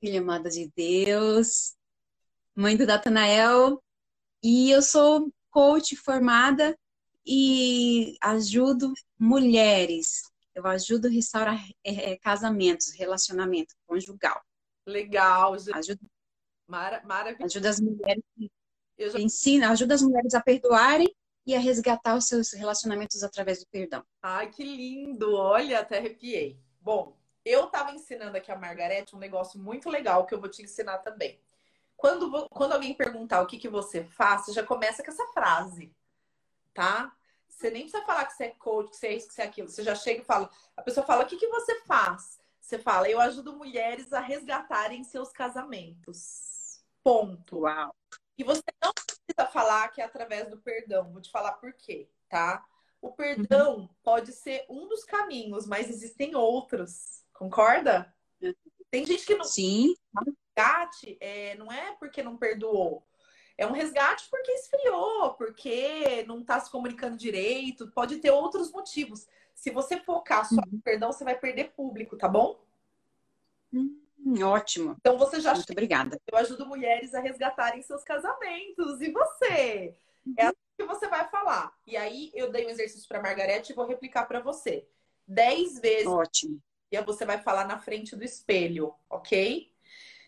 filha 0.00 0.20
amada 0.20 0.48
de 0.48 0.72
Deus, 0.74 1.76
mãe 2.56 2.76
do 2.76 2.86
Datanael, 2.86 3.80
e 4.42 4.70
eu 4.70 4.82
sou 4.82 5.30
coach 5.50 5.94
formada 5.96 6.76
e 7.24 8.16
ajudo 8.20 8.92
mulheres. 9.18 10.31
Eu 10.54 10.66
ajudo 10.66 11.08
a 11.08 11.10
restaurar 11.10 11.58
é, 11.84 12.16
casamentos, 12.18 12.92
relacionamento 12.92 13.74
conjugal. 13.86 14.40
Legal, 14.86 15.54
ajuda, 15.54 16.00
Mara, 16.66 17.02
maravilhoso. 17.04 17.44
Ajuda 17.44 17.70
as 17.70 17.80
mulheres 17.80 18.24
já... 18.98 19.18
ensina, 19.18 19.70
ajuda 19.70 19.94
as 19.94 20.02
mulheres 20.02 20.34
a 20.34 20.40
perdoarem 20.40 21.14
e 21.46 21.54
a 21.54 21.58
resgatar 21.58 22.16
os 22.16 22.26
seus 22.26 22.52
relacionamentos 22.52 23.22
através 23.22 23.60
do 23.60 23.66
perdão. 23.66 24.04
Ai, 24.22 24.50
que 24.50 24.62
lindo! 24.62 25.34
Olha, 25.34 25.80
até 25.80 25.98
arrepiei. 25.98 26.58
Bom, 26.80 27.16
eu 27.44 27.66
estava 27.66 27.92
ensinando 27.92 28.36
aqui 28.36 28.50
a 28.50 28.56
Margarete 28.56 29.14
um 29.16 29.18
negócio 29.18 29.60
muito 29.60 29.90
legal 29.90 30.24
que 30.26 30.34
eu 30.34 30.40
vou 30.40 30.48
te 30.48 30.62
ensinar 30.62 30.98
também. 30.98 31.40
Quando, 31.96 32.48
quando 32.48 32.72
alguém 32.72 32.94
perguntar 32.94 33.42
o 33.42 33.46
que, 33.46 33.58
que 33.58 33.68
você 33.68 34.04
faz, 34.04 34.44
você 34.46 34.52
já 34.52 34.62
começa 34.62 35.04
com 35.04 35.10
essa 35.10 35.26
frase, 35.28 35.94
tá? 36.72 37.14
Você 37.62 37.70
nem 37.70 37.82
precisa 37.82 38.04
falar 38.04 38.24
que 38.24 38.32
você 38.32 38.44
é 38.46 38.48
coach, 38.48 38.90
que 38.90 38.96
você 38.96 39.06
é 39.06 39.14
isso, 39.14 39.28
que 39.28 39.34
você 39.34 39.42
é 39.42 39.44
aquilo. 39.44 39.68
Você 39.68 39.84
já 39.84 39.94
chega 39.94 40.20
e 40.20 40.24
fala. 40.24 40.50
A 40.76 40.82
pessoa 40.82 41.06
fala: 41.06 41.22
o 41.22 41.26
que, 41.26 41.36
que 41.36 41.46
você 41.46 41.80
faz? 41.82 42.40
Você 42.60 42.76
fala: 42.76 43.08
eu 43.08 43.20
ajudo 43.20 43.56
mulheres 43.56 44.12
a 44.12 44.18
resgatarem 44.18 45.04
seus 45.04 45.30
casamentos. 45.30 46.82
Ponto. 47.04 47.60
Uau. 47.60 47.94
E 48.36 48.42
você 48.42 48.64
não 48.82 48.92
precisa 48.92 49.46
falar 49.52 49.88
que 49.90 50.00
é 50.00 50.04
através 50.04 50.50
do 50.50 50.58
perdão. 50.58 51.12
Vou 51.12 51.22
te 51.22 51.30
falar 51.30 51.52
por 51.52 51.72
quê, 51.74 52.10
tá? 52.28 52.66
O 53.00 53.12
perdão 53.12 53.76
uhum. 53.76 53.88
pode 54.02 54.32
ser 54.32 54.66
um 54.68 54.88
dos 54.88 55.04
caminhos, 55.04 55.64
mas 55.64 55.88
existem 55.88 56.34
outros. 56.34 57.24
Concorda? 57.32 58.12
Uhum. 58.40 58.52
Tem 58.90 59.06
gente 59.06 59.24
que 59.24 59.36
não. 59.36 59.44
Sim. 59.44 59.94
Resgate 60.56 61.16
é, 61.20 61.54
não 61.54 61.70
é 61.70 61.92
porque 61.92 62.24
não 62.24 62.36
perdoou. 62.36 63.06
É 63.62 63.66
um 63.66 63.70
resgate 63.70 64.28
porque 64.28 64.50
esfriou, 64.50 65.34
porque 65.34 66.24
não 66.26 66.40
está 66.40 66.58
se 66.58 66.68
comunicando 66.68 67.16
direito, 67.16 67.86
pode 67.92 68.16
ter 68.16 68.32
outros 68.32 68.72
motivos. 68.72 69.28
Se 69.54 69.70
você 69.70 70.00
focar 70.00 70.48
só 70.48 70.56
no 70.56 70.72
uhum. 70.72 70.80
perdão, 70.80 71.12
você 71.12 71.22
vai 71.22 71.38
perder 71.38 71.70
público, 71.70 72.16
tá 72.16 72.26
bom? 72.26 72.60
Hum, 73.72 74.02
ótimo. 74.42 74.96
Então 74.98 75.16
você 75.16 75.40
já. 75.40 75.54
Muito 75.54 75.70
obrigada. 75.70 76.20
Eu 76.26 76.38
ajudo 76.38 76.66
mulheres 76.66 77.14
a 77.14 77.20
resgatarem 77.20 77.80
seus 77.82 78.02
casamentos. 78.02 79.00
E 79.00 79.12
você? 79.12 79.96
Uhum. 80.26 80.34
É 80.36 80.46
assim 80.46 80.56
que 80.76 80.84
você 80.84 81.06
vai 81.06 81.28
falar. 81.28 81.72
E 81.86 81.96
aí 81.96 82.32
eu 82.34 82.50
dei 82.50 82.66
um 82.66 82.70
exercício 82.70 83.06
para 83.08 83.22
Margarete 83.22 83.70
e 83.70 83.76
vou 83.76 83.86
replicar 83.86 84.26
para 84.26 84.40
você. 84.40 84.88
Dez 85.24 85.78
vezes. 85.78 86.08
Ótimo. 86.08 86.60
E 86.90 86.96
aí 86.96 87.04
você 87.04 87.24
vai 87.24 87.40
falar 87.40 87.64
na 87.64 87.78
frente 87.78 88.16
do 88.16 88.24
espelho, 88.24 88.92
ok? 89.08 89.71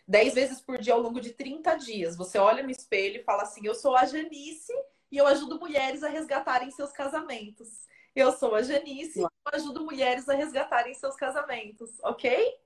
10 0.07 0.35
vezes 0.35 0.61
por 0.61 0.79
dia 0.79 0.93
ao 0.93 1.01
longo 1.01 1.21
de 1.21 1.33
30 1.33 1.77
dias. 1.77 2.17
Você 2.17 2.39
olha 2.39 2.63
no 2.63 2.71
espelho 2.71 3.21
e 3.21 3.25
fala 3.25 3.43
assim: 3.43 3.67
Eu 3.67 3.75
sou 3.75 3.97
a 3.97 4.05
Janice 4.05 4.73
e 5.11 5.17
eu 5.17 5.27
ajudo 5.27 5.59
mulheres 5.59 6.03
a 6.03 6.09
resgatarem 6.09 6.71
seus 6.71 6.93
casamentos. 6.93 7.87
Eu 8.15 8.31
sou 8.33 8.55
a 8.55 8.63
Janice 8.63 9.21
e 9.21 9.23
eu 9.23 9.31
ajudo 9.47 9.85
mulheres 9.85 10.29
a 10.29 10.35
resgatarem 10.35 10.95
seus 10.95 11.17
casamentos, 11.17 11.91
ok? 12.03 12.59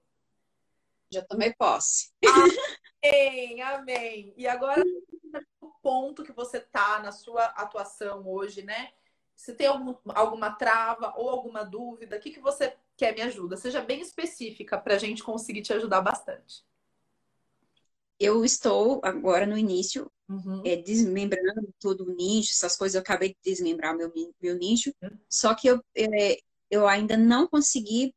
Já 1.11 1.23
tomei 1.23 1.55
posse. 1.55 2.13
Amém, 3.03 3.63
amém. 3.63 4.35
E 4.37 4.47
agora, 4.47 4.83
o 5.61 5.69
ponto 5.81 6.23
que 6.23 6.33
você 6.33 6.61
tá 6.61 6.99
na 6.99 7.13
sua 7.13 7.45
atuação 7.45 8.29
hoje, 8.29 8.63
né? 8.63 8.93
Se 9.35 9.55
tem 9.55 9.69
algum, 9.69 9.95
alguma 10.09 10.51
trava 10.51 11.15
ou 11.17 11.31
alguma 11.31 11.65
dúvida, 11.65 12.17
o 12.17 12.21
que, 12.21 12.33
que 12.33 12.41
você 12.41 12.77
quer 12.97 13.15
me 13.15 13.23
ajuda? 13.23 13.57
Seja 13.57 13.81
bem 13.81 14.01
específica 14.01 14.77
para 14.77 14.97
a 14.97 14.99
gente 14.99 15.23
conseguir 15.23 15.63
te 15.63 15.73
ajudar 15.73 16.03
bastante 16.03 16.68
eu 18.19 18.45
estou 18.45 19.01
agora 19.05 19.47
no 19.47 19.57
início, 19.57 20.11
uhum. 20.29 20.63
é, 20.65 20.77
desmembrando 20.77 21.73
todo 21.79 22.05
o 22.05 22.15
nicho, 22.15 22.51
essas 22.53 22.77
coisas, 22.77 22.95
eu 22.95 23.01
acabei 23.01 23.31
de 23.31 23.37
desmembrar 23.45 23.97
meu, 23.97 24.13
meu 24.41 24.57
nicho, 24.57 24.93
uhum. 25.03 25.19
só 25.29 25.55
que 25.55 25.69
eu, 25.69 25.83
é, 25.97 26.39
eu 26.71 26.87
ainda 26.89 27.17
não 27.17 27.47
consegui 27.47 28.15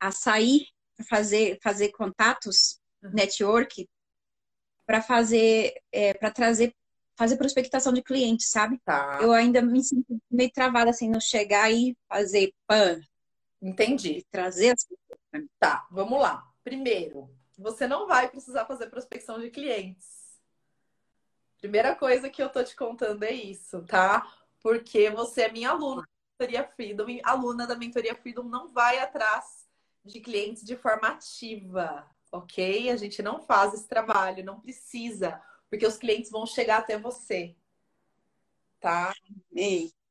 a 0.00 0.10
sair 0.10 0.66
para 0.96 1.06
fazer, 1.06 1.58
fazer 1.62 1.90
contatos, 1.90 2.80
uhum. 3.02 3.10
network, 3.12 3.88
para 4.86 5.02
fazer, 5.02 5.74
é, 5.92 6.14
para 6.14 6.30
trazer, 6.30 6.74
fazer 7.16 7.36
prospectação 7.36 7.92
de 7.92 8.02
clientes, 8.02 8.50
sabe? 8.50 8.80
Tá. 8.84 9.18
Eu 9.20 9.32
ainda 9.32 9.62
me 9.62 9.84
sinto 9.84 10.20
meio 10.30 10.50
travada 10.50 10.90
assim, 10.90 11.08
não 11.08 11.20
chegar 11.20 11.70
e 11.70 11.96
fazer 12.08 12.52
pan. 12.66 13.00
Entendi. 13.62 14.26
Trazer 14.30 14.70
as 14.70 14.84
coisas. 14.84 15.48
Tá, 15.58 15.86
vamos 15.90 16.18
lá. 16.18 16.42
Primeiro, 16.64 17.30
você 17.60 17.86
não 17.86 18.06
vai 18.06 18.28
precisar 18.28 18.64
fazer 18.64 18.88
prospecção 18.88 19.38
de 19.38 19.50
clientes. 19.50 20.38
Primeira 21.58 21.94
coisa 21.94 22.30
que 22.30 22.42
eu 22.42 22.48
tô 22.48 22.64
te 22.64 22.74
contando 22.74 23.22
é 23.22 23.32
isso, 23.32 23.82
tá? 23.82 24.26
Porque 24.62 25.10
você 25.10 25.42
é 25.42 25.52
minha 25.52 25.70
aluna 25.70 26.02
da 26.02 26.46
Mentoria 26.46 26.64
Freedom 26.64 27.08
e 27.08 27.20
aluna 27.22 27.66
da 27.66 27.76
Mentoria 27.76 28.14
Freedom 28.14 28.44
não 28.44 28.68
vai 28.68 28.98
atrás 28.98 29.68
de 30.04 30.20
clientes 30.20 30.64
de 30.64 30.74
forma 30.74 31.08
ativa, 31.08 32.08
ok? 32.32 32.90
A 32.90 32.96
gente 32.96 33.22
não 33.22 33.40
faz 33.42 33.74
esse 33.74 33.86
trabalho, 33.86 34.44
não 34.44 34.58
precisa, 34.58 35.40
porque 35.68 35.86
os 35.86 35.98
clientes 35.98 36.30
vão 36.30 36.46
chegar 36.46 36.78
até 36.78 36.98
você, 36.98 37.54
tá? 38.80 39.12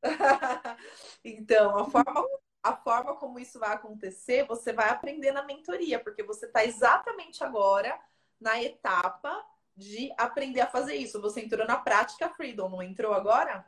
Então, 1.26 1.78
a 1.78 1.90
forma 1.90 2.26
a 2.70 2.76
forma 2.76 3.16
como 3.16 3.40
isso 3.40 3.60
vai 3.60 3.74
acontecer, 3.74 4.46
você 4.46 4.72
vai 4.72 4.90
aprender 4.90 5.32
na 5.32 5.44
mentoria, 5.44 6.00
porque 6.00 6.24
você 6.24 6.46
está 6.46 6.64
exatamente 6.64 7.44
agora 7.44 8.00
na 8.40 8.62
etapa 8.62 9.44
de 9.76 10.12
aprender 10.18 10.62
a 10.62 10.68
fazer 10.68 10.96
isso. 10.96 11.22
Você 11.22 11.42
entrou 11.42 11.66
na 11.66 11.78
prática 11.78 12.30
Freedom, 12.30 12.70
não 12.70 12.84
entrou 12.84 13.14
agora? 13.14 13.66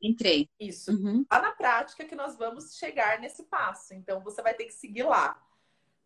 Entrei. 0.00 0.48
Isso. 0.58 0.92
Uhum. 0.92 1.26
Lá 1.30 1.42
na 1.42 1.52
prática 1.52 2.04
que 2.04 2.14
nós 2.14 2.36
vamos 2.36 2.76
chegar 2.76 3.20
nesse 3.20 3.42
passo. 3.44 3.92
Então, 3.92 4.20
você 4.20 4.40
vai 4.40 4.54
ter 4.54 4.64
que 4.64 4.72
seguir 4.72 5.02
lá. 5.02 5.40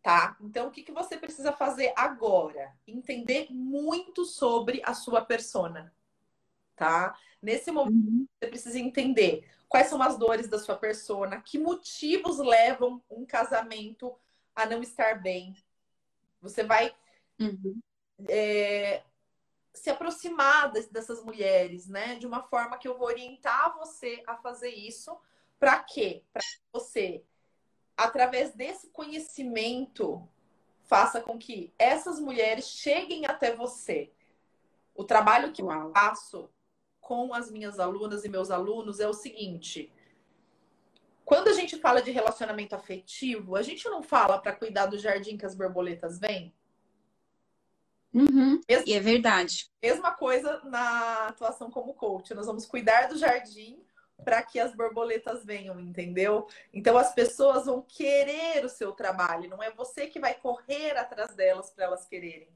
Tá? 0.02 0.36
Então, 0.40 0.68
o 0.68 0.70
que, 0.70 0.82
que 0.82 0.92
você 0.92 1.16
precisa 1.16 1.52
fazer 1.52 1.92
agora? 1.96 2.76
Entender 2.86 3.46
muito 3.50 4.24
sobre 4.24 4.82
a 4.84 4.92
sua 4.94 5.24
persona. 5.24 5.94
Tá? 6.74 7.16
Nesse 7.40 7.70
momento, 7.70 7.94
uhum. 7.94 8.26
você 8.38 8.48
precisa 8.48 8.78
entender 8.78 9.48
quais 9.74 9.88
são 9.88 10.00
as 10.00 10.16
dores 10.16 10.46
da 10.46 10.56
sua 10.56 10.76
persona, 10.76 11.40
que 11.40 11.58
motivos 11.58 12.38
levam 12.38 13.02
um 13.10 13.26
casamento 13.26 14.16
a 14.54 14.64
não 14.66 14.80
estar 14.80 15.20
bem. 15.20 15.52
Você 16.40 16.62
vai 16.62 16.94
uhum. 17.40 17.80
é, 18.28 19.02
se 19.72 19.90
aproximar 19.90 20.70
dessas 20.70 21.24
mulheres, 21.24 21.88
né? 21.88 22.14
De 22.14 22.24
uma 22.24 22.40
forma 22.44 22.78
que 22.78 22.86
eu 22.86 22.96
vou 22.96 23.08
orientar 23.08 23.76
você 23.76 24.22
a 24.28 24.36
fazer 24.36 24.68
isso. 24.68 25.18
Para 25.58 25.82
quê? 25.82 26.22
Para 26.32 26.42
que 26.42 26.60
você, 26.72 27.24
através 27.96 28.54
desse 28.54 28.90
conhecimento, 28.90 30.24
faça 30.84 31.20
com 31.20 31.36
que 31.36 31.74
essas 31.76 32.20
mulheres 32.20 32.68
cheguem 32.68 33.26
até 33.26 33.52
você. 33.56 34.12
O 34.94 35.02
trabalho 35.02 35.50
que 35.50 35.64
Uau. 35.64 35.88
eu 35.88 35.92
faço 35.92 36.48
com 37.04 37.34
as 37.34 37.50
minhas 37.50 37.78
alunas 37.78 38.24
e 38.24 38.28
meus 38.28 38.50
alunos 38.50 38.98
é 38.98 39.06
o 39.06 39.12
seguinte: 39.12 39.92
quando 41.24 41.48
a 41.48 41.52
gente 41.52 41.78
fala 41.78 42.02
de 42.02 42.10
relacionamento 42.10 42.74
afetivo, 42.74 43.54
a 43.54 43.62
gente 43.62 43.88
não 43.88 44.02
fala 44.02 44.38
para 44.38 44.56
cuidar 44.56 44.86
do 44.86 44.98
jardim 44.98 45.36
que 45.36 45.46
as 45.46 45.54
borboletas 45.54 46.18
vêm? 46.18 46.52
Uhum, 48.12 48.60
mesma, 48.68 48.84
e 48.86 48.92
é 48.94 49.00
verdade. 49.00 49.70
Mesma 49.82 50.12
coisa 50.12 50.60
na 50.64 51.28
atuação 51.28 51.70
como 51.70 51.94
coach. 51.94 52.32
Nós 52.32 52.46
vamos 52.46 52.64
cuidar 52.64 53.08
do 53.08 53.18
jardim 53.18 53.84
para 54.24 54.42
que 54.42 54.58
as 54.58 54.74
borboletas 54.74 55.44
venham, 55.44 55.78
entendeu? 55.78 56.46
Então 56.72 56.96
as 56.96 57.12
pessoas 57.12 57.66
vão 57.66 57.82
querer 57.82 58.64
o 58.64 58.68
seu 58.68 58.92
trabalho, 58.92 59.50
não 59.50 59.62
é 59.62 59.70
você 59.72 60.06
que 60.06 60.20
vai 60.20 60.34
correr 60.34 60.96
atrás 60.96 61.34
delas 61.34 61.70
para 61.70 61.84
elas 61.84 62.06
quererem. 62.06 62.48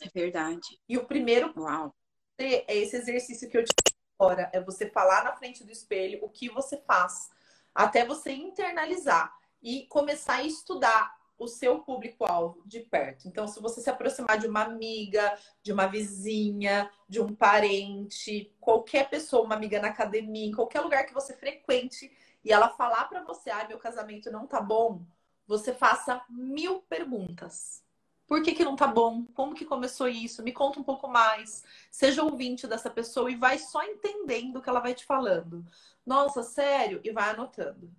É 0.00 0.08
verdade. 0.08 0.80
E 0.88 0.96
o 0.96 1.04
primeiro 1.04 1.52
Uau 1.56 1.92
é 2.38 2.76
esse 2.76 2.96
exercício 2.96 3.48
que 3.48 3.56
eu 3.56 3.64
te 3.64 3.72
agora, 4.18 4.48
é 4.52 4.60
você 4.60 4.88
falar 4.88 5.24
na 5.24 5.32
frente 5.36 5.64
do 5.64 5.72
espelho 5.72 6.20
o 6.22 6.28
que 6.28 6.48
você 6.48 6.76
faz, 6.78 7.30
até 7.74 8.06
você 8.06 8.32
internalizar 8.32 9.34
e 9.62 9.86
começar 9.86 10.36
a 10.36 10.42
estudar 10.44 11.16
o 11.36 11.48
seu 11.48 11.80
público-alvo 11.80 12.62
de 12.64 12.80
perto. 12.80 13.26
Então, 13.26 13.48
se 13.48 13.60
você 13.60 13.80
se 13.80 13.90
aproximar 13.90 14.38
de 14.38 14.46
uma 14.46 14.62
amiga, 14.62 15.36
de 15.62 15.72
uma 15.72 15.86
vizinha, 15.86 16.90
de 17.08 17.20
um 17.20 17.34
parente, 17.34 18.54
qualquer 18.60 19.10
pessoa, 19.10 19.44
uma 19.44 19.56
amiga 19.56 19.80
na 19.80 19.88
academia, 19.88 20.46
em 20.46 20.52
qualquer 20.52 20.80
lugar 20.80 21.04
que 21.04 21.14
você 21.14 21.34
frequente, 21.34 22.10
e 22.44 22.52
ela 22.52 22.68
falar 22.68 23.08
para 23.08 23.24
você: 23.24 23.50
"Ah, 23.50 23.66
meu 23.66 23.78
casamento 23.78 24.30
não 24.30 24.46
tá 24.46 24.60
bom", 24.60 25.04
você 25.46 25.74
faça 25.74 26.24
mil 26.28 26.80
perguntas. 26.82 27.83
Por 28.26 28.42
que, 28.42 28.54
que 28.54 28.64
não 28.64 28.74
tá 28.74 28.86
bom? 28.86 29.24
Como 29.34 29.54
que 29.54 29.64
começou 29.64 30.08
isso? 30.08 30.42
Me 30.42 30.52
conta 30.52 30.80
um 30.80 30.82
pouco 30.82 31.08
mais. 31.08 31.62
Seja 31.90 32.22
ouvinte 32.22 32.66
dessa 32.66 32.90
pessoa 32.90 33.30
e 33.30 33.36
vai 33.36 33.58
só 33.58 33.82
entendendo 33.84 34.56
o 34.56 34.62
que 34.62 34.68
ela 34.68 34.80
vai 34.80 34.94
te 34.94 35.04
falando. 35.04 35.64
Nossa, 36.06 36.42
sério? 36.42 37.00
E 37.04 37.10
vai 37.10 37.30
anotando. 37.30 37.90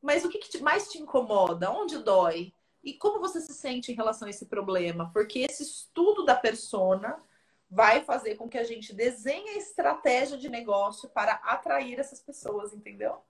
Mas 0.00 0.24
o 0.24 0.28
que, 0.28 0.38
que 0.38 0.58
mais 0.58 0.90
te 0.90 0.98
incomoda? 0.98 1.70
Onde 1.70 1.98
dói? 1.98 2.54
E 2.82 2.94
como 2.94 3.20
você 3.20 3.40
se 3.40 3.54
sente 3.54 3.92
em 3.92 3.94
relação 3.94 4.26
a 4.26 4.30
esse 4.30 4.46
problema? 4.46 5.10
Porque 5.12 5.40
esse 5.40 5.62
estudo 5.62 6.24
da 6.24 6.34
persona 6.34 7.22
vai 7.70 8.04
fazer 8.04 8.36
com 8.36 8.48
que 8.48 8.58
a 8.58 8.64
gente 8.64 8.94
desenhe 8.94 9.50
a 9.50 9.56
estratégia 9.56 10.36
de 10.36 10.48
negócio 10.48 11.08
para 11.08 11.34
atrair 11.36 11.98
essas 11.98 12.20
pessoas, 12.20 12.72
entendeu? 12.72 13.22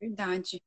Verdade. 0.00 0.62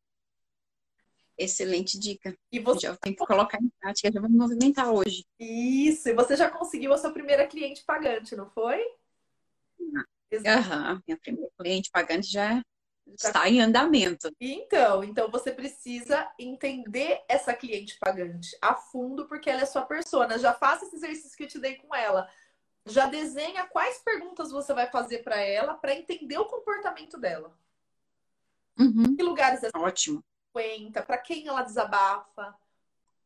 Excelente 1.38 1.98
dica. 2.00 2.38
E 2.52 2.60
você 2.60 2.88
já 2.88 2.96
tem 2.96 3.14
que 3.14 3.26
colocar 3.26 3.58
em 3.62 3.70
prática, 3.80 4.12
já 4.12 4.20
vou 4.20 4.30
me 4.30 4.38
movimentar 4.38 4.92
hoje. 4.92 5.26
Isso, 5.40 6.10
e 6.10 6.14
você 6.14 6.36
já 6.36 6.50
conseguiu 6.50 6.94
a 6.94 6.98
sua 6.98 7.12
primeira 7.12 7.48
cliente 7.48 7.84
pagante, 7.84 8.36
não 8.36 8.50
foi? 8.50 8.84
Aham, 10.46 11.02
minha 11.08 11.18
primeira 11.18 11.50
cliente 11.58 11.90
pagante 11.92 12.32
já 12.32 12.62
está 13.08 13.50
em 13.50 13.60
andamento. 13.60 14.32
Então, 14.40 15.04
então 15.04 15.30
você 15.30 15.52
precisa 15.52 16.32
entender 16.40 17.24
essa 17.28 17.54
cliente 17.54 17.98
pagante 18.00 18.56
a 18.62 18.76
fundo, 18.76 19.28
porque 19.28 19.50
ela 19.50 19.62
é 19.62 19.66
sua 19.66 19.82
persona. 19.82 20.38
Já 20.38 20.54
faça 20.54 20.86
esse 20.86 20.96
exercício 20.96 21.38
que 21.38 21.44
eu 21.44 21.48
te 21.48 21.60
dei 21.60 21.76
com 21.76 21.94
ela. 21.94 22.30
Já 22.86 23.08
desenha 23.08 23.66
quais 23.68 24.00
perguntas 24.00 24.52
você 24.52 24.74
vai 24.74 24.90
fazer 24.90 25.20
para 25.20 25.40
ela 25.40 25.76
para 25.76 25.94
entender 25.96 26.38
o 26.38 26.46
comportamento 26.46 27.18
dela. 27.18 27.56
Uhum. 28.80 29.16
Que 29.16 29.24
lugares 29.24 29.62
é 29.64 29.70
ótimo 29.76 30.24
frequenta, 30.52 31.02
para 31.02 31.18
quem 31.18 31.48
ela 31.48 31.64
desabafa, 31.64 32.56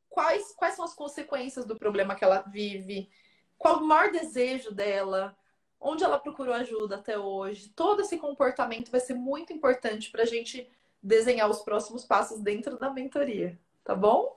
quais, 0.09 0.53
quais 0.55 0.75
são 0.75 0.85
as 0.85 0.93
consequências 0.93 1.65
do 1.65 1.75
problema 1.75 2.15
que 2.15 2.23
ela 2.23 2.41
vive, 2.41 3.09
qual 3.57 3.79
o 3.79 3.87
maior 3.87 4.11
desejo 4.11 4.71
dela, 4.71 5.37
onde 5.79 6.03
ela 6.03 6.19
procurou 6.19 6.53
ajuda 6.53 6.95
até 6.95 7.17
hoje. 7.17 7.69
Todo 7.69 8.01
esse 8.01 8.17
comportamento 8.17 8.91
vai 8.91 8.99
ser 8.99 9.13
muito 9.13 9.51
importante 9.51 10.11
para 10.11 10.23
a 10.23 10.25
gente 10.25 10.69
desenhar 11.01 11.49
os 11.49 11.61
próximos 11.61 12.05
passos 12.05 12.41
dentro 12.41 12.77
da 12.77 12.89
mentoria, 12.89 13.59
tá 13.83 13.95
bom? 13.95 14.35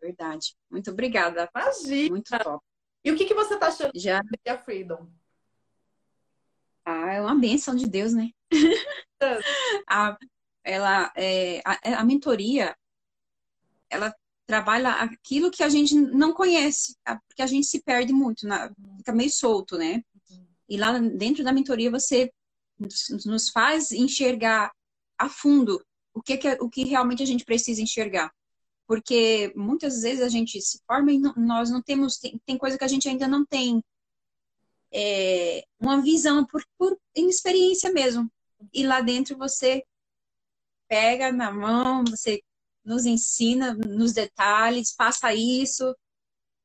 Verdade. 0.00 0.54
Muito 0.70 0.90
obrigada. 0.90 1.50
Imagina. 1.54 2.10
Muito 2.10 2.38
top. 2.38 2.64
E 3.04 3.10
o 3.10 3.16
que, 3.16 3.24
que 3.24 3.34
você 3.34 3.58
tá 3.58 3.68
achando 3.68 3.92
Já... 3.94 4.20
da 4.44 4.58
Freedom? 4.58 5.08
Ah, 6.84 7.12
é 7.12 7.20
uma 7.20 7.34
benção 7.34 7.74
de 7.74 7.88
Deus, 7.88 8.12
né? 8.14 8.30
a, 9.88 10.16
ela 10.64 11.12
é, 11.16 11.60
a, 11.64 12.00
a 12.00 12.04
mentoria 12.04 12.76
ela 13.88 14.14
trabalha 14.46 14.90
aquilo 14.94 15.50
que 15.50 15.62
a 15.62 15.68
gente 15.68 15.94
não 15.94 16.32
conhece, 16.32 16.96
porque 17.28 17.42
a 17.42 17.46
gente 17.46 17.66
se 17.66 17.82
perde 17.82 18.12
muito, 18.12 18.46
na, 18.46 18.68
fica 18.98 19.12
meio 19.12 19.30
solto, 19.30 19.78
né? 19.78 20.02
E 20.68 20.76
lá 20.76 20.98
dentro 20.98 21.44
da 21.44 21.52
mentoria 21.52 21.90
você 21.90 22.32
nos 23.24 23.50
faz 23.50 23.92
enxergar 23.92 24.72
a 25.18 25.28
fundo 25.28 25.84
o 26.14 26.22
que, 26.22 26.36
que 26.36 26.48
o 26.60 26.68
que 26.68 26.84
realmente 26.84 27.22
a 27.22 27.26
gente 27.26 27.44
precisa 27.44 27.82
enxergar. 27.82 28.32
Porque 28.86 29.52
muitas 29.54 30.02
vezes 30.02 30.20
a 30.20 30.28
gente 30.28 30.60
se 30.60 30.80
forma 30.84 31.12
e 31.12 31.18
não, 31.18 31.32
nós 31.36 31.70
não 31.70 31.80
temos, 31.80 32.18
tem, 32.18 32.40
tem, 32.44 32.58
coisa 32.58 32.76
que 32.76 32.84
a 32.84 32.88
gente 32.88 33.08
ainda 33.08 33.28
não 33.28 33.44
tem 33.46 33.84
é, 34.92 35.64
uma 35.78 36.02
visão 36.02 36.44
por, 36.44 36.64
por 36.76 36.98
inexperiência 37.14 37.92
mesmo. 37.92 38.28
E 38.74 38.84
lá 38.84 39.00
dentro 39.00 39.38
você 39.38 39.84
pega 40.90 41.30
na 41.30 41.52
mão, 41.52 42.02
você 42.04 42.42
nos 42.84 43.06
ensina 43.06 43.74
nos 43.74 44.12
detalhes, 44.12 44.92
faça 44.92 45.32
isso, 45.32 45.94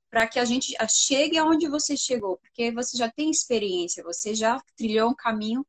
para 0.09 0.27
que 0.27 0.39
a 0.39 0.45
gente 0.45 0.75
chegue 0.89 1.37
aonde 1.37 1.69
você 1.69 1.95
chegou, 1.95 2.37
porque 2.37 2.71
você 2.71 2.97
já 2.97 3.11
tem 3.11 3.29
experiência, 3.29 4.03
você 4.03 4.33
já 4.33 4.59
trilhou 4.75 5.11
um 5.11 5.15
caminho 5.15 5.63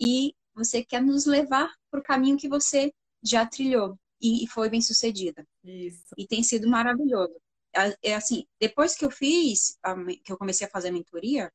e 0.00 0.34
você 0.52 0.82
quer 0.82 1.00
nos 1.00 1.24
levar 1.24 1.72
para 1.88 2.00
o 2.00 2.02
caminho 2.02 2.36
que 2.36 2.48
você 2.48 2.92
já 3.22 3.46
trilhou 3.46 3.96
e 4.20 4.44
foi 4.48 4.68
bem 4.68 4.82
sucedida. 4.82 5.46
Isso. 5.62 6.14
E 6.18 6.26
tem 6.26 6.42
sido 6.42 6.68
maravilhoso. 6.68 7.34
É, 7.74 8.10
é 8.10 8.14
assim, 8.14 8.44
depois 8.58 8.96
que 8.96 9.04
eu 9.04 9.10
fiz, 9.10 9.78
que 10.24 10.32
eu 10.32 10.36
comecei 10.36 10.66
a 10.66 10.70
fazer 10.70 10.88
a 10.88 10.92
mentoria, 10.92 11.52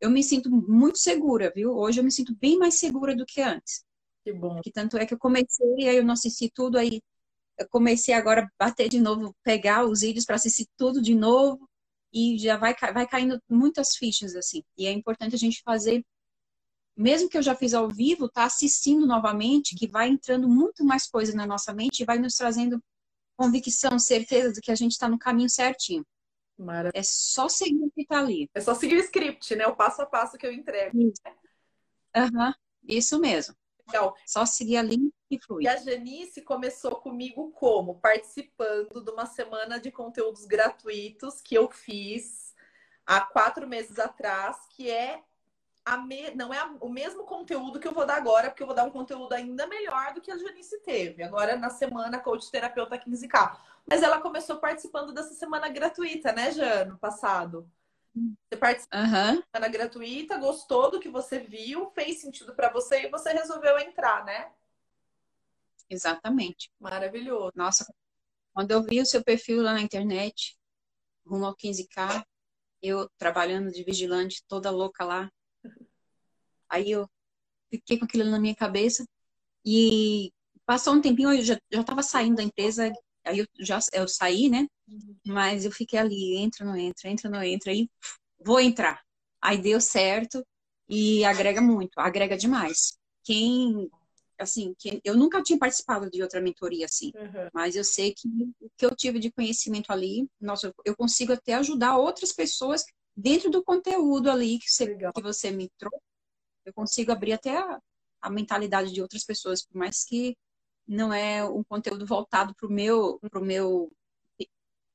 eu 0.00 0.10
me 0.10 0.22
sinto 0.22 0.50
muito 0.50 0.98
segura, 0.98 1.50
viu? 1.54 1.72
Hoje 1.72 2.00
eu 2.00 2.04
me 2.04 2.12
sinto 2.12 2.36
bem 2.36 2.58
mais 2.58 2.74
segura 2.74 3.16
do 3.16 3.24
que 3.24 3.40
antes. 3.40 3.84
Que 4.26 4.32
bom. 4.32 4.60
Que 4.60 4.72
tanto 4.72 4.98
é 4.98 5.06
que 5.06 5.14
eu 5.14 5.18
comecei, 5.18 5.88
aí 5.88 5.98
eu 5.98 6.04
não 6.04 6.14
assisti 6.14 6.50
tudo, 6.52 6.76
aí 6.76 7.00
eu 7.56 7.68
comecei 7.68 8.12
agora 8.12 8.42
a 8.42 8.64
bater 8.64 8.88
de 8.88 8.98
novo, 8.98 9.32
pegar 9.44 9.86
os 9.86 10.00
vídeos 10.00 10.24
para 10.24 10.34
assistir 10.34 10.66
tudo 10.76 11.00
de 11.00 11.14
novo, 11.14 11.70
e 12.12 12.36
já 12.36 12.56
vai, 12.56 12.74
vai 12.92 13.06
caindo 13.06 13.40
muitas 13.48 13.94
fichas, 13.94 14.34
assim. 14.34 14.64
E 14.76 14.84
é 14.84 14.90
importante 14.90 15.36
a 15.36 15.38
gente 15.38 15.62
fazer, 15.62 16.04
mesmo 16.96 17.28
que 17.28 17.38
eu 17.38 17.42
já 17.42 17.54
fiz 17.54 17.72
ao 17.72 17.88
vivo, 17.88 18.28
tá 18.28 18.42
assistindo 18.42 19.06
novamente, 19.06 19.76
que 19.76 19.86
vai 19.86 20.08
entrando 20.08 20.48
muito 20.48 20.84
mais 20.84 21.06
coisa 21.06 21.32
na 21.32 21.46
nossa 21.46 21.72
mente 21.72 22.00
e 22.00 22.04
vai 22.04 22.18
nos 22.18 22.34
trazendo 22.34 22.82
convicção, 23.36 23.96
certeza 23.96 24.52
de 24.54 24.60
que 24.60 24.72
a 24.72 24.74
gente 24.74 24.92
está 24.92 25.08
no 25.08 25.20
caminho 25.20 25.48
certinho. 25.48 26.04
Maravilha. 26.58 26.98
É 26.98 27.02
só 27.04 27.48
seguir 27.48 27.80
o 27.80 27.92
que 27.92 28.02
está 28.02 28.18
ali. 28.18 28.50
É 28.52 28.60
só 28.60 28.74
seguir 28.74 28.96
o 28.96 29.04
script, 29.04 29.54
né? 29.54 29.68
O 29.68 29.76
passo 29.76 30.02
a 30.02 30.06
passo 30.06 30.36
que 30.36 30.44
eu 30.44 30.52
entrego. 30.52 30.98
Uhum. 30.98 32.52
Isso 32.88 33.20
mesmo. 33.20 33.54
Legal. 33.86 34.16
Só 34.26 34.44
seguir 34.44 34.76
a 34.76 34.82
linha 34.82 35.10
e 35.30 35.38
fluir. 35.38 35.64
E 35.64 35.68
a 35.68 35.76
Janice 35.76 36.42
começou 36.42 36.96
comigo 36.96 37.50
como? 37.52 38.00
Participando 38.00 39.02
de 39.02 39.10
uma 39.10 39.26
semana 39.26 39.78
de 39.78 39.90
conteúdos 39.90 40.44
gratuitos 40.44 41.40
que 41.40 41.54
eu 41.54 41.70
fiz 41.70 42.54
há 43.06 43.20
quatro 43.20 43.66
meses 43.66 43.98
atrás, 43.98 44.56
que 44.70 44.90
é 44.90 45.22
a 45.84 45.96
me... 45.96 46.32
não 46.34 46.52
é 46.52 46.64
o 46.80 46.88
mesmo 46.88 47.24
conteúdo 47.24 47.78
que 47.78 47.86
eu 47.86 47.94
vou 47.94 48.04
dar 48.04 48.16
agora, 48.16 48.50
porque 48.50 48.62
eu 48.62 48.66
vou 48.66 48.74
dar 48.74 48.84
um 48.84 48.90
conteúdo 48.90 49.32
ainda 49.32 49.68
melhor 49.68 50.12
do 50.12 50.20
que 50.20 50.32
a 50.32 50.36
Janice 50.36 50.80
teve. 50.80 51.22
Agora, 51.22 51.56
na 51.56 51.70
semana, 51.70 52.18
Coach 52.18 52.50
Terapeuta 52.50 52.98
15K. 52.98 53.56
Mas 53.88 54.02
ela 54.02 54.20
começou 54.20 54.56
participando 54.56 55.12
dessa 55.12 55.34
semana 55.34 55.68
gratuita, 55.68 56.32
né, 56.32 56.50
Jano, 56.50 56.98
passado? 56.98 57.70
Você 58.16 58.56
participou 58.58 58.98
uhum. 58.98 59.42
na 59.60 59.68
gratuita, 59.68 60.38
gostou 60.38 60.90
do 60.90 60.98
que 60.98 61.08
você 61.08 61.38
viu, 61.38 61.90
fez 61.90 62.20
sentido 62.20 62.54
para 62.54 62.72
você 62.72 63.02
e 63.02 63.10
você 63.10 63.30
resolveu 63.30 63.78
entrar, 63.78 64.24
né? 64.24 64.50
Exatamente. 65.90 66.70
Maravilhoso. 66.80 67.52
Nossa, 67.54 67.86
quando 68.54 68.70
eu 68.70 68.82
vi 68.82 69.00
o 69.00 69.06
seu 69.06 69.22
perfil 69.22 69.62
lá 69.62 69.74
na 69.74 69.82
internet, 69.82 70.56
rumo 71.26 71.44
ao 71.44 71.54
15K, 71.54 72.24
eu 72.82 73.08
trabalhando 73.18 73.70
de 73.70 73.84
vigilante, 73.84 74.42
toda 74.48 74.70
louca 74.70 75.04
lá. 75.04 75.30
Aí 76.68 76.90
eu 76.90 77.08
fiquei 77.70 77.98
com 77.98 78.06
aquilo 78.06 78.30
na 78.30 78.40
minha 78.40 78.54
cabeça 78.54 79.06
e 79.64 80.32
passou 80.64 80.94
um 80.94 81.00
tempinho, 81.00 81.32
eu 81.32 81.42
já, 81.42 81.58
já 81.70 81.84
tava 81.84 82.02
saindo 82.02 82.36
da 82.36 82.42
empresa, 82.42 82.90
aí 83.24 83.40
eu 83.40 83.46
já 83.58 83.78
eu 83.92 84.08
saí, 84.08 84.48
né? 84.48 84.66
Mas 85.26 85.64
eu 85.64 85.72
fiquei 85.72 85.98
ali, 85.98 86.36
entra, 86.36 86.64
não 86.64 86.76
entra, 86.76 87.10
entra, 87.10 87.30
não 87.30 87.42
entra, 87.42 87.72
aí 87.72 87.88
vou 88.38 88.60
entrar. 88.60 89.02
Aí 89.40 89.58
deu 89.58 89.80
certo 89.80 90.46
e 90.88 91.24
agrega 91.24 91.60
muito, 91.60 91.98
agrega 91.98 92.36
demais. 92.36 92.98
Quem, 93.24 93.90
assim, 94.38 94.74
quem, 94.78 95.00
eu 95.04 95.16
nunca 95.16 95.42
tinha 95.42 95.58
participado 95.58 96.10
de 96.10 96.22
outra 96.22 96.40
mentoria 96.40 96.86
assim, 96.86 97.12
uhum. 97.16 97.48
mas 97.52 97.74
eu 97.74 97.84
sei 97.84 98.14
que 98.14 98.28
o 98.60 98.70
que 98.76 98.86
eu 98.86 98.94
tive 98.94 99.18
de 99.18 99.32
conhecimento 99.32 99.90
ali, 99.90 100.28
nossa, 100.40 100.72
eu 100.84 100.96
consigo 100.96 101.32
até 101.32 101.54
ajudar 101.54 101.96
outras 101.96 102.32
pessoas 102.32 102.84
dentro 103.16 103.50
do 103.50 103.64
conteúdo 103.64 104.30
ali 104.30 104.58
que 104.58 104.70
você, 104.70 104.94
que 104.94 105.22
você 105.22 105.50
me 105.50 105.70
trouxe. 105.78 106.04
Eu 106.64 106.72
consigo 106.72 107.12
abrir 107.12 107.32
até 107.32 107.56
a, 107.56 107.80
a 108.20 108.30
mentalidade 108.30 108.92
de 108.92 109.00
outras 109.00 109.24
pessoas, 109.24 109.64
por 109.64 109.76
mais 109.76 110.04
que 110.04 110.36
não 110.86 111.12
é 111.12 111.44
um 111.44 111.64
conteúdo 111.64 112.06
voltado 112.06 112.54
para 112.54 112.68
o 112.68 112.72
meu, 112.72 113.18
pro 113.30 113.44
meu 113.44 113.90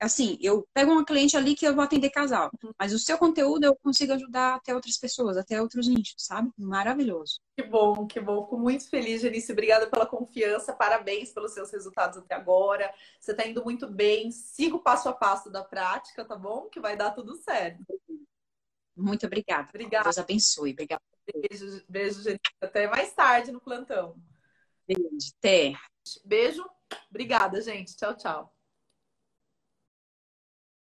assim, 0.02 0.38
eu 0.42 0.68
pego 0.74 0.92
uma 0.92 1.06
cliente 1.06 1.38
ali 1.38 1.56
que 1.56 1.66
eu 1.66 1.76
vou 1.76 1.84
atender 1.84 2.10
casal, 2.10 2.50
uhum. 2.64 2.72
mas 2.78 2.92
o 2.92 3.00
seu 3.00 3.18
conteúdo 3.18 3.66
eu 3.66 3.76
consigo 3.76 4.14
ajudar 4.14 4.56
até 4.56 4.74
outras 4.74 4.98
pessoas, 4.98 5.38
até 5.38 5.62
outros 5.62 5.88
nichos, 5.88 6.16
sabe? 6.18 6.50
Maravilhoso. 6.58 7.40
Que 7.56 7.64
bom, 7.64 8.08
que 8.08 8.20
bom. 8.20 8.44
Fico 8.44 8.58
muito 8.58 8.90
feliz, 8.90 9.22
Janice. 9.22 9.52
Obrigada 9.52 9.88
pela 9.88 10.06
confiança, 10.06 10.74
parabéns 10.74 11.32
pelos 11.32 11.54
seus 11.54 11.72
resultados 11.72 12.18
até 12.18 12.34
agora. 12.34 12.92
Você 13.20 13.32
está 13.32 13.46
indo 13.46 13.64
muito 13.64 13.88
bem. 13.88 14.32
Siga 14.32 14.76
o 14.76 14.80
passo 14.80 15.08
a 15.08 15.14
passo 15.14 15.52
da 15.52 15.64
prática, 15.64 16.26
tá 16.26 16.36
bom? 16.36 16.68
Que 16.70 16.80
vai 16.80 16.98
dar 16.98 17.12
tudo 17.12 17.36
certo. 17.36 17.86
Muito 18.98 19.26
obrigada. 19.28 19.70
Obrigada. 19.70 20.06
Deus 20.06 20.18
abençoe. 20.18 20.72
Obrigada. 20.72 21.02
Beijo, 21.32 21.84
beijo, 21.88 22.24
Janice. 22.24 22.42
Até 22.60 22.88
mais 22.88 23.14
tarde 23.14 23.52
no 23.52 23.62
plantão. 23.62 24.16
Beijo. 24.88 25.32
Até. 25.38 25.74
Beijo. 26.26 26.66
Obrigada, 27.10 27.62
gente. 27.62 27.96
Tchau, 27.96 28.18
tchau. 28.18 28.61